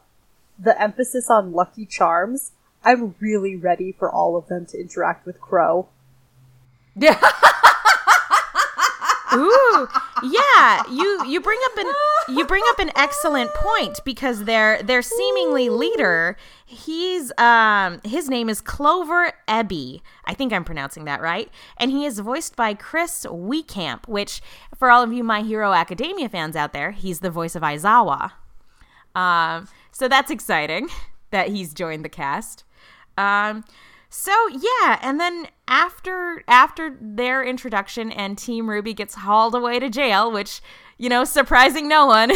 the 0.59 0.79
emphasis 0.79 1.31
on 1.31 1.55
Lucky 1.55 1.87
Charms, 1.87 2.53
I'm 2.85 3.15
really 3.21 3.57
ready 3.57 3.91
for 3.91 4.13
all 4.13 4.37
of 4.37 4.49
them 4.49 4.67
to 4.67 4.79
interact 4.79 5.25
with 5.25 5.41
Crow. 5.41 5.89
yeah. 6.95 7.19
Ooh, 9.37 9.89
yeah. 10.23 10.83
You 10.91 11.25
you 11.27 11.41
bring 11.41 11.59
up 11.65 11.77
an 11.79 11.93
you 12.37 12.47
bring 12.47 12.63
up 12.69 12.79
an 12.79 12.91
excellent 12.97 13.53
point 13.55 14.01
because 14.05 14.45
their 14.45 14.83
their 14.83 15.03
seemingly 15.03 15.69
leader, 15.69 16.37
he's 16.65 17.33
um 17.39 18.01
his 18.05 18.29
name 18.29 18.49
is 18.49 18.61
Clover 18.61 19.33
Ebi. 19.47 20.01
I 20.25 20.35
think 20.35 20.53
I'm 20.53 20.65
pronouncing 20.65 21.05
that 21.05 21.21
right, 21.21 21.51
and 21.77 21.91
he 21.91 22.07
is 22.07 22.19
voiced 22.21 22.57
by 22.57 22.75
Chris 22.75 23.27
Wehkamp, 23.29 24.09
which 24.09 24.41
for 24.77 24.91
all 24.91 25.03
of 25.03 25.13
you 25.13 25.23
My 25.23 25.43
Hero 25.43 25.73
Academia 25.73 26.29
fans 26.29 26.57
out 26.57 26.73
there, 26.73 26.93
he's 26.93 27.21
the 27.21 27.31
voice 27.31 27.55
of 27.55 27.63
Aizawa. 27.63 28.33
Um, 29.15 29.69
so 29.93 30.09
that's 30.09 30.31
exciting 30.31 30.89
that 31.31 31.49
he's 31.49 31.75
joined 31.75 32.05
the 32.05 32.11
cast. 32.11 32.65
Um, 33.19 33.65
so 34.19 34.33
yeah, 34.49 34.99
and 35.03 35.21
then 35.21 35.47
after 35.69 36.43
after 36.49 36.97
their 37.03 37.45
introduction 37.45 38.11
and 38.11 38.39
Team 38.39 38.65
RWBY 38.65 38.97
gets 38.97 39.15
hauled 39.15 39.55
away 39.55 39.79
to 39.79 39.91
jail, 39.91 40.33
which 40.33 40.63
you 40.97 41.11
know, 41.11 41.25
surprising 41.25 41.87
no 41.87 42.07
one, 42.07 42.33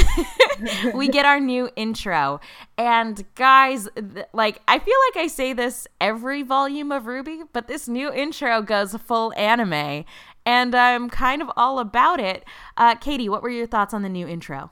we 0.95 1.09
get 1.09 1.25
our 1.25 1.41
new 1.41 1.71
intro. 1.77 2.39
And 2.77 3.25
guys, 3.35 3.89
th- 3.97 4.27
like 4.35 4.61
I 4.69 4.79
feel 4.79 4.95
like 5.09 5.25
I 5.25 5.27
say 5.27 5.55
this 5.55 5.89
every 6.03 6.43
volume 6.43 6.93
of 6.93 7.07
Ruby, 7.07 7.45
but 7.51 7.67
this 7.67 7.89
new 7.89 8.13
intro 8.13 8.61
goes 8.61 8.95
full 8.97 9.33
anime, 9.33 10.05
and 10.45 10.75
I'm 10.75 11.09
kind 11.09 11.41
of 11.41 11.51
all 11.57 11.79
about 11.79 12.21
it. 12.21 12.45
Uh, 12.77 12.95
Katie, 12.95 13.31
what 13.31 13.43
were 13.43 13.49
your 13.49 13.67
thoughts 13.67 13.95
on 13.95 14.03
the 14.03 14.11
new 14.11 14.29
intro? 14.29 14.71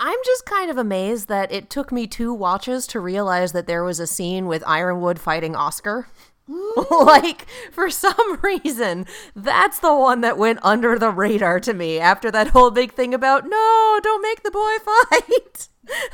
I'm 0.00 0.18
just 0.24 0.44
kind 0.44 0.70
of 0.70 0.76
amazed 0.78 1.28
that 1.28 1.52
it 1.52 1.70
took 1.70 1.92
me 1.92 2.06
two 2.06 2.32
watches 2.34 2.86
to 2.88 3.00
realize 3.00 3.52
that 3.52 3.66
there 3.66 3.84
was 3.84 4.00
a 4.00 4.06
scene 4.06 4.46
with 4.46 4.62
Ironwood 4.66 5.18
fighting 5.18 5.54
Oscar. 5.54 6.08
like, 6.90 7.46
for 7.72 7.88
some 7.88 8.38
reason, 8.42 9.06
that's 9.34 9.78
the 9.78 9.94
one 9.94 10.20
that 10.20 10.36
went 10.36 10.58
under 10.62 10.98
the 10.98 11.10
radar 11.10 11.58
to 11.60 11.72
me 11.72 11.98
after 11.98 12.30
that 12.30 12.48
whole 12.48 12.70
big 12.70 12.92
thing 12.92 13.14
about, 13.14 13.44
no, 13.48 14.00
don't 14.02 14.20
make 14.22 14.42
the 14.42 14.50
boy 14.50 14.76
fight. 15.10 15.68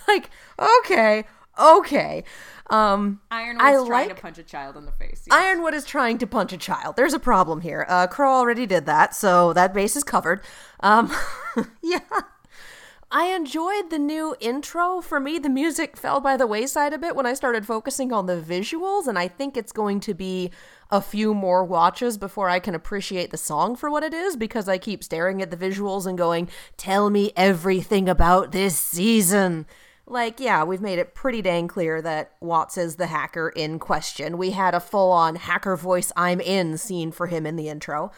like, 0.07 0.31
okay, 0.59 1.25
okay. 1.59 2.23
Um, 2.69 3.21
Ironwood's 3.33 3.65
I 3.65 3.73
trying 3.73 3.89
like- 4.09 4.17
to 4.17 4.23
punch 4.23 4.39
a 4.39 4.45
child 4.45 4.77
in 4.77 4.85
the 4.85 4.93
face. 4.93 5.25
Ironwood 5.33 5.75
is 5.75 5.85
trying 5.85 6.19
to 6.19 6.27
punch 6.27 6.53
a 6.53 6.57
child. 6.57 6.95
There's 6.97 7.15
a 7.15 7.19
problem 7.19 7.63
here. 7.63 7.85
Uh, 7.89 8.07
Crow 8.07 8.31
already 8.33 8.67
did 8.67 8.87
that, 8.87 9.17
so 9.17 9.53
that 9.55 9.75
base 9.75 9.97
is 9.97 10.05
covered. 10.05 10.43
Um, 10.81 11.13
yeah. 11.83 11.99
I 13.13 13.35
enjoyed 13.35 13.91
the 13.91 13.99
new 13.99 14.37
intro. 14.39 15.01
For 15.01 15.19
me, 15.19 15.41
the 15.41 15.49
music 15.49 15.97
fell 15.97 16.21
by 16.21 16.37
the 16.37 16.47
wayside 16.47 16.93
a 16.93 16.99
bit 16.99 17.17
when 17.17 17.27
I 17.27 17.35
started 17.35 17.67
focusing 17.67 18.13
on 18.13 18.27
the 18.27 18.41
visuals, 18.41 19.09
and 19.09 19.19
I 19.19 19.27
think 19.27 19.57
it's 19.57 19.73
going 19.73 19.99
to 20.01 20.15
be 20.15 20.53
a 20.91 21.01
few 21.01 21.35
more 21.35 21.65
watches 21.65 22.17
before 22.17 22.49
I 22.49 22.61
can 22.61 22.77
appreciate 22.77 23.33
the 23.33 23.37
song 23.37 23.75
for 23.75 23.91
what 23.91 24.05
it 24.05 24.15
is 24.15 24.37
because 24.37 24.69
I 24.69 24.79
keep 24.79 25.03
staring 25.03 25.43
at 25.43 25.51
the 25.51 25.57
visuals 25.57 26.07
and 26.07 26.17
going, 26.17 26.49
Tell 26.77 27.11
me 27.11 27.33
everything 27.37 28.09
about 28.09 28.53
this 28.53 28.79
season. 28.79 29.67
Like, 30.07 30.39
yeah, 30.39 30.63
we've 30.63 30.81
made 30.81 31.01
it 31.01 31.15
pretty 31.15 31.43
dang 31.43 31.67
clear 31.67 32.01
that 32.03 32.37
Watts 32.41 32.79
is 32.79 32.95
the 32.95 33.07
hacker 33.09 33.49
in 33.49 33.81
question. 33.81 34.39
We 34.39 34.53
had 34.53 34.75
a 34.75 34.81
full 34.81 35.11
on 35.11 35.35
hacker 35.35 35.77
voice 35.77 36.13
I'm 36.15 36.41
in 36.41 36.79
scene 36.79 37.11
for 37.11 37.27
him 37.27 37.45
in 37.45 37.57
the 37.57 37.69
intro. 37.69 38.13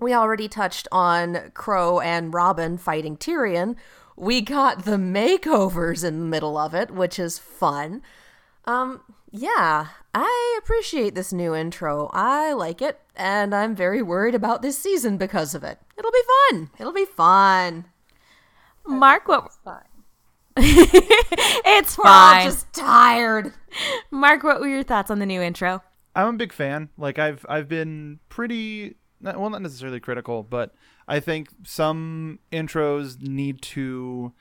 We 0.00 0.14
already 0.14 0.48
touched 0.48 0.88
on 0.90 1.50
Crow 1.52 2.00
and 2.00 2.32
Robin 2.32 2.78
fighting 2.78 3.18
Tyrian. 3.18 3.76
We 4.16 4.40
got 4.40 4.86
the 4.86 4.96
makeovers 4.96 6.02
in 6.02 6.20
the 6.20 6.26
middle 6.26 6.56
of 6.56 6.74
it, 6.74 6.90
which 6.90 7.18
is 7.18 7.38
fun. 7.38 8.02
Um, 8.64 9.02
yeah, 9.30 9.88
I 10.14 10.58
appreciate 10.58 11.14
this 11.14 11.32
new 11.32 11.54
intro. 11.54 12.10
I 12.14 12.54
like 12.54 12.80
it, 12.80 12.98
and 13.14 13.54
I'm 13.54 13.76
very 13.76 14.00
worried 14.00 14.34
about 14.34 14.62
this 14.62 14.78
season 14.78 15.18
because 15.18 15.54
of 15.54 15.62
it. 15.62 15.78
It'll 15.98 16.10
be 16.10 16.22
fun. 16.50 16.70
It'll 16.78 16.92
be 16.92 17.04
fun. 17.04 17.84
Mark, 18.86 19.28
what? 19.28 19.44
It's 19.46 19.58
fine. 19.62 19.82
it's 20.56 21.98
We're 21.98 22.04
all 22.06 22.42
just 22.42 22.72
tired. 22.72 23.52
Mark, 24.10 24.42
what 24.42 24.60
were 24.60 24.68
your 24.68 24.82
thoughts 24.82 25.10
on 25.10 25.18
the 25.18 25.26
new 25.26 25.42
intro? 25.42 25.82
I'm 26.16 26.34
a 26.34 26.38
big 26.38 26.52
fan. 26.52 26.88
Like 26.98 27.18
I've 27.18 27.46
I've 27.48 27.68
been 27.68 28.18
pretty 28.28 28.96
not, 29.20 29.38
well 29.38 29.50
not 29.50 29.62
necessarily 29.62 30.00
critical, 30.00 30.42
but 30.42 30.74
I 31.06 31.20
think 31.20 31.48
some 31.64 32.38
intros 32.52 33.20
need 33.20 33.62
to 33.62 34.32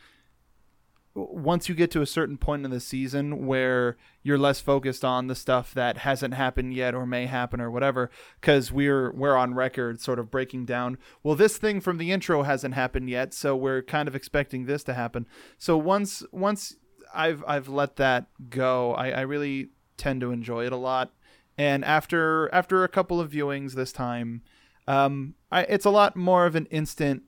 once 1.16 1.68
you 1.68 1.76
get 1.76 1.92
to 1.92 2.02
a 2.02 2.06
certain 2.06 2.38
point 2.38 2.64
in 2.64 2.72
the 2.72 2.80
season 2.80 3.46
where 3.46 3.98
you're 4.22 4.38
less 4.38 4.62
focused 4.62 5.04
on 5.04 5.28
the 5.28 5.36
stuff 5.36 5.74
that 5.74 5.98
hasn't 6.00 6.34
happened 6.34 6.74
yet 6.74 6.94
or 6.94 7.06
may 7.06 7.26
happen 7.26 7.60
or 7.60 7.70
whatever 7.70 8.10
cuz 8.42 8.72
we're 8.72 9.12
we're 9.12 9.36
on 9.36 9.54
record 9.54 10.00
sort 10.00 10.20
of 10.20 10.32
breaking 10.32 10.66
down 10.66 10.98
well 11.24 11.36
this 11.36 11.58
thing 11.58 11.82
from 11.82 11.98
the 11.98 12.12
intro 12.12 12.44
hasn't 12.44 12.74
happened 12.74 13.10
yet 13.10 13.34
so 13.34 13.56
we're 13.56 13.82
kind 13.82 14.08
of 14.08 14.16
expecting 14.16 14.66
this 14.66 14.84
to 14.84 14.94
happen. 14.94 15.28
So 15.58 15.78
once 15.78 16.24
once 16.32 16.78
I've 17.14 17.44
I've 17.48 17.68
let 17.68 17.96
that 17.98 18.28
go 18.50 18.94
I, 18.94 19.10
I 19.10 19.22
really 19.22 19.70
tend 19.98 20.22
to 20.22 20.32
enjoy 20.32 20.66
it 20.66 20.72
a 20.72 20.78
lot. 20.78 21.12
And 21.58 21.84
after 21.84 22.54
after 22.54 22.84
a 22.84 22.88
couple 22.88 23.20
of 23.20 23.32
viewings 23.32 23.74
this 23.74 23.92
time 23.92 24.42
um 24.90 25.36
I, 25.52 25.62
it's 25.64 25.86
a 25.86 25.90
lot 25.90 26.16
more 26.16 26.46
of 26.46 26.56
an 26.56 26.66
instant 26.66 27.24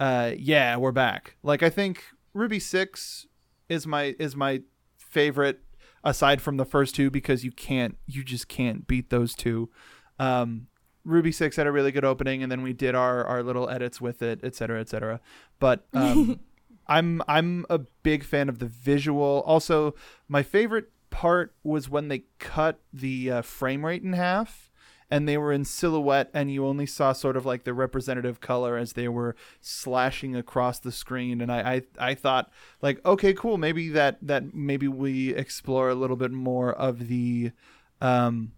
uh 0.00 0.32
yeah 0.36 0.76
we're 0.76 0.92
back. 0.92 1.36
Like 1.42 1.62
i 1.62 1.70
think 1.70 2.04
RWBY 2.36 2.60
6 2.60 3.26
is 3.68 3.86
my 3.86 4.16
is 4.18 4.34
my 4.34 4.62
favorite 4.98 5.60
aside 6.02 6.42
from 6.42 6.56
the 6.56 6.64
first 6.64 6.94
two 6.94 7.10
because 7.10 7.44
you 7.44 7.52
can't 7.52 7.96
you 8.06 8.24
just 8.24 8.48
can't 8.48 8.86
beat 8.86 9.10
those 9.10 9.34
two. 9.34 9.70
Um 10.18 10.66
RWBY 11.06 11.34
6 11.34 11.56
had 11.56 11.66
a 11.66 11.72
really 11.72 11.92
good 11.92 12.04
opening 12.04 12.42
and 12.42 12.50
then 12.50 12.62
we 12.62 12.72
did 12.72 12.94
our 12.94 13.24
our 13.24 13.42
little 13.42 13.70
edits 13.70 14.00
with 14.00 14.20
it 14.20 14.40
et 14.42 14.54
cetera 14.56 14.80
et 14.80 14.88
cetera. 14.88 15.20
But 15.60 15.86
um 15.94 16.40
i'm 16.86 17.22
i'm 17.28 17.64
a 17.70 17.78
big 18.02 18.24
fan 18.24 18.48
of 18.48 18.58
the 18.58 18.66
visual. 18.66 19.42
Also 19.46 19.94
my 20.28 20.42
favorite 20.42 20.90
part 21.10 21.54
was 21.62 21.88
when 21.88 22.08
they 22.08 22.24
cut 22.40 22.80
the 22.92 23.30
uh, 23.30 23.42
frame 23.42 23.86
rate 23.86 24.02
in 24.02 24.14
half 24.14 24.72
and 25.10 25.28
they 25.28 25.36
were 25.36 25.52
in 25.52 25.64
silhouette 25.64 26.30
and 26.32 26.50
you 26.50 26.66
only 26.66 26.86
saw 26.86 27.12
sort 27.12 27.36
of 27.36 27.46
like 27.46 27.64
the 27.64 27.74
representative 27.74 28.40
color 28.40 28.76
as 28.76 28.94
they 28.94 29.08
were 29.08 29.36
slashing 29.60 30.34
across 30.34 30.78
the 30.78 30.92
screen 30.92 31.40
and 31.40 31.52
I, 31.52 31.74
I 31.98 32.10
I 32.10 32.14
thought 32.14 32.50
like 32.82 33.04
okay 33.04 33.32
cool 33.34 33.58
maybe 33.58 33.88
that 33.90 34.18
that 34.22 34.54
maybe 34.54 34.88
we 34.88 35.34
explore 35.34 35.88
a 35.88 35.94
little 35.94 36.16
bit 36.16 36.32
more 36.32 36.72
of 36.72 37.08
the 37.08 37.52
um 38.00 38.52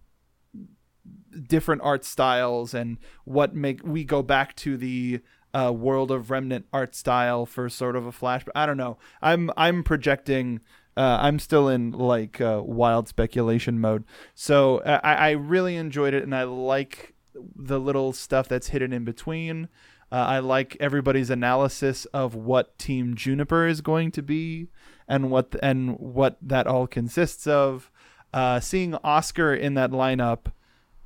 different 1.47 1.81
art 1.83 2.03
styles 2.03 2.73
and 2.73 2.97
what 3.25 3.55
make 3.55 3.85
we 3.85 4.03
go 4.03 4.21
back 4.21 4.55
to 4.55 4.77
the 4.77 5.21
uh, 5.53 5.71
world 5.71 6.11
of 6.11 6.29
remnant 6.29 6.65
art 6.73 6.93
style 6.93 7.45
for 7.45 7.69
sort 7.69 7.95
of 7.95 8.05
a 8.05 8.11
flash 8.11 8.43
i 8.53 8.65
don't 8.65 8.77
know. 8.77 8.97
I'm 9.21 9.49
i'm 9.57 9.83
projecting 9.83 10.59
uh, 10.97 11.19
i'm 11.21 11.39
still 11.39 11.69
in 11.69 11.91
like 11.91 12.41
uh, 12.41 12.61
wild 12.63 13.07
speculation 13.07 13.79
mode. 13.79 14.03
So 14.35 14.81
I, 14.81 15.13
I 15.13 15.29
really 15.31 15.75
enjoyed 15.75 16.13
it 16.13 16.23
and 16.23 16.35
i 16.35 16.43
like 16.43 17.13
the 17.55 17.79
little 17.79 18.13
stuff 18.13 18.47
that's 18.47 18.69
hidden 18.69 18.91
in 18.91 19.05
between. 19.05 19.69
Uh, 20.11 20.15
i 20.15 20.39
like 20.39 20.75
everybody's 20.79 21.29
analysis 21.29 22.05
of 22.05 22.35
what 22.35 22.77
team 22.77 23.15
juniper 23.15 23.67
is 23.67 23.81
going 23.81 24.11
to 24.11 24.21
be 24.21 24.67
and 25.07 25.29
what 25.31 25.55
and 25.61 25.97
what 25.99 26.37
that 26.41 26.67
all 26.67 26.87
consists 26.87 27.47
of. 27.47 27.91
Uh, 28.33 28.59
seeing 28.59 28.95
oscar 28.95 29.53
in 29.53 29.75
that 29.75 29.91
lineup 29.91 30.51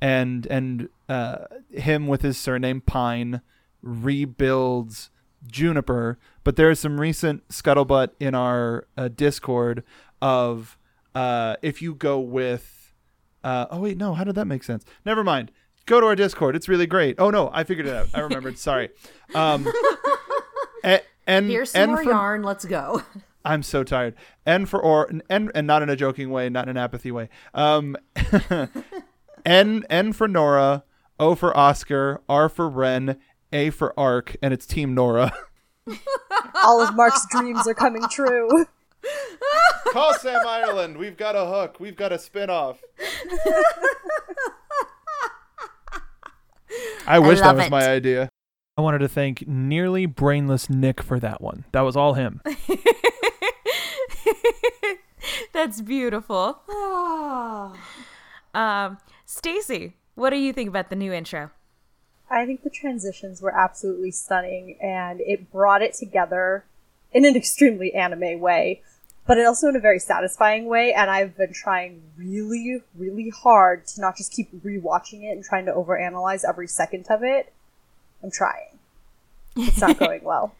and 0.00 0.46
and 0.46 0.88
uh, 1.08 1.44
him 1.70 2.08
with 2.08 2.22
his 2.22 2.36
surname 2.36 2.80
Pine 2.80 3.40
rebuilds 3.82 5.10
Juniper. 5.46 6.18
But 6.44 6.56
there 6.56 6.70
is 6.70 6.80
some 6.80 7.00
recent 7.00 7.46
scuttlebutt 7.48 8.10
in 8.20 8.34
our 8.34 8.86
uh, 8.96 9.08
Discord 9.08 9.82
of 10.20 10.76
uh, 11.14 11.56
if 11.62 11.80
you 11.82 11.94
go 11.94 12.18
with. 12.20 12.92
Uh, 13.44 13.66
oh 13.70 13.80
wait, 13.80 13.96
no. 13.96 14.14
How 14.14 14.24
did 14.24 14.34
that 14.36 14.46
make 14.46 14.62
sense? 14.62 14.84
Never 15.04 15.24
mind. 15.24 15.50
Go 15.86 16.00
to 16.00 16.06
our 16.06 16.14
Discord. 16.16 16.54
It's 16.54 16.68
really 16.68 16.86
great. 16.86 17.16
Oh 17.18 17.30
no, 17.30 17.50
I 17.52 17.64
figured 17.64 17.86
it 17.86 17.94
out. 17.94 18.08
I 18.14 18.20
remembered. 18.20 18.58
Sorry. 18.58 18.90
Um, 19.34 19.66
and 20.84 21.00
and, 21.26 21.48
Here's 21.48 21.70
some 21.70 21.82
and 21.82 21.92
more 21.92 22.04
for- 22.04 22.10
yarn. 22.10 22.42
Let's 22.42 22.64
go. 22.66 23.02
I'm 23.46 23.62
so 23.62 23.82
tired. 23.82 24.14
N 24.46 24.66
for 24.66 24.78
or 24.80 25.10
and 25.30 25.50
and 25.54 25.66
not 25.66 25.82
in 25.82 25.88
a 25.88 25.96
joking 25.96 26.30
way, 26.30 26.48
not 26.50 26.64
in 26.64 26.70
an 26.70 26.76
apathy 26.76 27.10
way. 27.10 27.28
Um 27.54 27.96
N 29.44 29.84
N 29.90 30.12
for 30.12 30.28
Nora, 30.28 30.84
O 31.18 31.34
for 31.34 31.56
Oscar, 31.56 32.20
R 32.28 32.48
for 32.48 32.68
Ren, 32.68 33.18
A 33.52 33.70
for 33.70 33.98
Arc, 33.98 34.36
and 34.42 34.52
it's 34.52 34.66
Team 34.66 34.94
Nora. 34.94 35.32
All 36.62 36.80
of 36.80 36.94
Mark's 36.94 37.26
dreams 37.30 37.66
are 37.66 37.74
coming 37.74 38.02
true. 38.10 38.66
Call 39.88 40.14
Sam 40.14 40.46
Ireland. 40.46 40.96
We've 40.96 41.16
got 41.16 41.34
a 41.34 41.44
hook. 41.44 41.78
We've 41.80 41.96
got 41.96 42.12
a 42.12 42.18
spin-off. 42.18 42.80
I 47.06 47.18
wish 47.18 47.40
that 47.40 47.56
was 47.56 47.66
it. 47.66 47.70
my 47.70 47.88
idea. 47.88 48.28
I 48.76 48.80
wanted 48.80 48.98
to 48.98 49.08
thank 49.08 49.46
nearly 49.46 50.06
brainless 50.06 50.70
Nick 50.70 51.02
for 51.02 51.20
that 51.20 51.40
one. 51.42 51.64
That 51.72 51.82
was 51.82 51.96
all 51.96 52.14
him. 52.14 52.40
That's 55.52 55.82
beautiful. 55.82 56.62
um, 58.54 58.98
Stacy, 59.26 59.96
what 60.14 60.30
do 60.30 60.36
you 60.36 60.52
think 60.52 60.68
about 60.68 60.88
the 60.90 60.96
new 60.96 61.12
intro? 61.12 61.50
I 62.30 62.46
think 62.46 62.62
the 62.62 62.70
transitions 62.70 63.42
were 63.42 63.54
absolutely 63.54 64.10
stunning 64.10 64.78
and 64.80 65.20
it 65.20 65.52
brought 65.52 65.82
it 65.82 65.94
together 65.94 66.64
in 67.12 67.24
an 67.24 67.36
extremely 67.36 67.92
anime 67.94 68.40
way, 68.40 68.82
but 69.26 69.38
it 69.38 69.46
also 69.46 69.68
in 69.68 69.76
a 69.76 69.80
very 69.80 69.98
satisfying 69.98 70.66
way. 70.66 70.92
And 70.92 71.10
I've 71.10 71.36
been 71.36 71.52
trying 71.52 72.02
really, 72.16 72.82
really 72.96 73.30
hard 73.30 73.86
to 73.88 74.00
not 74.00 74.16
just 74.16 74.32
keep 74.32 74.50
rewatching 74.64 75.24
it 75.24 75.32
and 75.32 75.44
trying 75.44 75.66
to 75.66 75.72
overanalyze 75.72 76.42
every 76.48 76.68
second 76.68 77.06
of 77.10 77.22
it. 77.22 77.52
I'm 78.22 78.30
trying. 78.30 78.78
It's 79.56 79.80
not 79.80 79.98
going 79.98 80.24
well. 80.24 80.54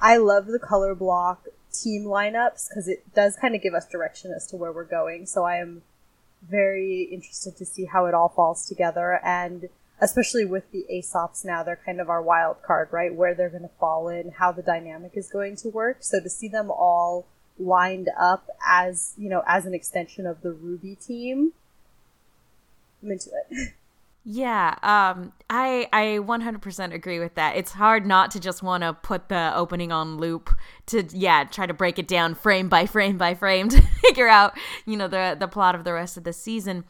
I 0.00 0.16
love 0.16 0.46
the 0.46 0.58
color 0.58 0.94
block 0.94 1.46
team 1.72 2.04
lineups 2.04 2.68
because 2.68 2.88
it 2.88 3.14
does 3.14 3.36
kind 3.36 3.54
of 3.54 3.62
give 3.62 3.74
us 3.74 3.86
direction 3.86 4.32
as 4.34 4.46
to 4.48 4.56
where 4.56 4.72
we're 4.72 4.84
going. 4.84 5.26
So 5.26 5.44
I 5.44 5.56
am 5.56 5.82
very 6.48 7.02
interested 7.12 7.56
to 7.58 7.64
see 7.66 7.84
how 7.84 8.06
it 8.06 8.14
all 8.14 8.28
falls 8.28 8.66
together 8.66 9.20
and 9.22 9.68
especially 10.00 10.44
with 10.44 10.70
the 10.72 10.86
Aesops 10.92 11.44
now, 11.44 11.62
they're 11.62 11.80
kind 11.84 12.00
of 12.00 12.08
our 12.08 12.22
wild 12.22 12.62
card, 12.62 12.88
right? 12.90 13.14
Where 13.14 13.34
they're 13.34 13.50
going 13.50 13.62
to 13.62 13.70
fall 13.78 14.08
in, 14.08 14.32
how 14.38 14.52
the 14.52 14.62
dynamic 14.62 15.12
is 15.14 15.28
going 15.28 15.56
to 15.56 15.68
work. 15.68 15.98
So 16.00 16.20
to 16.20 16.30
see 16.30 16.48
them 16.48 16.70
all 16.70 17.26
lined 17.58 18.08
up 18.18 18.48
as, 18.66 19.14
you 19.16 19.28
know, 19.28 19.42
as 19.46 19.66
an 19.66 19.74
extension 19.74 20.26
of 20.26 20.40
the 20.40 20.52
Ruby 20.52 20.94
team, 20.94 21.52
I'm 23.02 23.12
into 23.12 23.30
it. 23.50 23.74
Yeah, 24.22 24.74
um, 24.82 25.32
I 25.48 25.88
I 25.94 26.18
100% 26.20 26.92
agree 26.92 27.18
with 27.18 27.36
that. 27.36 27.56
It's 27.56 27.72
hard 27.72 28.04
not 28.04 28.30
to 28.32 28.40
just 28.40 28.62
want 28.62 28.82
to 28.82 28.92
put 28.92 29.30
the 29.30 29.50
opening 29.54 29.92
on 29.92 30.18
loop 30.18 30.50
to 30.86 31.04
yeah 31.10 31.44
try 31.44 31.64
to 31.66 31.72
break 31.72 31.98
it 31.98 32.06
down 32.06 32.34
frame 32.34 32.68
by 32.68 32.84
frame 32.84 33.16
by 33.16 33.34
frame 33.34 33.68
to 33.70 33.80
figure 33.80 34.28
out 34.28 34.58
you 34.84 34.98
know 34.98 35.08
the 35.08 35.36
the 35.40 35.48
plot 35.48 35.74
of 35.74 35.84
the 35.84 35.94
rest 35.94 36.18
of 36.18 36.24
the 36.24 36.34
season. 36.34 36.84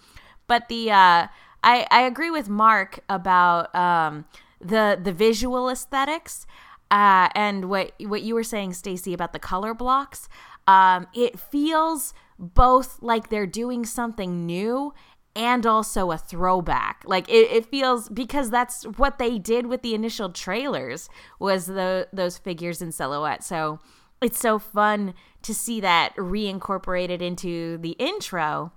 But 0.48 0.68
the 0.68 0.90
uh, 0.90 1.26
I 1.62 1.86
I 1.90 2.02
agree 2.02 2.30
with 2.30 2.48
Mark 2.48 3.00
about 3.08 3.74
um, 3.74 4.24
the 4.60 4.98
the 5.02 5.12
visual 5.12 5.68
aesthetics 5.68 6.46
uh, 6.90 7.28
and 7.34 7.68
what 7.68 7.92
what 8.00 8.22
you 8.22 8.34
were 8.34 8.44
saying, 8.44 8.74
Stacy, 8.74 9.14
about 9.14 9.32
the 9.32 9.38
color 9.38 9.74
blocks. 9.74 10.28
Um, 10.66 11.06
it 11.14 11.38
feels 11.38 12.14
both 12.38 13.02
like 13.02 13.28
they're 13.28 13.46
doing 13.46 13.84
something 13.84 14.46
new 14.46 14.94
and 15.36 15.64
also 15.66 16.10
a 16.10 16.18
throwback. 16.18 17.02
Like 17.06 17.28
it, 17.28 17.50
it 17.50 17.66
feels 17.66 18.08
because 18.08 18.50
that's 18.50 18.84
what 18.84 19.18
they 19.18 19.38
did 19.38 19.66
with 19.66 19.82
the 19.82 19.94
initial 19.94 20.30
trailers 20.30 21.08
was 21.38 21.66
the 21.66 22.08
those 22.12 22.38
figures 22.38 22.82
in 22.82 22.92
silhouette. 22.92 23.44
So 23.44 23.78
it's 24.20 24.38
so 24.38 24.58
fun 24.58 25.14
to 25.42 25.54
see 25.54 25.80
that 25.80 26.14
reincorporated 26.16 27.22
into 27.22 27.78
the 27.78 27.92
intro 27.92 28.72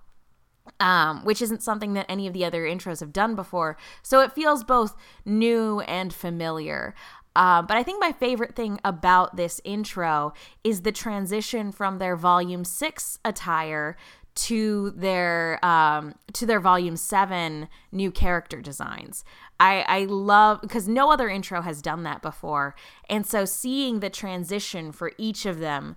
um, 0.80 1.24
which 1.24 1.42
isn't 1.42 1.64
something 1.64 1.94
that 1.94 2.06
any 2.10 2.28
of 2.28 2.34
the 2.34 2.46
other 2.46 2.64
intros 2.64 3.00
have 3.00 3.14
done 3.14 3.36
before. 3.36 3.78
So 4.02 4.22
it 4.22 4.34
feels 4.34 4.64
both 4.64 4.96
new 5.26 5.82
and 5.82 6.14
familiar. 6.14 6.94
Uh, 7.36 7.62
but 7.62 7.78
I 7.78 7.84
think 7.84 8.00
my 8.00 8.12
favorite 8.12 8.56
thing 8.56 8.80
about 8.84 9.36
this 9.36 9.60
intro 9.64 10.34
is 10.64 10.82
the 10.82 10.92
transition 10.92 11.72
from 11.72 11.98
their 11.98 12.16
Volume 12.16 12.64
Six 12.64 13.18
attire 13.26 13.98
to 14.36 14.92
their 14.92 15.64
um, 15.66 16.16
to 16.34 16.46
their 16.46 16.60
Volume 16.60 16.96
Seven 16.96 17.70
new 17.92 18.12
character 18.12 18.62
designs. 18.62 19.26
I, 19.60 19.84
I 19.88 20.06
love 20.06 20.62
because 20.62 20.88
no 20.88 21.12
other 21.12 21.28
intro 21.30 21.62
has 21.62 21.82
done 21.82 22.04
that 22.04 22.22
before, 22.22 22.76
and 23.10 23.26
so 23.26 23.46
seeing 23.46 24.00
the 24.00 24.10
transition 24.12 24.92
for 24.92 25.12
each 25.18 25.46
of 25.46 25.60
them 25.60 25.96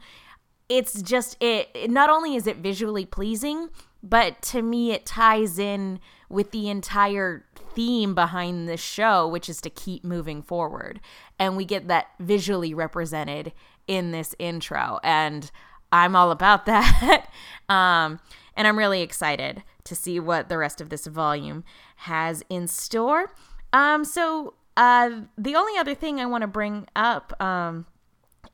it's 0.68 1.00
just 1.02 1.36
it, 1.40 1.68
it 1.74 1.90
not 1.90 2.10
only 2.10 2.34
is 2.34 2.46
it 2.46 2.56
visually 2.56 3.06
pleasing 3.06 3.68
but 4.02 4.40
to 4.42 4.62
me 4.62 4.92
it 4.92 5.06
ties 5.06 5.58
in 5.58 6.00
with 6.28 6.50
the 6.50 6.68
entire 6.68 7.44
theme 7.74 8.14
behind 8.14 8.68
this 8.68 8.80
show 8.80 9.26
which 9.28 9.48
is 9.48 9.60
to 9.60 9.70
keep 9.70 10.04
moving 10.04 10.42
forward. 10.42 11.00
And 11.38 11.56
we 11.56 11.64
get 11.64 11.88
that 11.88 12.08
visually 12.18 12.72
represented 12.74 13.52
in 13.86 14.10
this 14.10 14.34
intro. 14.38 14.98
And 15.02 15.50
i'm 15.92 16.16
all 16.16 16.30
about 16.30 16.66
that. 16.66 17.28
Um, 17.68 18.20
and 18.56 18.66
i'm 18.66 18.78
really 18.78 19.02
excited 19.02 19.62
to 19.84 19.94
see 19.94 20.18
what 20.18 20.48
the 20.48 20.58
rest 20.58 20.80
of 20.80 20.88
this 20.88 21.06
volume 21.06 21.64
has 21.96 22.42
in 22.48 22.66
store. 22.66 23.32
Um, 23.72 24.04
so 24.04 24.54
uh, 24.76 25.22
the 25.38 25.54
only 25.54 25.78
other 25.78 25.94
thing 25.94 26.20
i 26.20 26.26
want 26.26 26.42
to 26.42 26.48
bring 26.48 26.86
up 26.94 27.40
um, 27.40 27.86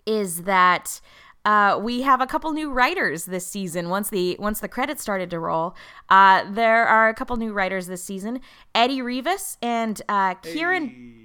is 0.07 0.43
that 0.45 1.01
uh, 1.45 1.79
we 1.83 2.03
have 2.03 2.21
a 2.21 2.27
couple 2.27 2.53
new 2.53 2.71
writers 2.71 3.25
this 3.25 3.47
season. 3.47 3.89
Once 3.89 4.11
the 4.11 4.37
once 4.39 4.61
the 4.61 4.69
credits 4.69 5.03
started 5.03 5.31
to 5.31 5.39
roll, 5.39 5.75
uh, 6.09 6.45
there 6.51 6.87
are 6.87 7.09
a 7.09 7.15
couple 7.15 7.37
new 7.37 7.53
writers 7.53 7.87
this 7.87 8.03
season. 8.03 8.41
Eddy 8.75 9.03
Rivas 9.03 9.59
and 9.61 10.01
uh, 10.09 10.35
Kieran. 10.35 11.19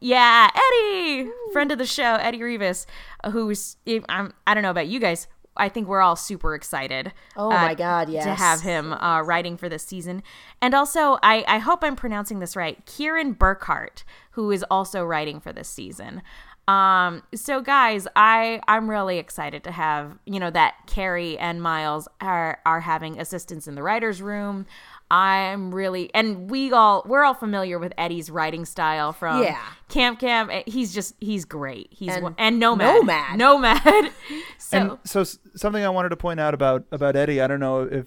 Yeah, 0.00 0.50
Eddy, 0.54 1.30
friend 1.52 1.70
of 1.70 1.78
the 1.78 1.86
show, 1.86 2.16
Eddy 2.16 2.42
Rivas, 2.42 2.86
who's 3.30 3.76
I'm, 4.08 4.34
I 4.46 4.54
don't 4.54 4.62
know 4.62 4.70
about 4.70 4.88
you 4.88 4.98
guys. 4.98 5.28
I 5.56 5.68
think 5.68 5.86
we're 5.86 6.00
all 6.00 6.16
super 6.16 6.54
excited. 6.54 7.12
Oh 7.36 7.46
uh, 7.46 7.54
my 7.54 7.74
God, 7.74 8.08
yes. 8.08 8.24
To 8.24 8.34
have 8.34 8.62
him 8.62 8.92
uh, 8.92 9.22
writing 9.22 9.56
for 9.56 9.68
this 9.68 9.84
season. 9.84 10.22
And 10.60 10.74
also, 10.74 11.18
I, 11.22 11.44
I 11.46 11.58
hope 11.58 11.84
I'm 11.84 11.96
pronouncing 11.96 12.40
this 12.40 12.56
right 12.56 12.84
Kieran 12.86 13.34
Burkhart, 13.34 14.02
who 14.32 14.50
is 14.50 14.64
also 14.70 15.04
writing 15.04 15.40
for 15.40 15.52
this 15.52 15.68
season. 15.68 16.22
Um, 16.66 17.22
so 17.34 17.60
guys, 17.60 18.06
I 18.16 18.60
I'm 18.66 18.88
really 18.88 19.18
excited 19.18 19.64
to 19.64 19.70
have, 19.70 20.18
you 20.24 20.40
know, 20.40 20.50
that 20.50 20.74
Kerry 20.86 21.36
and 21.38 21.60
Miles 21.62 22.08
are 22.20 22.58
are 22.64 22.80
having 22.80 23.20
assistants 23.20 23.68
in 23.68 23.74
the 23.74 23.82
writers 23.82 24.22
room. 24.22 24.66
I'm 25.10 25.74
really 25.74 26.10
and 26.14 26.50
we 26.50 26.72
all 26.72 27.04
we're 27.06 27.22
all 27.24 27.34
familiar 27.34 27.78
with 27.78 27.92
Eddy's 27.98 28.30
writing 28.30 28.64
style 28.64 29.12
from 29.12 29.42
Yeah. 29.42 29.60
Camp 29.90 30.18
Camp. 30.18 30.50
He's 30.66 30.94
just 30.94 31.14
he's 31.20 31.44
great. 31.44 31.88
He's 31.90 32.16
And 32.16 32.24
and, 32.26 32.34
and 32.38 32.58
Nomad. 32.58 33.02
Nomad. 33.02 33.38
Nomad. 33.38 34.12
so 34.58 34.76
and 34.78 34.98
so 35.04 35.22
something 35.54 35.84
I 35.84 35.90
wanted 35.90 36.08
to 36.08 36.16
point 36.16 36.40
out 36.40 36.54
about 36.54 36.84
about 36.90 37.14
Eddy, 37.14 37.42
I 37.42 37.46
don't 37.46 37.60
know 37.60 37.82
if 37.82 38.06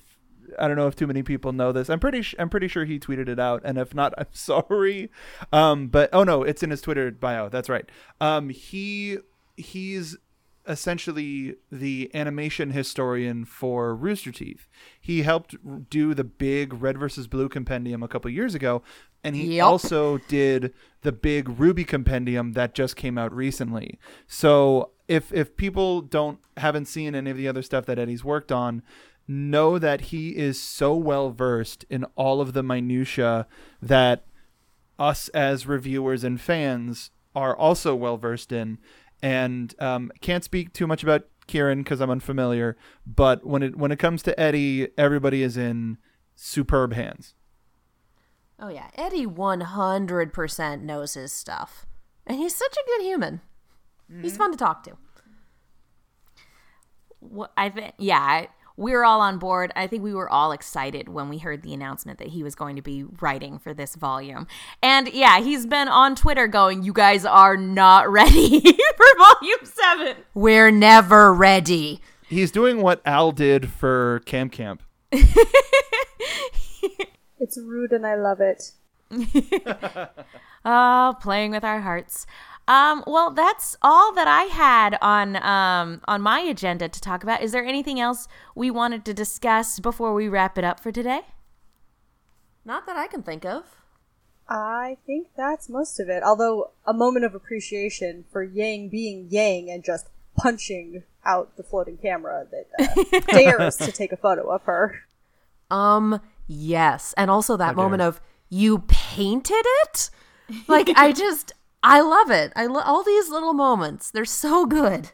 I 0.59 0.67
don't 0.67 0.77
know 0.77 0.87
if 0.87 0.95
too 0.95 1.07
many 1.07 1.23
people 1.23 1.51
know 1.53 1.71
this. 1.71 1.89
I'm 1.89 1.99
pretty 1.99 2.21
sh- 2.21 2.35
I'm 2.39 2.49
pretty 2.49 2.67
sure 2.67 2.85
he 2.85 2.99
tweeted 2.99 3.27
it 3.29 3.39
out, 3.39 3.61
and 3.65 3.77
if 3.77 3.93
not, 3.93 4.13
I'm 4.17 4.25
sorry. 4.31 5.09
Um, 5.51 5.87
but 5.87 6.09
oh 6.13 6.23
no, 6.23 6.43
it's 6.43 6.63
in 6.63 6.69
his 6.71 6.81
Twitter 6.81 7.11
bio. 7.11 7.49
That's 7.49 7.69
right. 7.69 7.85
Um, 8.21 8.49
he 8.49 9.17
he's 9.55 10.17
essentially 10.67 11.55
the 11.71 12.11
animation 12.13 12.71
historian 12.71 13.45
for 13.45 13.95
Rooster 13.95 14.31
Teeth. 14.31 14.67
He 14.99 15.21
helped 15.23 15.55
do 15.89 16.13
the 16.13 16.25
big 16.25 16.73
Red 16.81 16.97
versus 16.97 17.27
Blue 17.27 17.47
compendium 17.49 18.03
a 18.03 18.07
couple 18.07 18.29
years 18.29 18.53
ago, 18.53 18.83
and 19.23 19.35
he 19.35 19.55
Yep. 19.57 19.65
also 19.65 20.17
did 20.27 20.73
the 21.03 21.11
big 21.13 21.47
Ruby 21.59 21.85
compendium 21.85 22.51
that 22.53 22.73
just 22.73 22.95
came 22.97 23.17
out 23.17 23.33
recently. 23.33 23.97
So 24.27 24.91
if 25.07 25.31
if 25.33 25.55
people 25.55 26.01
don't 26.01 26.39
haven't 26.57 26.85
seen 26.85 27.15
any 27.15 27.31
of 27.31 27.37
the 27.37 27.47
other 27.47 27.61
stuff 27.61 27.85
that 27.85 27.97
Eddy's 27.97 28.25
worked 28.25 28.51
on, 28.51 28.83
know 29.27 29.77
that 29.77 30.01
he 30.01 30.35
is 30.37 30.61
so 30.61 30.95
well 30.95 31.31
versed 31.31 31.85
in 31.89 32.05
all 32.15 32.41
of 32.41 32.53
the 32.53 32.63
minutia 32.63 33.47
that 33.81 34.25
us 34.97 35.27
as 35.29 35.67
reviewers 35.67 36.23
and 36.23 36.39
fans 36.39 37.11
are 37.35 37.55
also 37.55 37.95
well 37.95 38.17
versed 38.17 38.51
in. 38.51 38.77
And 39.21 39.73
um, 39.79 40.11
can't 40.21 40.43
speak 40.43 40.73
too 40.73 40.87
much 40.87 41.03
about 41.03 41.27
Kieran 41.47 41.83
because 41.83 41.99
I'm 42.01 42.09
unfamiliar. 42.09 42.77
But 43.05 43.45
when 43.45 43.63
it 43.63 43.75
when 43.75 43.91
it 43.91 43.99
comes 43.99 44.21
to 44.23 44.39
Eddy, 44.39 44.89
everybody 44.97 45.43
is 45.43 45.57
in 45.57 45.97
superb 46.35 46.93
hands. 46.93 47.33
Oh 48.59 48.69
yeah, 48.69 48.89
Eddy 48.95 49.25
100% 49.25 50.81
knows 50.81 51.13
his 51.13 51.31
stuff. 51.31 51.85
And 52.25 52.37
he's 52.39 52.55
such 52.55 52.73
a 52.73 52.85
good 52.87 53.05
human. 53.05 53.41
He's 54.21 54.37
fun 54.37 54.51
to 54.51 54.57
talk 54.57 54.83
to. 54.83 54.97
Wh- 57.21 57.51
I 57.55 57.69
think, 57.69 57.93
yeah, 57.97 58.19
I, 58.19 58.47
we 58.77 58.93
were 58.93 59.03
all 59.03 59.19
on 59.19 59.37
board. 59.39 59.71
I 59.75 59.87
think 59.87 60.03
we 60.03 60.13
were 60.13 60.29
all 60.29 60.51
excited 60.51 61.09
when 61.09 61.27
we 61.27 61.39
heard 61.39 61.63
the 61.63 61.73
announcement 61.73 62.19
that 62.19 62.29
he 62.29 62.43
was 62.43 62.55
going 62.55 62.75
to 62.77 62.81
be 62.81 63.03
writing 63.19 63.59
for 63.59 63.73
this 63.73 63.95
volume. 63.95 64.47
And 64.81 65.11
yeah, 65.11 65.39
he's 65.39 65.65
been 65.65 65.87
on 65.89 66.15
Twitter 66.15 66.47
going, 66.47 66.83
"You 66.83 66.93
guys 66.93 67.25
are 67.25 67.57
not 67.57 68.09
ready 68.11 68.61
for 68.61 69.05
volume 69.17 69.59
seven. 69.63 70.15
We're 70.33 70.71
never 70.71 71.33
ready. 71.33 71.99
He's 72.29 72.51
doing 72.51 72.81
what 72.81 73.01
Al 73.05 73.31
did 73.31 73.69
for 73.69 74.21
Camp 74.25 74.53
Camp. 74.53 74.83
It's 77.39 77.57
rude 77.57 77.91
and 77.91 78.05
I 78.05 78.15
love 78.15 78.41
it. 78.41 78.71
Oh, 80.65 81.15
playing 81.21 81.51
with 81.51 81.63
our 81.63 81.81
hearts. 81.81 82.25
Um, 82.67 83.03
well, 83.07 83.31
that's 83.31 83.77
all 83.81 84.13
that 84.13 84.27
I 84.27 84.43
had 84.43 84.97
on 85.01 85.37
um, 85.37 86.01
on 86.07 86.21
my 86.21 86.39
agenda 86.41 86.89
to 86.89 87.01
talk 87.01 87.23
about. 87.23 87.41
Is 87.41 87.53
there 87.53 87.65
anything 87.65 87.99
else 87.99 88.27
we 88.55 88.69
wanted 88.69 89.05
to 89.05 89.13
discuss 89.13 89.79
before 89.79 90.13
we 90.13 90.27
wrap 90.27 90.57
it 90.57 90.63
up 90.65 90.79
for 90.79 90.91
today? 90.91 91.21
Not 92.65 92.85
that 92.85 92.97
I 92.97 93.07
can 93.07 93.23
think 93.23 93.45
of. 93.45 93.63
I 94.49 94.97
think 95.05 95.27
that's 95.35 95.69
most 95.69 95.99
of 95.99 96.09
it. 96.09 96.23
Although 96.23 96.71
a 96.85 96.93
moment 96.93 97.25
of 97.25 97.35
appreciation 97.35 98.25
for 98.31 98.43
Yang 98.43 98.89
being 98.89 99.27
Yang 99.29 99.69
and 99.71 99.83
just 99.83 100.07
punching 100.37 101.03
out 101.25 101.57
the 101.57 101.63
floating 101.63 101.97
camera 101.97 102.45
that 102.51 102.67
uh, 102.79 103.19
dares 103.31 103.75
to 103.77 103.91
take 103.91 104.11
a 104.11 104.17
photo 104.17 104.49
of 104.49 104.63
her. 104.63 105.01
Um, 105.69 106.21
yes. 106.47 107.13
And 107.17 107.29
also 107.29 107.57
that 107.57 107.75
How 107.75 107.81
moment 107.81 107.99
dare. 107.99 108.07
of, 108.07 108.21
you 108.49 108.79
painted 108.87 109.65
it? 109.83 110.09
Like, 110.67 110.89
I 110.95 111.11
just, 111.13 111.51
I 111.89 112.01
love 112.01 112.29
it. 112.31 112.51
I 112.55 112.65
lo- 112.65 112.81
all 112.81 113.03
these 113.03 113.29
little 113.29 113.53
moments. 113.53 114.11
They're 114.11 114.25
so 114.25 114.65
good. 114.65 115.11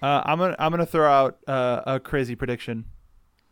Uh, 0.00 0.22
I'm 0.24 0.38
gonna 0.38 0.56
I'm 0.58 0.70
gonna 0.70 0.86
throw 0.86 1.10
out 1.10 1.38
uh, 1.46 1.82
a 1.86 2.00
crazy 2.00 2.34
prediction. 2.34 2.86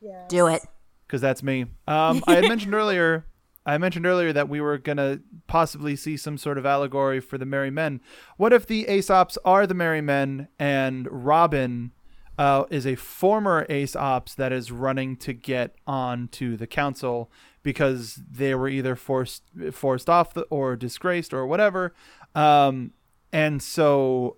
Yeah. 0.01 0.25
Do 0.29 0.47
it. 0.47 0.63
because 1.07 1.21
that's 1.21 1.43
me. 1.43 1.63
Um, 1.87 2.23
I 2.27 2.35
had 2.37 2.49
mentioned 2.49 2.75
earlier. 2.83 3.27
I 3.67 3.77
mentioned 3.79 4.07
earlier 4.07 4.33
that 4.33 4.49
we 4.49 4.61
were 4.61 4.79
gonna 4.79 5.21
possibly 5.47 5.95
see 5.97 6.17
some 6.17 6.39
sort 6.39 6.59
of 6.59 6.65
allegory 6.67 7.21
for 7.21 7.39
the 7.39 7.45
Merry 7.47 7.71
Men. 7.71 8.01
What 8.37 8.53
if 8.53 8.67
the 8.67 8.85
Aesops 8.87 9.37
are 9.45 9.67
the 9.67 9.75
Merry 9.75 10.01
Men 10.01 10.49
and 10.59 11.07
Robin 11.11 11.93
uh, 12.39 12.65
is 12.71 12.87
a 12.87 12.95
former 12.97 13.67
Aesops 13.67 14.35
that 14.37 14.51
is 14.53 14.73
running 14.73 15.17
to 15.19 15.33
get 15.33 15.75
on 15.87 16.29
to 16.29 16.57
the 16.57 16.67
council 16.67 17.31
because 17.63 18.21
they 18.31 18.55
were 18.55 18.69
either 18.69 18.97
forced 18.97 19.43
forced 19.73 20.09
off 20.09 20.35
the, 20.35 20.43
or 20.43 20.77
disgraced 20.77 21.35
or 21.35 21.47
whatever, 21.47 21.95
um, 22.35 22.93
and 23.33 23.63
so 23.63 24.37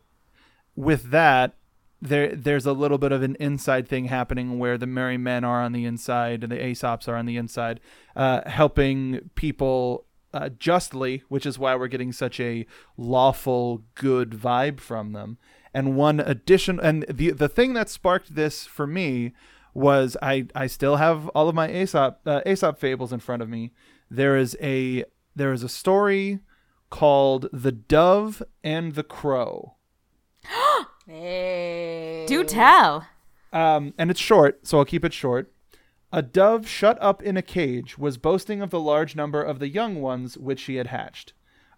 with 0.74 1.10
that 1.10 1.54
there 2.02 2.34
there's 2.34 2.66
a 2.66 2.72
little 2.72 2.98
bit 2.98 3.12
of 3.12 3.22
an 3.22 3.36
inside 3.38 3.88
thing 3.88 4.06
happening 4.06 4.58
where 4.58 4.76
the 4.76 4.86
merry 4.86 5.16
men 5.16 5.44
are 5.44 5.62
on 5.62 5.72
the 5.72 5.84
inside 5.84 6.42
and 6.42 6.52
the 6.52 6.56
aesops 6.56 7.06
are 7.06 7.16
on 7.16 7.26
the 7.26 7.36
inside 7.36 7.80
uh, 8.16 8.42
helping 8.46 9.30
people 9.36 10.04
uh, 10.34 10.48
justly 10.58 11.22
which 11.28 11.46
is 11.46 11.58
why 11.58 11.74
we're 11.76 11.86
getting 11.86 12.12
such 12.12 12.40
a 12.40 12.66
lawful 12.96 13.82
good 13.94 14.30
vibe 14.30 14.80
from 14.80 15.12
them. 15.12 15.38
And 15.72 15.96
one 15.96 16.20
addition 16.20 16.80
and 16.80 17.04
the 17.08 17.30
the 17.30 17.48
thing 17.48 17.74
that 17.74 17.88
sparked 17.88 18.34
this 18.34 18.66
for 18.66 18.86
me 18.86 19.32
was 19.74 20.16
I 20.20 20.46
I 20.54 20.66
still 20.66 20.96
have 20.96 21.28
all 21.28 21.48
of 21.48 21.54
my 21.54 21.70
Aesop 21.70 22.20
uh, 22.26 22.40
Aesop 22.46 22.78
fables 22.78 23.12
in 23.12 23.20
front 23.20 23.42
of 23.42 23.48
me. 23.48 23.72
There 24.10 24.36
is 24.36 24.56
a 24.60 25.04
there 25.34 25.52
is 25.52 25.62
a 25.62 25.68
story 25.68 26.40
called 26.90 27.48
The 27.52 27.72
Dove 27.72 28.42
and 28.62 28.94
the 28.94 29.04
Crow. 29.04 29.76
Hey. 31.04 32.24
Do 32.28 32.44
tell. 32.44 33.08
Um, 33.52 33.92
and 33.98 34.08
it's 34.08 34.20
short, 34.20 34.66
so 34.66 34.78
I'll 34.78 34.84
keep 34.84 35.04
it 35.04 35.12
short. 35.12 35.52
A 36.12 36.22
dove 36.22 36.68
shut 36.68 36.96
up 37.00 37.22
in 37.22 37.36
a 37.36 37.42
cage 37.42 37.98
was 37.98 38.18
boasting 38.18 38.62
of 38.62 38.70
the 38.70 38.78
large 38.78 39.16
number 39.16 39.42
of 39.42 39.58
the 39.58 39.68
young 39.68 40.00
ones 40.00 40.38
which 40.38 40.60
she 40.60 40.76
had 40.76 40.86
hatched. 40.86 41.32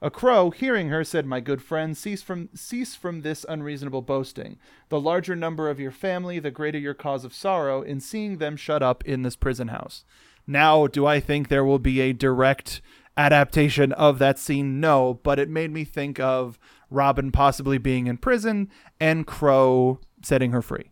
A 0.05 0.11
crow, 0.11 0.51
hearing 0.51 0.91
her, 0.91 1.03
said, 1.03 1.25
My 1.25 1.41
good 1.41 1.63
friend, 1.63 1.97
cease 1.97 2.21
from 2.21 2.51
cease 2.55 2.95
from 2.95 3.23
this 3.23 3.47
unreasonable 3.49 4.03
boasting. 4.03 4.59
The 4.91 5.01
larger 5.01 5.35
number 5.35 5.71
of 5.71 5.81
your 5.81 5.91
family, 5.91 6.39
the 6.39 6.51
greater 6.51 6.77
your 6.77 6.93
cause 6.93 7.25
of 7.25 7.33
sorrow 7.33 7.81
in 7.81 8.01
seeing 8.01 8.37
them 8.37 8.55
shut 8.59 8.83
up 8.83 9.03
in 9.07 9.23
this 9.23 9.35
prison 9.35 9.69
house. 9.69 10.05
Now, 10.47 10.89
do 10.89 11.07
I 11.07 11.21
think 11.21 11.49
there 11.49 11.65
will 11.65 11.79
be 11.79 12.03
a 12.03 12.13
direct 12.13 12.83
adaptation 13.17 13.93
of 13.93 14.19
that 14.19 14.39
scene? 14.39 14.79
No, 14.79 15.21
but 15.23 15.39
it 15.39 15.49
made 15.49 15.71
me 15.71 15.85
think 15.85 16.21
of 16.21 16.59
Robin 16.91 17.33
possibly 17.33 17.79
being 17.79 18.07
in 18.07 18.19
prison 18.19 18.69
and 19.01 19.27
Crow 19.27 20.01
setting 20.23 20.53
her 20.53 20.61
free 20.61 20.91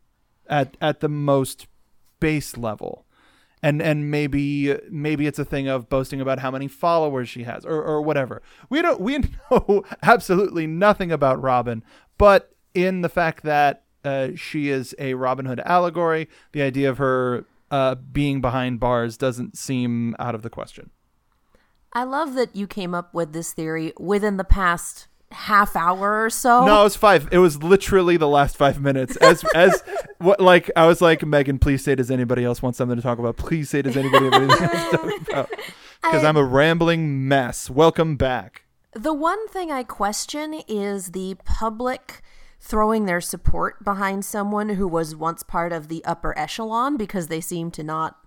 at 0.48 0.78
at 0.80 1.00
the 1.00 1.10
most 1.10 1.66
base 2.18 2.56
level 2.56 3.04
and 3.62 3.80
and 3.80 4.10
maybe 4.10 4.76
maybe 4.90 5.26
it's 5.26 5.38
a 5.38 5.44
thing 5.44 5.68
of 5.68 5.88
boasting 5.88 6.20
about 6.20 6.40
how 6.40 6.50
many 6.50 6.68
followers 6.68 7.28
she 7.28 7.44
has 7.44 7.64
or, 7.64 7.82
or 7.82 8.02
whatever. 8.02 8.42
We 8.68 8.82
don't 8.82 9.00
we 9.00 9.18
know 9.50 9.84
absolutely 10.02 10.66
nothing 10.66 11.12
about 11.12 11.40
robin 11.40 11.82
but 12.18 12.54
in 12.74 13.02
the 13.02 13.08
fact 13.08 13.44
that 13.44 13.84
uh, 14.04 14.30
she 14.34 14.68
is 14.68 14.94
a 14.98 15.14
robin 15.14 15.46
hood 15.46 15.60
allegory 15.60 16.28
the 16.52 16.62
idea 16.62 16.90
of 16.90 16.98
her 16.98 17.46
uh, 17.72 17.94
being 17.94 18.40
behind 18.42 18.78
bars 18.78 19.16
doesn't 19.16 19.56
seem 19.56 20.14
out 20.18 20.34
of 20.34 20.42
the 20.42 20.50
question. 20.50 20.90
I 21.94 22.04
love 22.04 22.34
that 22.34 22.54
you 22.54 22.66
came 22.66 22.94
up 22.94 23.12
with 23.14 23.32
this 23.32 23.52
theory 23.52 23.92
within 23.98 24.36
the 24.36 24.44
past 24.44 25.08
half 25.32 25.76
hour 25.76 26.24
or 26.24 26.30
so. 26.30 26.64
No, 26.64 26.80
it 26.80 26.84
was 26.84 26.96
five. 26.96 27.28
It 27.32 27.38
was 27.38 27.62
literally 27.62 28.16
the 28.16 28.28
last 28.28 28.56
five 28.56 28.80
minutes. 28.80 29.16
As 29.16 29.44
as 29.54 29.82
what 30.18 30.40
like 30.40 30.70
I 30.76 30.86
was 30.86 31.00
like, 31.00 31.24
Megan, 31.24 31.58
please 31.58 31.84
say, 31.84 31.94
does 31.94 32.10
anybody 32.10 32.44
else 32.44 32.62
want 32.62 32.76
something 32.76 32.96
to 32.96 33.02
talk 33.02 33.18
about? 33.18 33.36
Please 33.36 33.70
say, 33.70 33.82
does 33.82 33.96
anybody 33.96 34.24
have 34.26 34.34
anything 34.34 34.62
else 34.62 34.90
to 34.90 34.96
talk 34.96 35.20
about? 35.28 35.50
Because 36.02 36.24
I'm 36.24 36.36
a 36.36 36.44
rambling 36.44 37.28
mess. 37.28 37.70
Welcome 37.70 38.16
back. 38.16 38.64
The 38.92 39.14
one 39.14 39.48
thing 39.48 39.70
I 39.72 39.84
question 39.84 40.62
is 40.68 41.12
the 41.12 41.36
public 41.44 42.22
throwing 42.60 43.06
their 43.06 43.20
support 43.20 43.82
behind 43.82 44.24
someone 44.24 44.70
who 44.70 44.86
was 44.86 45.16
once 45.16 45.42
part 45.42 45.72
of 45.72 45.88
the 45.88 46.04
upper 46.04 46.36
echelon 46.38 46.96
because 46.96 47.28
they 47.28 47.40
seem 47.40 47.70
to 47.72 47.82
not 47.82 48.18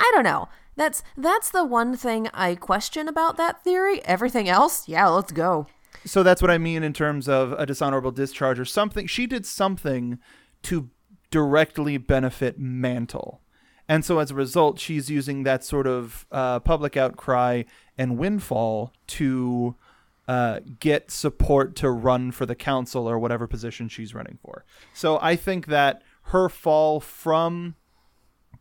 I 0.00 0.10
don't 0.14 0.24
know. 0.24 0.48
That's 0.76 1.02
that's 1.16 1.50
the 1.50 1.64
one 1.64 1.96
thing 1.96 2.28
I 2.32 2.54
question 2.54 3.06
about 3.06 3.36
that 3.36 3.62
theory. 3.62 4.02
Everything 4.04 4.48
else, 4.48 4.88
yeah, 4.88 5.08
let's 5.08 5.30
go. 5.32 5.66
So 6.04 6.22
that's 6.22 6.40
what 6.40 6.50
I 6.50 6.58
mean 6.58 6.82
in 6.82 6.92
terms 6.92 7.28
of 7.28 7.52
a 7.52 7.66
dishonorable 7.66 8.10
discharge 8.12 8.58
or 8.58 8.64
something. 8.64 9.06
She 9.06 9.26
did 9.26 9.44
something 9.44 10.18
to 10.62 10.90
directly 11.30 11.98
benefit 11.98 12.58
Mantle. 12.58 13.40
And 13.88 14.04
so 14.04 14.18
as 14.18 14.30
a 14.30 14.34
result, 14.34 14.78
she's 14.78 15.10
using 15.10 15.42
that 15.42 15.64
sort 15.64 15.86
of 15.86 16.26
uh, 16.30 16.60
public 16.60 16.96
outcry 16.96 17.64
and 17.98 18.18
windfall 18.18 18.92
to 19.08 19.74
uh, 20.28 20.60
get 20.78 21.10
support 21.10 21.74
to 21.76 21.90
run 21.90 22.30
for 22.30 22.46
the 22.46 22.54
council 22.54 23.08
or 23.08 23.18
whatever 23.18 23.48
position 23.48 23.88
she's 23.88 24.14
running 24.14 24.38
for. 24.40 24.64
So 24.94 25.18
I 25.20 25.34
think 25.34 25.66
that 25.66 26.02
her 26.24 26.48
fall 26.48 27.00
from 27.00 27.74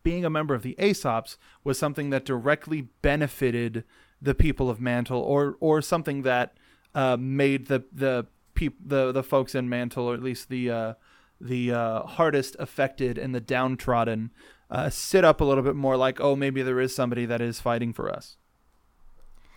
being 0.01 0.25
a 0.25 0.29
member 0.29 0.55
of 0.55 0.63
the 0.63 0.75
Aesops 0.79 1.37
was 1.63 1.77
something 1.77 2.09
that 2.09 2.25
directly 2.25 2.87
benefited 3.03 3.83
the 4.19 4.33
people 4.33 4.69
of 4.69 4.81
Mantle, 4.81 5.21
or 5.21 5.57
or 5.59 5.81
something 5.81 6.23
that 6.23 6.57
uh, 6.95 7.17
made 7.19 7.67
the 7.67 7.83
the 7.91 8.27
peop- 8.53 8.79
the 8.85 9.11
the 9.11 9.23
folks 9.23 9.55
in 9.55 9.69
Mantle, 9.69 10.05
or 10.05 10.13
at 10.13 10.23
least 10.23 10.49
the 10.49 10.69
uh, 10.69 10.93
the 11.39 11.71
uh, 11.71 12.03
hardest 12.03 12.55
affected 12.59 13.17
and 13.17 13.33
the 13.33 13.41
downtrodden, 13.41 14.31
uh, 14.69 14.89
sit 14.89 15.23
up 15.23 15.41
a 15.41 15.45
little 15.45 15.63
bit 15.63 15.75
more 15.75 15.97
like, 15.97 16.19
oh, 16.19 16.35
maybe 16.35 16.61
there 16.61 16.79
is 16.79 16.93
somebody 16.93 17.25
that 17.25 17.41
is 17.41 17.59
fighting 17.59 17.93
for 17.93 18.09
us. 18.09 18.37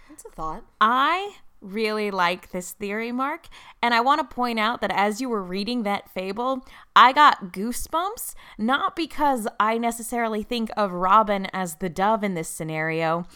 That's 0.09 0.25
a 0.25 0.31
thought. 0.31 0.65
I 0.81 1.37
really 1.63 2.11
like 2.11 2.51
this 2.51 2.73
theory, 2.73 3.13
Mark. 3.13 3.47
And 3.81 3.95
I 3.95 4.01
want 4.01 4.21
to 4.21 4.35
point 4.35 4.59
out 4.59 4.81
that 4.81 4.91
as 4.91 5.21
you 5.21 5.29
were 5.29 5.43
reading 5.43 5.85
that 5.85 6.11
fable, 6.11 6.67
I 6.95 7.13
got 7.13 7.53
goosebumps, 7.53 8.35
not 8.59 8.97
because 8.97 9.47
I 9.59 9.79
necessarily 9.79 10.43
think 10.43 10.71
of 10.77 10.93
Robin 10.93 11.47
as 11.53 11.77
the 11.77 11.89
dove 11.89 12.25
in 12.25 12.35
this 12.35 12.49
scenario, 12.49 13.27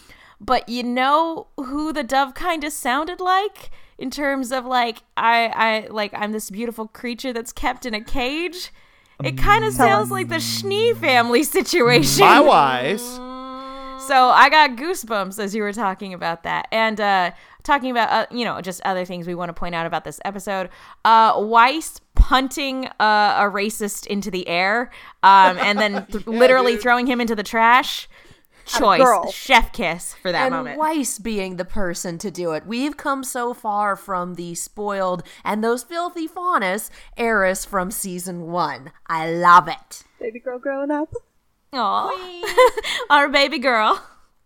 but 0.41 0.69
you 0.69 0.83
know 0.83 1.47
who 1.57 1.93
the 1.93 2.03
dove 2.03 2.35
kind 2.35 2.65
of 2.65 2.73
sounded 2.73 3.21
like? 3.21 3.71
In 3.99 4.11
terms 4.11 4.53
of 4.53 4.67
like 4.67 5.03
I 5.17 5.47
I 5.47 5.89
like 5.91 6.13
I'm 6.15 6.33
this 6.33 6.51
beautiful 6.51 6.87
creature 6.89 7.33
that's 7.33 7.53
kept 7.53 7.87
in 7.87 7.95
a 7.95 8.01
cage. 8.03 8.73
It 9.25 9.39
kind 9.39 9.65
of 9.65 9.73
sounds 9.73 10.11
like 10.11 10.29
the 10.29 10.41
Schnee 10.41 10.93
family 10.93 11.43
situation. 11.43 12.21
My 12.21 12.41
wise. 12.41 13.19
So 14.07 14.29
I 14.29 14.51
got 14.51 14.77
goosebumps 14.77 15.39
as 15.39 15.55
you 15.55 15.63
were 15.63 15.73
talking 15.73 16.13
about 16.15 16.43
that, 16.45 16.69
and 16.71 17.01
uh, 17.01 17.31
talking 17.65 17.91
about 17.91 18.11
uh, 18.11 18.27
you 18.35 18.45
know 18.45 18.61
just 18.61 18.81
other 18.83 19.05
things 19.05 19.27
we 19.27 19.35
want 19.35 19.49
to 19.49 19.53
point 19.53 19.75
out 19.75 19.87
about 19.87 20.05
this 20.05 20.21
episode. 20.25 20.69
Uh, 21.05 21.35
Weiss 21.39 22.01
punting 22.15 22.87
uh, 23.01 23.37
a 23.39 23.51
racist 23.51 24.07
into 24.07 24.31
the 24.31 24.47
air, 24.49 24.91
um, 25.23 25.59
and 25.59 25.79
then 25.79 26.07
th- 26.13 26.27
literally 26.27 26.77
throwing 26.77 27.07
him 27.07 27.21
into 27.21 27.35
the 27.35 27.43
trash. 27.43 28.09
Choice, 28.67 29.01
girl. 29.01 29.31
chef 29.31 29.73
kiss 29.73 30.15
for 30.15 30.33
that 30.33 30.47
and 30.47 30.55
moment. 30.55 30.79
Weiss 30.79 31.19
being 31.19 31.57
the 31.57 31.65
person 31.65 32.19
to 32.19 32.31
do 32.31 32.53
it. 32.53 32.67
We've 32.67 32.97
come 32.97 33.23
so 33.23 33.55
far 33.55 33.95
from 33.97 34.35
the 34.35 34.55
spoiled 34.57 35.23
and 35.45 35.63
those 35.63 35.85
filthy 35.85 36.27
faunus 36.27 36.91
heiress 37.17 37.65
from 37.65 37.91
season 37.91 38.49
one. 38.51 38.91
I 39.07 39.31
love 39.31 39.69
it. 39.69 40.03
Baby 40.19 40.41
girl 40.41 40.59
growing 40.59 40.91
up. 40.91 41.13
Aw. 41.73 42.71
our 43.11 43.29
baby 43.29 43.59
girl. 43.59 44.03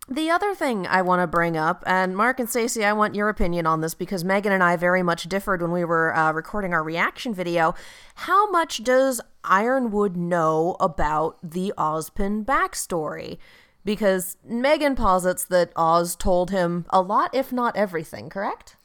The 0.07 0.29
other 0.29 0.53
thing 0.53 0.85
I 0.87 1.01
want 1.03 1.21
to 1.21 1.27
bring 1.27 1.55
up, 1.55 1.85
and 1.87 2.17
Mark 2.17 2.39
and 2.39 2.49
Stacey, 2.49 2.83
I 2.83 2.91
want 2.91 3.15
your 3.15 3.29
opinion 3.29 3.65
on 3.65 3.79
this 3.79 3.93
because 3.93 4.25
Megan 4.25 4.51
and 4.51 4.61
I 4.61 4.75
very 4.75 5.01
much 5.03 5.29
differed 5.29 5.61
when 5.61 5.71
we 5.71 5.85
were 5.85 6.13
uh, 6.13 6.33
recording 6.33 6.73
our 6.73 6.83
reaction 6.83 7.33
video. 7.33 7.75
How 8.15 8.51
much 8.51 8.83
does 8.83 9.21
Ironwood 9.45 10.17
know 10.17 10.75
about 10.81 11.37
the 11.41 11.73
Ozpin 11.77 12.43
backstory? 12.43 13.37
Because 13.83 14.37
Megan 14.43 14.95
posits 14.95 15.45
that 15.45 15.71
Oz 15.75 16.15
told 16.15 16.51
him 16.51 16.85
a 16.89 17.01
lot, 17.01 17.33
if 17.33 17.51
not 17.51 17.75
everything, 17.75 18.29
correct? 18.29 18.75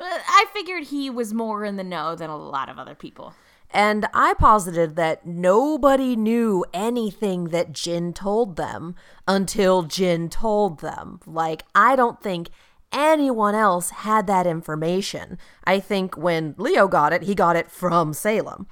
Uh, 0.00 0.04
I 0.04 0.46
figured 0.52 0.84
he 0.84 1.10
was 1.10 1.34
more 1.34 1.64
in 1.64 1.76
the 1.76 1.84
know 1.84 2.14
than 2.14 2.30
a 2.30 2.36
lot 2.36 2.68
of 2.68 2.78
other 2.78 2.94
people. 2.94 3.34
And 3.70 4.06
I 4.14 4.34
posited 4.34 4.94
that 4.96 5.26
nobody 5.26 6.14
knew 6.14 6.64
anything 6.72 7.46
that 7.48 7.72
Jinn 7.72 8.12
told 8.12 8.56
them 8.56 8.94
until 9.26 9.82
Jinn 9.82 10.28
told 10.28 10.80
them. 10.80 11.20
Like, 11.26 11.64
I 11.74 11.96
don't 11.96 12.22
think 12.22 12.50
anyone 12.92 13.54
else 13.54 13.90
had 13.90 14.26
that 14.28 14.46
information. 14.46 15.38
I 15.64 15.80
think 15.80 16.16
when 16.16 16.54
Leo 16.56 16.86
got 16.86 17.12
it, 17.12 17.24
he 17.24 17.34
got 17.34 17.56
it 17.56 17.70
from 17.70 18.14
Salem. 18.14 18.68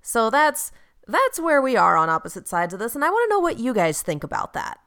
So 0.00 0.30
that's 0.30 0.72
that's 1.06 1.38
where 1.38 1.62
we 1.62 1.76
are 1.76 1.96
on 1.96 2.08
opposite 2.08 2.48
sides 2.48 2.74
of 2.74 2.80
this 2.80 2.96
and 2.96 3.04
I 3.04 3.10
want 3.10 3.28
to 3.28 3.34
know 3.34 3.38
what 3.38 3.60
you 3.60 3.72
guys 3.72 4.02
think 4.02 4.24
about 4.24 4.54
that. 4.54 4.80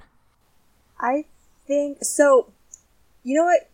I 1.00 1.26
think 1.66 2.04
so. 2.04 2.52
You 3.24 3.38
know 3.38 3.46
what? 3.46 3.70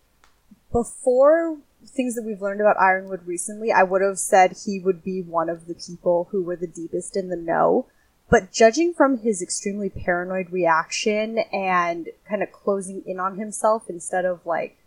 Before 0.72 1.58
things 1.88 2.16
that 2.16 2.24
we've 2.24 2.42
learned 2.42 2.62
about 2.62 2.78
Ironwood 2.80 3.26
recently, 3.26 3.72
I 3.72 3.84
would 3.84 4.02
have 4.02 4.20
said 4.20 4.58
he 4.66 4.80
would 4.80 5.04
be 5.04 5.22
one 5.22 5.50
of 5.50 5.68
the 5.68 5.76
people 5.76 6.28
who 6.32 6.44
were 6.44 6.56
the 6.56 6.68
deepest 6.68 7.16
in 7.16 7.30
the 7.30 7.38
know. 7.38 7.88
But 8.30 8.52
judging 8.52 8.94
from 8.94 9.20
his 9.20 9.42
extremely 9.42 9.90
paranoid 9.90 10.52
reaction 10.52 11.38
and 11.54 12.10
kind 12.28 12.42
of 12.42 12.52
closing 12.52 13.04
in 13.06 13.20
on 13.20 13.38
himself 13.38 13.84
instead 13.88 14.26
of 14.26 14.46
like 14.46 14.78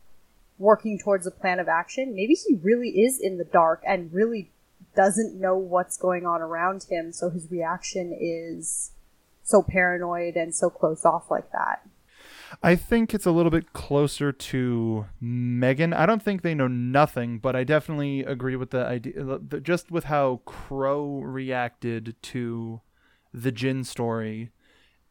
working 0.59 0.99
towards 0.99 1.27
a 1.27 1.31
plan 1.31 1.61
of 1.61 1.69
action, 1.69 2.17
maybe 2.17 2.35
he 2.35 2.57
really 2.57 3.01
is 3.01 3.21
in 3.21 3.39
the 3.39 3.45
dark 3.45 3.83
and 3.87 4.13
really 4.13 4.51
doesn't 4.97 5.41
know 5.41 5.57
what's 5.57 5.97
going 5.97 6.27
on 6.27 6.43
around 6.43 6.85
him. 6.91 7.13
So 7.13 7.31
his 7.31 7.49
reaction 7.51 8.17
is 8.19 8.91
so 9.45 9.63
paranoid 9.63 10.37
and 10.37 10.53
so 10.53 10.69
closed 10.69 11.07
off 11.07 11.31
like 11.31 11.51
that. 11.53 11.87
I 12.63 12.77
think 12.77 13.15
it's 13.15 13.27
a 13.27 13.31
little 13.31 13.51
bit 13.51 13.73
closer 13.73 14.33
to 14.33 15.07
Megan. 15.21 15.93
I 15.93 16.07
don't 16.07 16.23
think 16.23 16.43
they 16.43 16.55
know 16.55 16.69
nothing, 16.69 17.39
but 17.39 17.55
I 17.55 17.65
definitely 17.65 18.21
agree 18.21 18.57
with 18.57 18.71
the 18.71 18.85
idea, 18.85 19.39
just 19.63 19.91
with 19.91 20.05
how 20.05 20.41
Qrow 20.47 21.21
reacted 21.23 22.17
to 22.23 22.81
the 23.33 23.53
Jinn 23.53 23.85
story. 23.85 24.51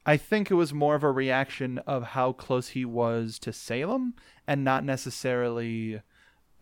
I 0.06 0.18
think 0.18 0.50
it 0.50 0.56
was 0.56 0.74
more 0.74 0.96
of 0.96 1.04
a 1.04 1.12
reaction 1.12 1.80
of 1.80 2.04
how 2.04 2.32
close 2.32 2.70
he 2.70 2.86
was 2.86 3.40
to 3.40 3.52
Salem, 3.52 4.14
and 4.48 4.64
not 4.64 4.84
necessarily, 4.84 6.02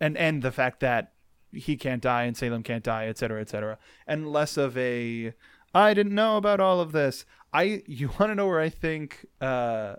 and 0.00 0.16
and 0.16 0.42
the 0.42 0.52
fact 0.52 0.80
that 0.80 1.12
he 1.52 1.76
can't 1.76 2.02
die 2.02 2.24
and 2.24 2.36
Salem 2.36 2.62
can't 2.62 2.84
die, 2.84 3.06
etc., 3.06 3.16
cetera, 3.18 3.40
et 3.40 3.48
cetera, 3.48 3.78
and 4.06 4.32
less 4.32 4.56
of 4.56 4.76
a 4.76 5.32
I 5.74 5.94
didn't 5.94 6.14
know 6.14 6.36
about 6.36 6.60
all 6.60 6.80
of 6.80 6.92
this. 6.92 7.24
I 7.52 7.82
you 7.86 8.08
want 8.18 8.30
to 8.30 8.34
know 8.34 8.46
where 8.46 8.60
I 8.60 8.68
think 8.68 9.26
uh, 9.40 9.96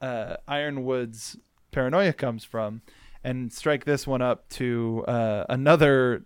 uh, 0.00 0.36
Ironwood's 0.48 1.36
paranoia 1.72 2.12
comes 2.12 2.44
from, 2.44 2.82
and 3.24 3.52
strike 3.52 3.84
this 3.84 4.06
one 4.06 4.22
up 4.22 4.48
to 4.50 5.04
uh, 5.08 5.44
another 5.48 6.24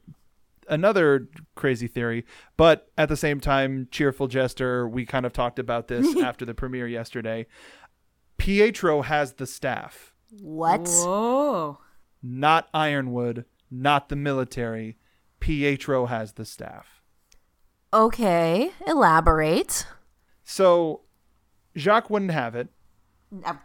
another 0.69 1.29
crazy 1.57 1.89
theory. 1.89 2.25
But 2.57 2.89
at 2.97 3.09
the 3.09 3.17
same 3.17 3.41
time, 3.41 3.89
cheerful 3.91 4.29
jester. 4.29 4.89
We 4.89 5.05
kind 5.07 5.27
of 5.27 5.33
talked 5.33 5.59
about 5.59 5.89
this 5.89 6.17
after 6.23 6.45
the 6.45 6.55
premiere 6.55 6.87
yesterday. 6.87 7.47
Pietro 8.39 9.03
has 9.03 9.35
the 9.35 9.47
staff, 9.47 10.15
What? 10.41 10.87
Whoa. 10.89 11.79
not 12.23 12.69
Ironwood, 12.73 13.45
not 13.71 14.09
the 14.09 14.17
military. 14.17 14.97
Pietro 15.41 16.07
has 16.07 16.33
the 16.35 16.45
staff. 16.45 17.03
Okay, 17.93 18.71
elaborate. 18.87 19.87
So 20.45 21.03
Jacques 21.77 22.09
wouldn't 22.11 22.31
have 22.31 22.55
it. 22.55 22.69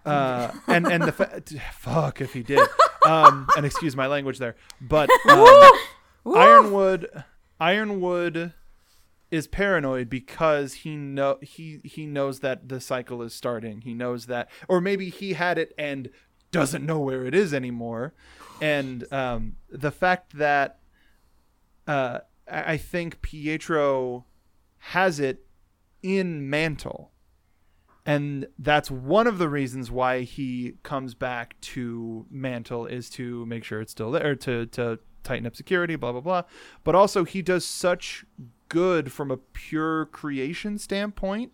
Uh, 0.06 0.52
and 0.68 0.86
and 0.88 1.04
the 1.04 1.12
fa- 1.12 1.42
fuck 1.74 2.22
if 2.22 2.34
he 2.34 2.44
did. 2.44 2.68
Um, 3.06 3.48
and 3.56 3.66
excuse 3.66 3.96
my 3.96 4.08
language 4.08 4.40
there, 4.40 4.56
but 4.82 5.10
um, 5.30 5.72
Ironwood 6.36 7.24
Ironwood 7.60 8.54
is 9.32 9.48
paranoid 9.48 10.10
because 10.10 10.74
he 10.74 10.96
know 10.96 11.38
he 11.42 11.82
he 11.84 12.06
knows 12.06 12.40
that 12.40 12.70
the 12.70 12.80
cycle 12.80 13.22
is 13.22 13.34
starting. 13.34 13.82
He 13.82 13.94
knows 13.94 14.28
that, 14.28 14.50
or 14.68 14.82
maybe 14.82 15.10
he 15.10 15.34
had 15.34 15.58
it 15.58 15.74
and 15.78 16.10
doesn't 16.52 16.86
know 16.86 17.00
where 17.00 17.26
it 17.26 17.36
is 17.36 17.54
anymore. 17.54 18.14
And 18.62 19.12
um, 19.12 19.58
the 19.70 19.92
fact 19.92 20.38
that 20.38 20.80
uh, 21.88 22.20
I 22.50 22.74
I 22.74 22.78
think 22.78 23.22
Pietro 23.22 24.26
has 24.78 25.20
it 25.20 25.46
in 26.02 26.50
Mantle 26.50 27.12
and 28.06 28.48
that's 28.60 28.92
one 28.92 29.26
of 29.26 29.40
the 29.40 29.50
reasons 29.50 29.90
why 29.90 30.22
he 30.22 30.76
comes 30.84 31.16
back 31.16 31.60
to 31.62 32.26
Mantle 32.30 32.86
is 32.86 33.10
to 33.12 33.46
make 33.48 33.64
sure 33.64 33.82
it's 33.82 33.92
still 33.92 34.12
there 34.12 34.36
to 34.36 34.68
to 34.68 35.00
tighten 35.24 35.48
up 35.48 35.56
security, 35.56 35.96
blah 35.96 36.12
blah 36.12 36.22
blah. 36.22 36.44
But 36.84 36.96
also 36.96 37.24
he 37.24 37.42
does 37.42 37.66
such 37.66 38.26
good 38.70 39.12
from 39.12 39.32
a 39.32 39.38
pure 39.38 40.06
creation 40.06 40.78
standpoint 40.78 41.52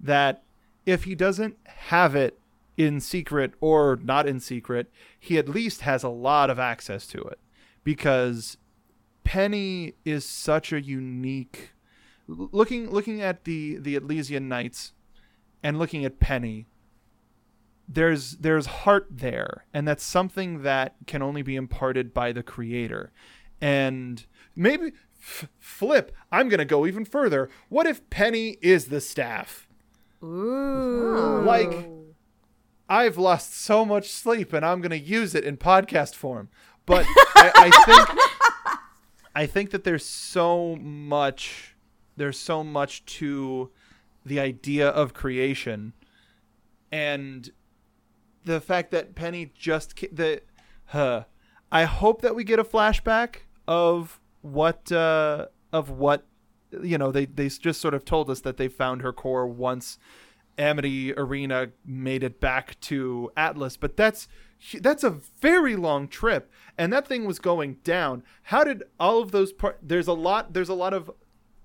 that 0.00 0.44
if 0.86 1.04
he 1.04 1.14
doesn't 1.14 1.56
have 1.64 2.14
it 2.14 2.38
in 2.76 3.00
secret 3.00 3.54
or 3.60 3.98
not 4.02 4.26
in 4.28 4.38
secret, 4.38 4.90
he 5.18 5.36
at 5.36 5.48
least 5.48 5.80
has 5.80 6.04
a 6.04 6.08
lot 6.08 6.48
of 6.48 6.60
access 6.60 7.06
to 7.08 7.20
it 7.22 7.40
because 7.82 8.56
Penny 9.24 9.94
is 10.04 10.24
such 10.24 10.72
a 10.72 10.80
unique 10.80 11.72
looking 12.28 12.88
looking 12.90 13.20
at 13.20 13.44
the 13.44 13.78
the 13.78 13.96
Atlesian 13.96 14.48
Knights 14.48 14.92
and 15.62 15.78
looking 15.78 16.04
at 16.04 16.20
Penny, 16.20 16.66
there's 17.88 18.32
there's 18.36 18.66
heart 18.66 19.06
there, 19.10 19.64
and 19.72 19.88
that's 19.88 20.04
something 20.04 20.62
that 20.62 20.94
can 21.06 21.22
only 21.22 21.42
be 21.42 21.56
imparted 21.56 22.12
by 22.12 22.32
the 22.32 22.42
creator. 22.42 23.12
And 23.60 24.24
maybe 24.54 24.92
f- 25.20 25.48
flip, 25.58 26.14
I'm 26.30 26.48
gonna 26.48 26.64
go 26.64 26.86
even 26.86 27.04
further. 27.04 27.48
What 27.68 27.86
if 27.86 28.08
Penny 28.10 28.58
is 28.60 28.86
the 28.86 29.00
staff? 29.00 29.66
Ooh. 30.22 31.42
Like, 31.44 31.88
I've 32.88 33.16
lost 33.16 33.54
so 33.54 33.84
much 33.84 34.10
sleep, 34.10 34.52
and 34.52 34.64
I'm 34.64 34.80
gonna 34.80 34.96
use 34.96 35.34
it 35.34 35.44
in 35.44 35.56
podcast 35.56 36.14
form. 36.14 36.50
But 36.84 37.06
I, 37.34 37.52
I 37.54 37.84
think 37.84 38.20
I 39.34 39.46
think 39.46 39.70
that 39.70 39.84
there's 39.84 40.04
so 40.04 40.76
much 40.76 41.74
there's 42.16 42.38
so 42.38 42.62
much 42.62 43.04
to 43.06 43.70
the 44.24 44.40
idea 44.40 44.88
of 44.88 45.14
creation 45.14 45.92
and 46.90 47.50
the 48.44 48.60
fact 48.60 48.90
that 48.90 49.14
Penny 49.14 49.52
just 49.54 49.98
ca- 49.98 50.08
the 50.12 50.42
huh, 50.86 51.24
I 51.70 51.84
hope 51.84 52.22
that 52.22 52.34
we 52.34 52.44
get 52.44 52.58
a 52.58 52.64
flashback 52.64 53.40
of 53.66 54.20
what 54.40 54.90
uh 54.90 55.46
of 55.72 55.90
what 55.90 56.26
you 56.82 56.96
know 56.98 57.12
they 57.12 57.26
they 57.26 57.48
just 57.48 57.80
sort 57.80 57.94
of 57.94 58.04
told 58.04 58.30
us 58.30 58.40
that 58.40 58.56
they 58.56 58.68
found 58.68 59.02
her 59.02 59.12
core 59.12 59.46
once 59.46 59.98
Amity 60.58 61.14
Arena 61.14 61.68
made 61.86 62.22
it 62.24 62.40
back 62.40 62.78
to 62.80 63.30
Atlas, 63.36 63.76
but 63.76 63.96
that's 63.96 64.28
that's 64.80 65.04
a 65.04 65.10
very 65.40 65.76
long 65.76 66.08
trip, 66.08 66.50
and 66.76 66.92
that 66.92 67.06
thing 67.06 67.24
was 67.24 67.38
going 67.38 67.74
down. 67.84 68.24
How 68.44 68.64
did 68.64 68.82
all 68.98 69.20
of 69.20 69.30
those 69.30 69.52
part? 69.52 69.78
There's 69.80 70.08
a 70.08 70.12
lot. 70.12 70.52
There's 70.52 70.68
a 70.68 70.74
lot 70.74 70.94
of 70.94 71.10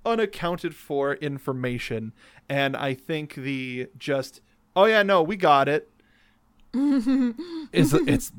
unaccounted 0.06 0.76
for 0.76 1.16
information, 1.16 2.14
and 2.50 2.76
I 2.76 2.94
think 2.94 3.36
the 3.36 3.88
just 3.98 4.42
oh 4.76 4.86
yeah 4.86 5.04
no 5.04 5.22
we 5.22 5.36
got 5.36 5.68
it 5.70 5.90
is 6.74 7.94
it's 7.94 8.32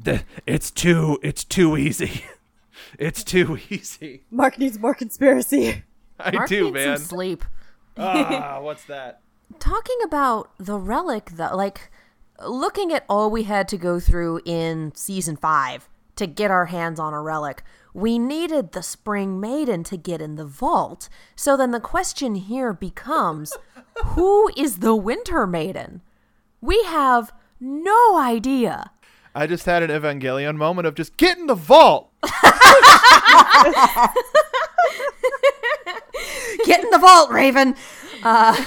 it's 0.47 0.71
too 0.71 1.19
it's 1.23 1.45
too 1.45 1.77
easy. 1.77 2.25
It's 2.99 3.25
too 3.25 3.59
easy. 3.71 4.23
Mark 4.31 4.59
needs 4.59 4.79
more 4.79 4.95
conspiracy. 4.95 5.83
I 6.19 6.31
Mark 6.33 6.49
do, 6.49 6.65
needs 6.65 6.75
man. 6.75 6.97
some 6.99 7.07
sleep. 7.07 7.45
ah, 7.97 8.59
what's 8.63 8.85
that? 8.85 9.21
Talking 9.59 9.97
about 10.05 10.51
the 10.59 10.79
relic, 10.79 11.31
though, 11.33 11.55
like 11.57 11.91
looking 12.45 12.93
at 12.93 13.05
all 13.09 13.31
we 13.31 13.45
had 13.45 13.69
to 13.69 13.77
go 13.79 14.01
through 14.01 14.41
in 14.45 14.93
season 14.95 15.37
five 15.37 15.89
to 16.17 16.27
get 16.27 16.51
our 16.51 16.67
hands 16.67 16.99
on 17.01 17.13
a 17.13 17.21
relic, 17.21 17.63
we 17.93 18.19
needed 18.19 18.73
the 18.73 18.83
Spring 18.83 19.41
Maiden 19.41 19.85
to 19.85 19.97
get 19.97 20.21
in 20.21 20.37
the 20.37 20.45
vault. 20.45 21.09
So 21.37 21.57
then 21.57 21.71
the 21.71 21.81
question 21.81 22.35
here 22.35 22.73
becomes 22.73 23.53
who 24.05 24.51
is 24.57 24.79
the 24.79 24.95
Winter 24.95 25.47
Maiden? 25.47 26.03
We 26.61 26.83
have 26.85 27.33
no 27.61 28.19
idea. 28.19 28.91
I 29.35 29.47
just 29.47 29.67
had 29.67 29.83
an 29.83 29.91
Evangelion 29.91 30.57
moment 30.57 30.87
of 30.87 30.95
just 30.95 31.17
get 31.17 31.39
in 31.39 31.47
the 31.47 31.55
vault. 31.55 32.11
Get 36.65 36.83
in 36.83 36.91
the 36.91 36.99
vault, 36.99 37.31
Raven. 37.31 37.75
Uh, 38.23 38.65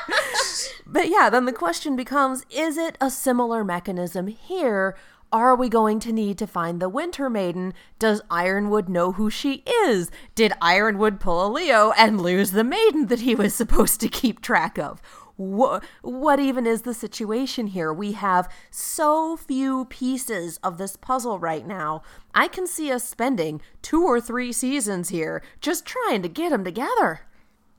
but 0.86 1.08
yeah, 1.08 1.30
then 1.30 1.44
the 1.44 1.52
question 1.52 1.94
becomes 1.96 2.44
is 2.50 2.76
it 2.76 2.98
a 3.00 3.10
similar 3.10 3.64
mechanism 3.64 4.26
here? 4.26 4.96
Are 5.32 5.56
we 5.56 5.70
going 5.70 5.98
to 6.00 6.12
need 6.12 6.36
to 6.38 6.46
find 6.46 6.78
the 6.78 6.90
Winter 6.90 7.30
Maiden? 7.30 7.72
Does 7.98 8.20
Ironwood 8.30 8.90
know 8.90 9.12
who 9.12 9.30
she 9.30 9.64
is? 9.86 10.10
Did 10.34 10.52
Ironwood 10.60 11.20
pull 11.20 11.46
a 11.46 11.48
Leo 11.48 11.92
and 11.96 12.20
lose 12.20 12.50
the 12.50 12.62
maiden 12.62 13.06
that 13.06 13.20
he 13.20 13.34
was 13.34 13.54
supposed 13.54 13.98
to 14.00 14.08
keep 14.08 14.42
track 14.42 14.78
of? 14.78 15.00
What, 15.36 15.82
what 16.02 16.38
even 16.38 16.66
is 16.66 16.82
the 16.82 16.92
situation 16.92 17.68
here? 17.68 17.94
We 17.94 18.12
have 18.12 18.52
so 18.70 19.38
few 19.38 19.86
pieces 19.86 20.58
of 20.58 20.76
this 20.76 20.96
puzzle 20.96 21.38
right 21.38 21.66
now. 21.66 22.02
I 22.34 22.46
can 22.46 22.66
see 22.66 22.92
us 22.92 23.08
spending 23.08 23.62
two 23.80 24.04
or 24.04 24.20
three 24.20 24.52
seasons 24.52 25.08
here 25.08 25.42
just 25.62 25.86
trying 25.86 26.20
to 26.22 26.28
get 26.28 26.50
them 26.50 26.62
together. 26.62 27.22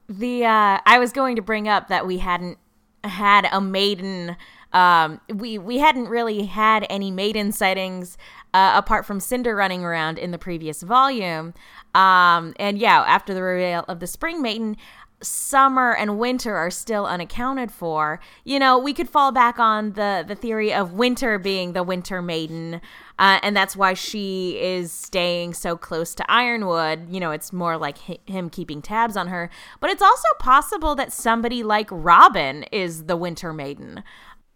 The 0.09 0.43
uh, 0.45 0.79
I 0.85 0.97
was 0.97 1.13
going 1.13 1.35
to 1.35 1.43
bring 1.43 1.67
up 1.67 1.87
that 1.87 2.07
we 2.07 2.17
hadn't 2.17 2.57
had 3.03 3.47
a 3.51 3.61
maiden. 3.61 4.35
Um, 4.73 5.21
we 5.33 5.57
we 5.57 5.79
hadn't 5.79 6.07
really 6.07 6.45
had 6.45 6.85
any 6.89 7.11
maiden 7.11 7.51
sightings 7.51 8.17
uh, 8.53 8.73
apart 8.75 9.05
from 9.05 9.19
Cinder 9.19 9.55
running 9.55 9.83
around 9.83 10.17
in 10.17 10.31
the 10.31 10.37
previous 10.37 10.81
volume. 10.81 11.53
Um, 11.95 12.53
and 12.57 12.77
yeah, 12.77 13.03
after 13.07 13.33
the 13.33 13.41
reveal 13.41 13.85
of 13.87 13.99
the 13.99 14.07
Spring 14.07 14.41
Maiden, 14.41 14.77
summer 15.23 15.95
and 15.95 16.19
winter 16.19 16.55
are 16.55 16.69
still 16.69 17.05
unaccounted 17.05 17.71
for. 17.71 18.19
You 18.43 18.59
know, 18.59 18.77
we 18.77 18.93
could 18.93 19.09
fall 19.09 19.31
back 19.31 19.59
on 19.59 19.93
the 19.93 20.23
the 20.27 20.35
theory 20.35 20.73
of 20.73 20.93
winter 20.93 21.39
being 21.39 21.73
the 21.73 21.83
Winter 21.83 22.21
Maiden, 22.21 22.81
uh, 23.17 23.39
and 23.41 23.55
that's 23.55 23.75
why 23.75 23.93
she 23.93 24.59
is 24.59 24.91
staying 24.91 25.53
so 25.53 25.77
close 25.77 26.13
to 26.15 26.31
Ironwood. 26.31 27.09
You 27.09 27.19
know, 27.19 27.31
it's 27.31 27.53
more 27.53 27.77
like 27.77 27.97
hi- 27.99 28.19
him 28.25 28.49
keeping 28.49 28.81
tabs 28.81 29.17
on 29.17 29.27
her. 29.27 29.49
But 29.79 29.89
it's 29.89 30.01
also 30.01 30.27
possible 30.39 30.95
that 30.95 31.11
somebody 31.13 31.63
like 31.63 31.87
Robyn 31.89 32.65
is 32.71 33.05
the 33.05 33.15
Winter 33.17 33.53
Maiden 33.53 34.03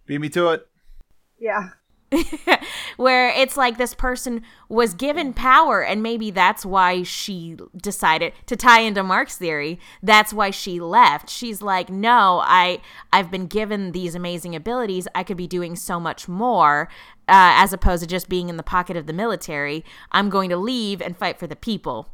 Beat 0.07 0.21
me 0.21 0.29
to 0.29 0.49
it. 0.49 0.67
Yeah. 1.37 1.69
where 2.97 3.29
it's 3.29 3.57
like 3.57 3.77
this 3.77 3.93
person 3.93 4.41
was 4.69 4.93
given 4.93 5.33
power 5.33 5.83
and 5.83 6.01
maybe 6.01 6.31
that's 6.31 6.65
why 6.65 7.03
she 7.03 7.57
decided 7.75 8.31
to 8.45 8.55
tie 8.55 8.79
into 8.79 9.03
Mark's 9.03 9.37
theory. 9.37 9.77
That's 10.01 10.31
why 10.31 10.51
she 10.51 10.79
left. 10.79 11.29
She's 11.29 11.61
like 11.61 11.89
no 11.89 12.41
I 12.45 12.79
I've 13.11 13.29
been 13.29 13.47
given 13.47 13.91
these 13.91 14.15
amazing 14.15 14.55
abilities. 14.55 15.07
I 15.13 15.23
could 15.23 15.35
be 15.35 15.47
doing 15.47 15.75
so 15.75 15.99
much 15.99 16.29
more 16.29 16.87
uh, 17.27 17.59
as 17.59 17.73
opposed 17.73 18.03
to 18.03 18.07
just 18.07 18.29
being 18.29 18.47
in 18.47 18.55
the 18.55 18.63
pocket 18.63 18.95
of 18.95 19.05
the 19.05 19.11
military. 19.11 19.83
I'm 20.13 20.29
going 20.29 20.49
to 20.49 20.57
leave 20.57 21.01
and 21.01 21.17
fight 21.17 21.37
for 21.37 21.45
the 21.45 21.57
people 21.57 22.07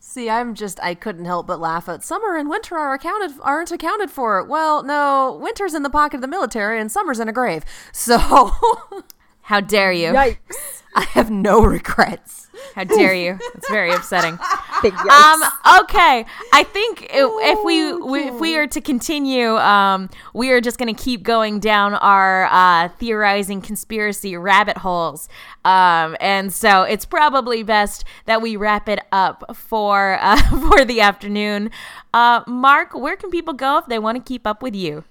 See, 0.00 0.30
I'm 0.30 0.54
just 0.54 0.78
I 0.82 0.94
couldn't 0.94 1.24
help 1.24 1.46
but 1.46 1.60
laugh 1.60 1.88
at 1.88 2.04
summer 2.04 2.36
and 2.36 2.48
winter 2.48 2.76
are 2.76 2.94
accounted 2.94 3.32
aren't 3.40 3.72
accounted 3.72 4.10
for. 4.10 4.42
Well, 4.44 4.82
no, 4.82 5.38
winter's 5.40 5.74
in 5.74 5.82
the 5.82 5.90
pocket 5.90 6.16
of 6.16 6.20
the 6.20 6.28
military 6.28 6.80
and 6.80 6.90
summer's 6.90 7.18
in 7.18 7.28
a 7.28 7.32
grave. 7.32 7.64
So 7.92 8.52
how 9.48 9.60
dare 9.60 9.92
you 9.92 10.12
Yikes. 10.12 10.82
I 10.94 11.02
have 11.16 11.30
no 11.30 11.62
regrets. 11.62 12.48
how 12.74 12.84
dare 12.84 13.14
you 13.14 13.38
it's 13.54 13.68
very 13.68 13.90
upsetting 13.92 14.38
Um. 14.84 15.42
Okay. 15.80 16.24
I 16.52 16.62
think 16.62 17.02
i- 17.12 17.50
if 17.52 17.64
we, 17.64 17.92
we 17.94 18.20
if 18.28 18.34
we 18.40 18.56
are 18.56 18.66
to 18.68 18.80
continue, 18.80 19.56
um, 19.56 20.08
we 20.34 20.50
are 20.52 20.60
just 20.60 20.78
going 20.78 20.94
to 20.94 21.02
keep 21.02 21.24
going 21.24 21.58
down 21.58 21.94
our 21.94 22.46
uh, 22.46 22.88
theorizing 23.00 23.60
conspiracy 23.60 24.36
rabbit 24.36 24.78
holes. 24.78 25.28
Um, 25.64 26.16
and 26.20 26.52
so 26.52 26.82
it's 26.82 27.04
probably 27.04 27.64
best 27.64 28.04
that 28.26 28.40
we 28.40 28.54
wrap 28.56 28.88
it 28.88 29.00
up 29.10 29.56
for 29.56 30.16
uh, 30.20 30.40
for 30.70 30.84
the 30.84 31.00
afternoon. 31.00 31.70
Uh, 32.14 32.42
Mark, 32.46 32.94
where 32.94 33.16
can 33.16 33.30
people 33.30 33.54
go 33.54 33.78
if 33.78 33.86
they 33.86 33.98
want 33.98 34.16
to 34.16 34.22
keep 34.22 34.46
up 34.46 34.62
with 34.62 34.76
you? 34.76 35.02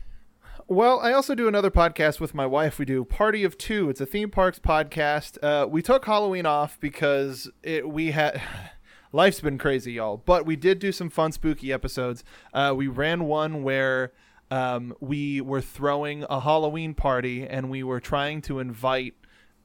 Well, 0.69 0.99
I 0.99 1.13
also 1.13 1.33
do 1.33 1.47
another 1.47 1.71
podcast 1.71 2.19
with 2.19 2.33
my 2.33 2.45
wife. 2.45 2.77
We 2.77 2.83
do 2.83 3.05
Party 3.05 3.45
of 3.45 3.57
Two. 3.57 3.89
It's 3.89 4.01
a 4.01 4.05
theme 4.05 4.29
parks 4.29 4.59
podcast. 4.59 5.41
Uh, 5.41 5.65
we 5.65 5.81
took 5.81 6.03
Halloween 6.03 6.45
off 6.45 6.77
because 6.81 7.49
it 7.63 7.87
we 7.87 8.11
had 8.11 8.41
life's 9.13 9.39
been 9.39 9.57
crazy, 9.57 9.93
y'all. 9.93 10.17
But 10.17 10.45
we 10.45 10.57
did 10.57 10.79
do 10.79 10.91
some 10.91 11.09
fun, 11.09 11.31
spooky 11.31 11.71
episodes. 11.71 12.25
Uh, 12.53 12.73
we 12.75 12.87
ran 12.87 13.23
one 13.23 13.63
where 13.63 14.11
um, 14.51 14.93
we 14.99 15.39
were 15.39 15.61
throwing 15.61 16.25
a 16.29 16.41
Halloween 16.41 16.93
party 16.93 17.47
and 17.47 17.69
we 17.69 17.81
were 17.81 18.01
trying 18.01 18.41
to 18.41 18.59
invite 18.59 19.13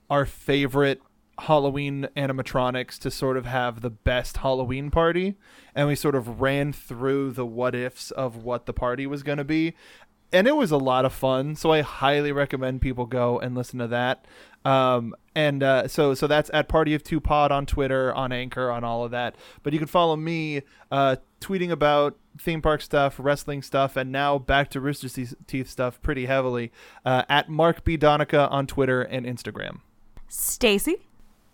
our 0.08 0.24
favorite 0.24 1.02
Halloween 1.36 2.06
animatronics 2.16 2.96
to 3.00 3.10
sort 3.10 3.36
of 3.36 3.46
have 3.46 3.80
the 3.80 3.90
best 3.90 4.36
Halloween 4.36 4.88
party. 4.88 5.34
And 5.74 5.88
we 5.88 5.96
sort 5.96 6.14
of 6.14 6.40
ran 6.40 6.72
through 6.72 7.32
the 7.32 7.46
what 7.46 7.74
ifs 7.74 8.12
of 8.12 8.36
what 8.36 8.66
the 8.66 8.72
party 8.72 9.04
was 9.04 9.24
going 9.24 9.38
to 9.38 9.44
be. 9.44 9.74
And 10.32 10.48
it 10.48 10.56
was 10.56 10.70
a 10.70 10.78
lot 10.78 11.04
of 11.04 11.12
fun. 11.12 11.56
So 11.56 11.72
I 11.72 11.82
highly 11.82 12.32
recommend 12.32 12.80
people 12.80 13.06
go 13.06 13.38
and 13.38 13.54
listen 13.54 13.78
to 13.80 13.88
that. 13.88 14.26
Um, 14.64 15.14
and 15.34 15.62
uh, 15.62 15.88
so 15.88 16.14
so 16.14 16.26
that's 16.26 16.50
at 16.54 16.68
Party 16.68 16.94
of 16.94 17.02
Two 17.02 17.20
Pod 17.20 17.50
on 17.50 17.66
Twitter, 17.66 18.14
on 18.14 18.32
Anchor, 18.32 18.70
on 18.70 18.84
all 18.84 19.04
of 19.04 19.10
that. 19.10 19.34
But 19.62 19.72
you 19.72 19.78
can 19.78 19.88
follow 19.88 20.16
me 20.16 20.62
uh, 20.90 21.16
tweeting 21.40 21.70
about 21.70 22.16
theme 22.38 22.62
park 22.62 22.80
stuff, 22.80 23.16
wrestling 23.18 23.62
stuff, 23.62 23.96
and 23.96 24.12
now 24.12 24.38
back 24.38 24.70
to 24.70 24.80
Rooster 24.80 25.08
Teeth- 25.08 25.34
Teeth 25.46 25.68
stuff 25.68 26.00
pretty 26.02 26.26
heavily 26.26 26.70
uh, 27.04 27.24
at 27.28 27.48
Mark 27.48 27.84
B 27.84 27.96
Donica 27.96 28.48
on 28.48 28.66
Twitter 28.66 29.02
and 29.02 29.26
Instagram. 29.26 29.80
Stacy. 30.28 30.96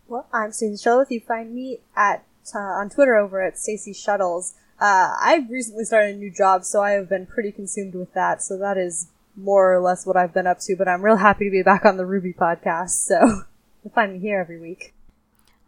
Well, 0.06 0.26
I'm 0.32 0.52
Stacey 0.52 0.76
Shuttles. 0.82 1.10
You 1.10 1.20
find 1.20 1.54
me 1.54 1.78
at 1.96 2.24
uh, 2.54 2.58
on 2.58 2.90
Twitter 2.90 3.16
over 3.16 3.42
at 3.42 3.58
Stacy 3.58 3.92
Shuttles. 3.92 4.54
Uh, 4.80 5.14
I've 5.20 5.50
recently 5.50 5.84
started 5.84 6.14
a 6.14 6.18
new 6.18 6.30
job, 6.30 6.64
so 6.64 6.82
I 6.82 6.92
have 6.92 7.08
been 7.08 7.26
pretty 7.26 7.50
consumed 7.50 7.94
with 7.94 8.12
that. 8.14 8.42
So 8.42 8.56
that 8.58 8.78
is 8.78 9.08
more 9.36 9.74
or 9.74 9.80
less 9.80 10.06
what 10.06 10.16
I've 10.16 10.32
been 10.32 10.46
up 10.46 10.60
to. 10.60 10.76
But 10.76 10.88
I'm 10.88 11.02
real 11.02 11.16
happy 11.16 11.46
to 11.46 11.50
be 11.50 11.62
back 11.62 11.84
on 11.84 11.96
the 11.96 12.04
RWBY 12.04 12.36
podcast. 12.36 12.90
So 12.90 13.18
you'll 13.84 13.94
find 13.94 14.12
me 14.14 14.18
here 14.20 14.40
every 14.40 14.60
week. 14.60 14.94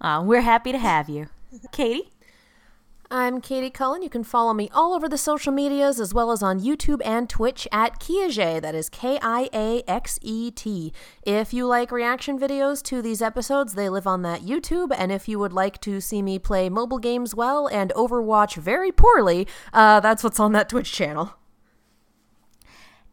Uh, 0.00 0.22
we're 0.24 0.40
happy 0.40 0.72
to 0.72 0.78
have 0.78 1.08
you, 1.08 1.28
Katie. 1.72 2.10
I'm 3.12 3.40
Katie 3.40 3.70
Cullen. 3.70 4.02
You 4.02 4.08
can 4.08 4.22
follow 4.22 4.54
me 4.54 4.68
all 4.72 4.94
over 4.94 5.08
the 5.08 5.18
social 5.18 5.52
medias 5.52 5.98
as 5.98 6.14
well 6.14 6.30
as 6.30 6.44
on 6.44 6.60
YouTube 6.60 7.00
and 7.04 7.28
Twitch 7.28 7.66
at 7.72 7.98
Kiaxet. 7.98 8.62
That 8.62 8.76
is 8.76 8.88
K 8.88 9.18
I 9.20 9.48
A 9.52 9.82
X 9.88 10.20
E 10.22 10.52
T. 10.52 10.92
If 11.24 11.52
you 11.52 11.66
like 11.66 11.90
reaction 11.90 12.38
videos 12.38 12.80
to 12.84 13.02
these 13.02 13.20
episodes, 13.20 13.74
they 13.74 13.88
live 13.88 14.06
on 14.06 14.22
that 14.22 14.42
YouTube. 14.42 14.94
And 14.96 15.10
if 15.10 15.28
you 15.28 15.40
would 15.40 15.52
like 15.52 15.80
to 15.80 16.00
see 16.00 16.22
me 16.22 16.38
play 16.38 16.68
mobile 16.68 17.00
games 17.00 17.34
well 17.34 17.66
and 17.66 17.92
Overwatch 17.96 18.54
very 18.54 18.92
poorly, 18.92 19.48
uh, 19.72 19.98
that's 19.98 20.22
what's 20.22 20.38
on 20.38 20.52
that 20.52 20.68
Twitch 20.68 20.92
channel. 20.92 21.34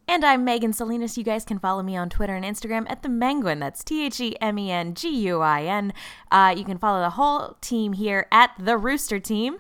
And 0.10 0.24
I'm 0.24 0.46
Megan 0.46 0.72
Salinas. 0.72 1.18
You 1.18 1.26
guys 1.26 1.44
can 1.44 1.60
follow 1.60 1.84
me 1.84 1.98
on 1.98 2.10
Twitter 2.10 2.34
and 2.34 2.46
Instagram 2.46 2.90
at 2.90 3.04
the 3.04 3.10
Menguin. 3.10 3.60
That's 3.60 3.84
T 3.84 4.06
H 4.06 4.22
E 4.22 4.38
M 4.40 4.58
E 4.58 4.72
N 4.72 4.94
G 4.94 5.10
U 5.10 5.42
I 5.42 5.64
N. 5.64 5.92
Uh, 6.32 6.56
You 6.56 6.64
can 6.64 6.78
follow 6.78 7.02
the 7.02 7.10
whole 7.10 7.58
team 7.60 7.92
here 7.92 8.26
at 8.32 8.52
the 8.58 8.78
Rooster 8.78 9.20
Team. 9.20 9.58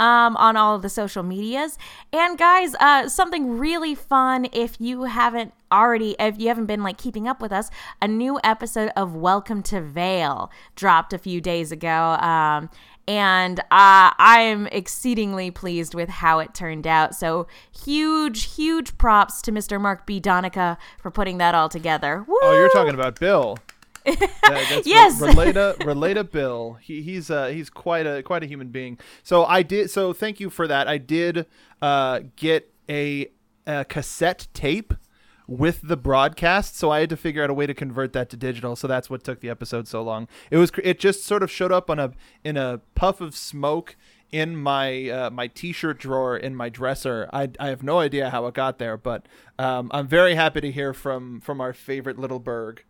Um, 0.00 0.36
on 0.38 0.56
all 0.56 0.74
of 0.74 0.82
the 0.82 0.88
social 0.88 1.22
medias. 1.22 1.78
And 2.12 2.36
guys, 2.36 2.74
uh, 2.80 3.08
something 3.08 3.58
really 3.58 3.94
fun 3.94 4.48
if 4.52 4.80
you 4.80 5.04
haven't 5.04 5.52
already 5.70 6.16
if 6.18 6.40
you 6.40 6.48
haven't 6.48 6.66
been 6.66 6.82
like 6.82 6.98
keeping 6.98 7.28
up 7.28 7.40
with 7.40 7.52
us 7.52 7.70
a 8.02 8.08
new 8.08 8.40
episode 8.42 8.90
of 8.96 9.14
welcome 9.14 9.62
to 9.62 9.80
vale 9.80 10.50
dropped 10.74 11.12
a 11.12 11.18
few 11.18 11.40
days 11.40 11.70
ago 11.70 12.16
um, 12.20 12.68
and 13.06 13.60
uh, 13.70 14.10
i'm 14.18 14.66
exceedingly 14.72 15.48
pleased 15.48 15.94
with 15.94 16.08
how 16.08 16.40
it 16.40 16.52
turned 16.54 16.88
out 16.88 17.14
so 17.14 17.46
huge 17.84 18.56
huge 18.56 18.98
props 18.98 19.40
to 19.40 19.52
mr 19.52 19.80
mark 19.80 20.04
b 20.06 20.18
donica 20.18 20.76
for 21.00 21.12
putting 21.12 21.38
that 21.38 21.54
all 21.54 21.68
together 21.68 22.24
Woo! 22.26 22.36
Oh, 22.42 22.52
you're 22.58 22.70
talking 22.70 22.94
about 22.94 23.20
Bill. 23.20 23.56
That- 24.04 24.82
Yes. 24.84 25.20
Re- 25.20 25.32
Relata, 25.32 25.76
Relata 25.78 26.28
Bill. 26.30 26.78
He, 26.80 27.02
he's 27.02 27.30
uh, 27.30 27.48
he's 27.48 27.70
quite 27.70 28.06
a 28.06 28.22
quite 28.22 28.42
a 28.42 28.46
human 28.46 28.68
being. 28.68 28.98
So 29.22 29.44
I 29.44 29.62
did. 29.62 29.90
So 29.90 30.12
thank 30.12 30.40
you 30.40 30.50
for 30.50 30.66
that. 30.66 30.88
I 30.88 30.98
did 30.98 31.46
uh, 31.82 32.20
get 32.36 32.72
a, 32.88 33.28
a 33.66 33.84
cassette 33.84 34.48
tape 34.54 34.94
with 35.46 35.80
the 35.82 35.96
broadcast, 35.96 36.76
so 36.76 36.90
I 36.90 37.00
had 37.00 37.10
to 37.10 37.16
figure 37.16 37.42
out 37.42 37.50
a 37.50 37.54
way 37.54 37.66
to 37.66 37.74
convert 37.74 38.12
that 38.12 38.30
to 38.30 38.36
digital. 38.36 38.76
So 38.76 38.86
that's 38.86 39.10
what 39.10 39.24
took 39.24 39.40
the 39.40 39.48
episode 39.50 39.88
so 39.88 40.02
long. 40.02 40.28
It 40.50 40.56
was 40.58 40.70
it 40.82 40.98
just 41.00 41.24
sort 41.24 41.42
of 41.42 41.50
showed 41.50 41.72
up 41.72 41.90
on 41.90 41.98
a 41.98 42.12
in 42.44 42.56
a 42.56 42.80
puff 42.94 43.20
of 43.20 43.34
smoke 43.36 43.96
in 44.30 44.56
my 44.56 45.08
uh, 45.10 45.30
my 45.30 45.48
t-shirt 45.48 45.98
drawer 45.98 46.36
in 46.36 46.54
my 46.54 46.68
dresser. 46.68 47.28
I, 47.32 47.50
I 47.58 47.66
have 47.68 47.82
no 47.82 47.98
idea 47.98 48.30
how 48.30 48.46
it 48.46 48.54
got 48.54 48.78
there, 48.78 48.96
but 48.96 49.26
um, 49.58 49.90
I'm 49.92 50.06
very 50.06 50.36
happy 50.36 50.60
to 50.60 50.70
hear 50.70 50.92
from 50.94 51.40
from 51.40 51.60
our 51.60 51.72
favorite 51.72 52.18
little 52.18 52.38
Berg. 52.38 52.84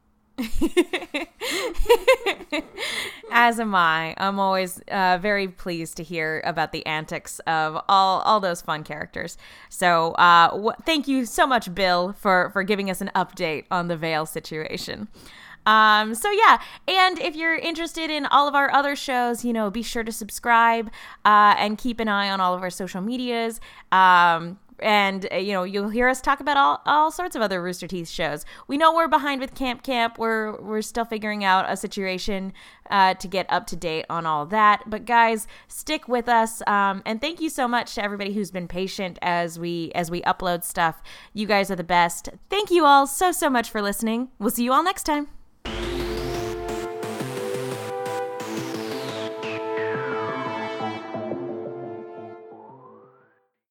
As 3.33 3.61
am 3.61 3.75
I. 3.75 4.15
I'm 4.17 4.39
always 4.41 4.81
uh, 4.89 5.19
very 5.21 5.49
pleased 5.49 5.97
to 5.99 6.03
hear 6.03 6.43
about 6.45 6.73
the 6.73 6.85
antics 6.87 7.39
of 7.41 7.83
all 7.89 8.21
all 8.21 8.41
those 8.41 8.61
fun 8.61 8.85
characters. 8.85 9.37
So, 9.69 10.13
uh, 10.13 10.59
wh- 10.61 10.83
thank 10.85 11.09
you 11.09 11.25
so 11.25 11.47
much, 11.47 11.75
Bill, 11.75 12.13
for 12.13 12.51
for 12.53 12.63
giving 12.63 12.91
us 12.91 13.01
an 13.01 13.11
update 13.15 13.65
on 13.71 13.89
the 13.89 13.97
Vale 13.97 14.27
situation. 14.27 15.09
Um, 15.67 16.15
so 16.15 16.31
yeah, 16.31 16.61
and 16.89 17.19
if 17.19 17.37
you're 17.37 17.55
interested 17.57 18.11
in 18.11 18.25
all 18.27 18.49
of 18.49 18.55
our 18.55 18.73
other 18.73 18.97
shows, 18.97 19.45
you 19.45 19.53
know, 19.53 19.71
be 19.71 19.83
sure 19.83 20.03
to 20.03 20.13
subscribe 20.13 20.91
uh, 21.25 21.55
and 21.59 21.77
keep 21.77 22.01
an 22.01 22.09
eye 22.09 22.31
on 22.31 22.41
all 22.41 22.55
of 22.55 22.63
our 22.63 22.71
social 22.71 23.03
medias. 23.03 23.61
Um, 23.93 24.59
and 24.83 25.27
uh, 25.33 25.37
you 25.37 25.53
know 25.53 25.65
you'll 25.65 25.89
hear 25.89 26.09
us 26.09 26.21
talk 26.21 26.41
about 26.41 26.57
all, 26.57 26.83
all 26.87 27.11
sorts 27.11 27.37
of 27.37 27.43
other 27.43 27.63
Rooster 27.63 27.87
Teeth 27.87 28.09
shows. 28.09 28.45
We 28.67 28.77
know 28.77 28.95
we're 28.95 29.09
behind 29.09 29.41
with 29.41 29.55
Camp 29.55 29.83
Camp. 29.83 30.19
We're 30.19 30.61
we're 30.61 30.83
still 30.83 31.05
figuring 31.05 31.45
out 31.45 31.67
a 31.69 31.77
situation 31.77 32.53
uh, 32.91 33.15
to 33.15 33.29
get 33.29 33.47
up 33.49 33.67
to 33.69 33.77
date 33.77 34.07
on 34.11 34.27
all 34.27 34.47
that. 34.47 34.83
But 34.87 35.05
guys, 35.05 35.47
stick 35.69 36.09
with 36.09 36.29
us. 36.29 36.63
Um, 36.67 37.03
and 37.07 37.21
thank 37.21 37.41
you 37.41 37.49
so 37.49 37.67
much 37.69 37.95
to 37.95 38.05
everybody 38.05 38.33
who's 38.33 38.51
been 38.51 38.69
patient 38.69 39.19
as 39.23 39.59
we 39.59 39.93
as 39.95 40.11
we 40.11 40.23
upload 40.23 40.65
stuff. 40.65 41.03
You 41.33 41.47
guys 41.47 41.71
are 41.71 41.77
the 41.77 41.85
best. 41.85 42.29
Thank 42.49 42.71
you 42.71 42.85
all 42.85 43.07
so 43.07 43.33
so 43.33 43.51
much 43.51 43.71
for 43.71 43.83
listening. 43.83 44.29
We'll 44.39 44.51
see 44.51 44.65
you 44.65 44.73
all 44.73 44.83
next 44.83 45.05
time. 45.05 45.40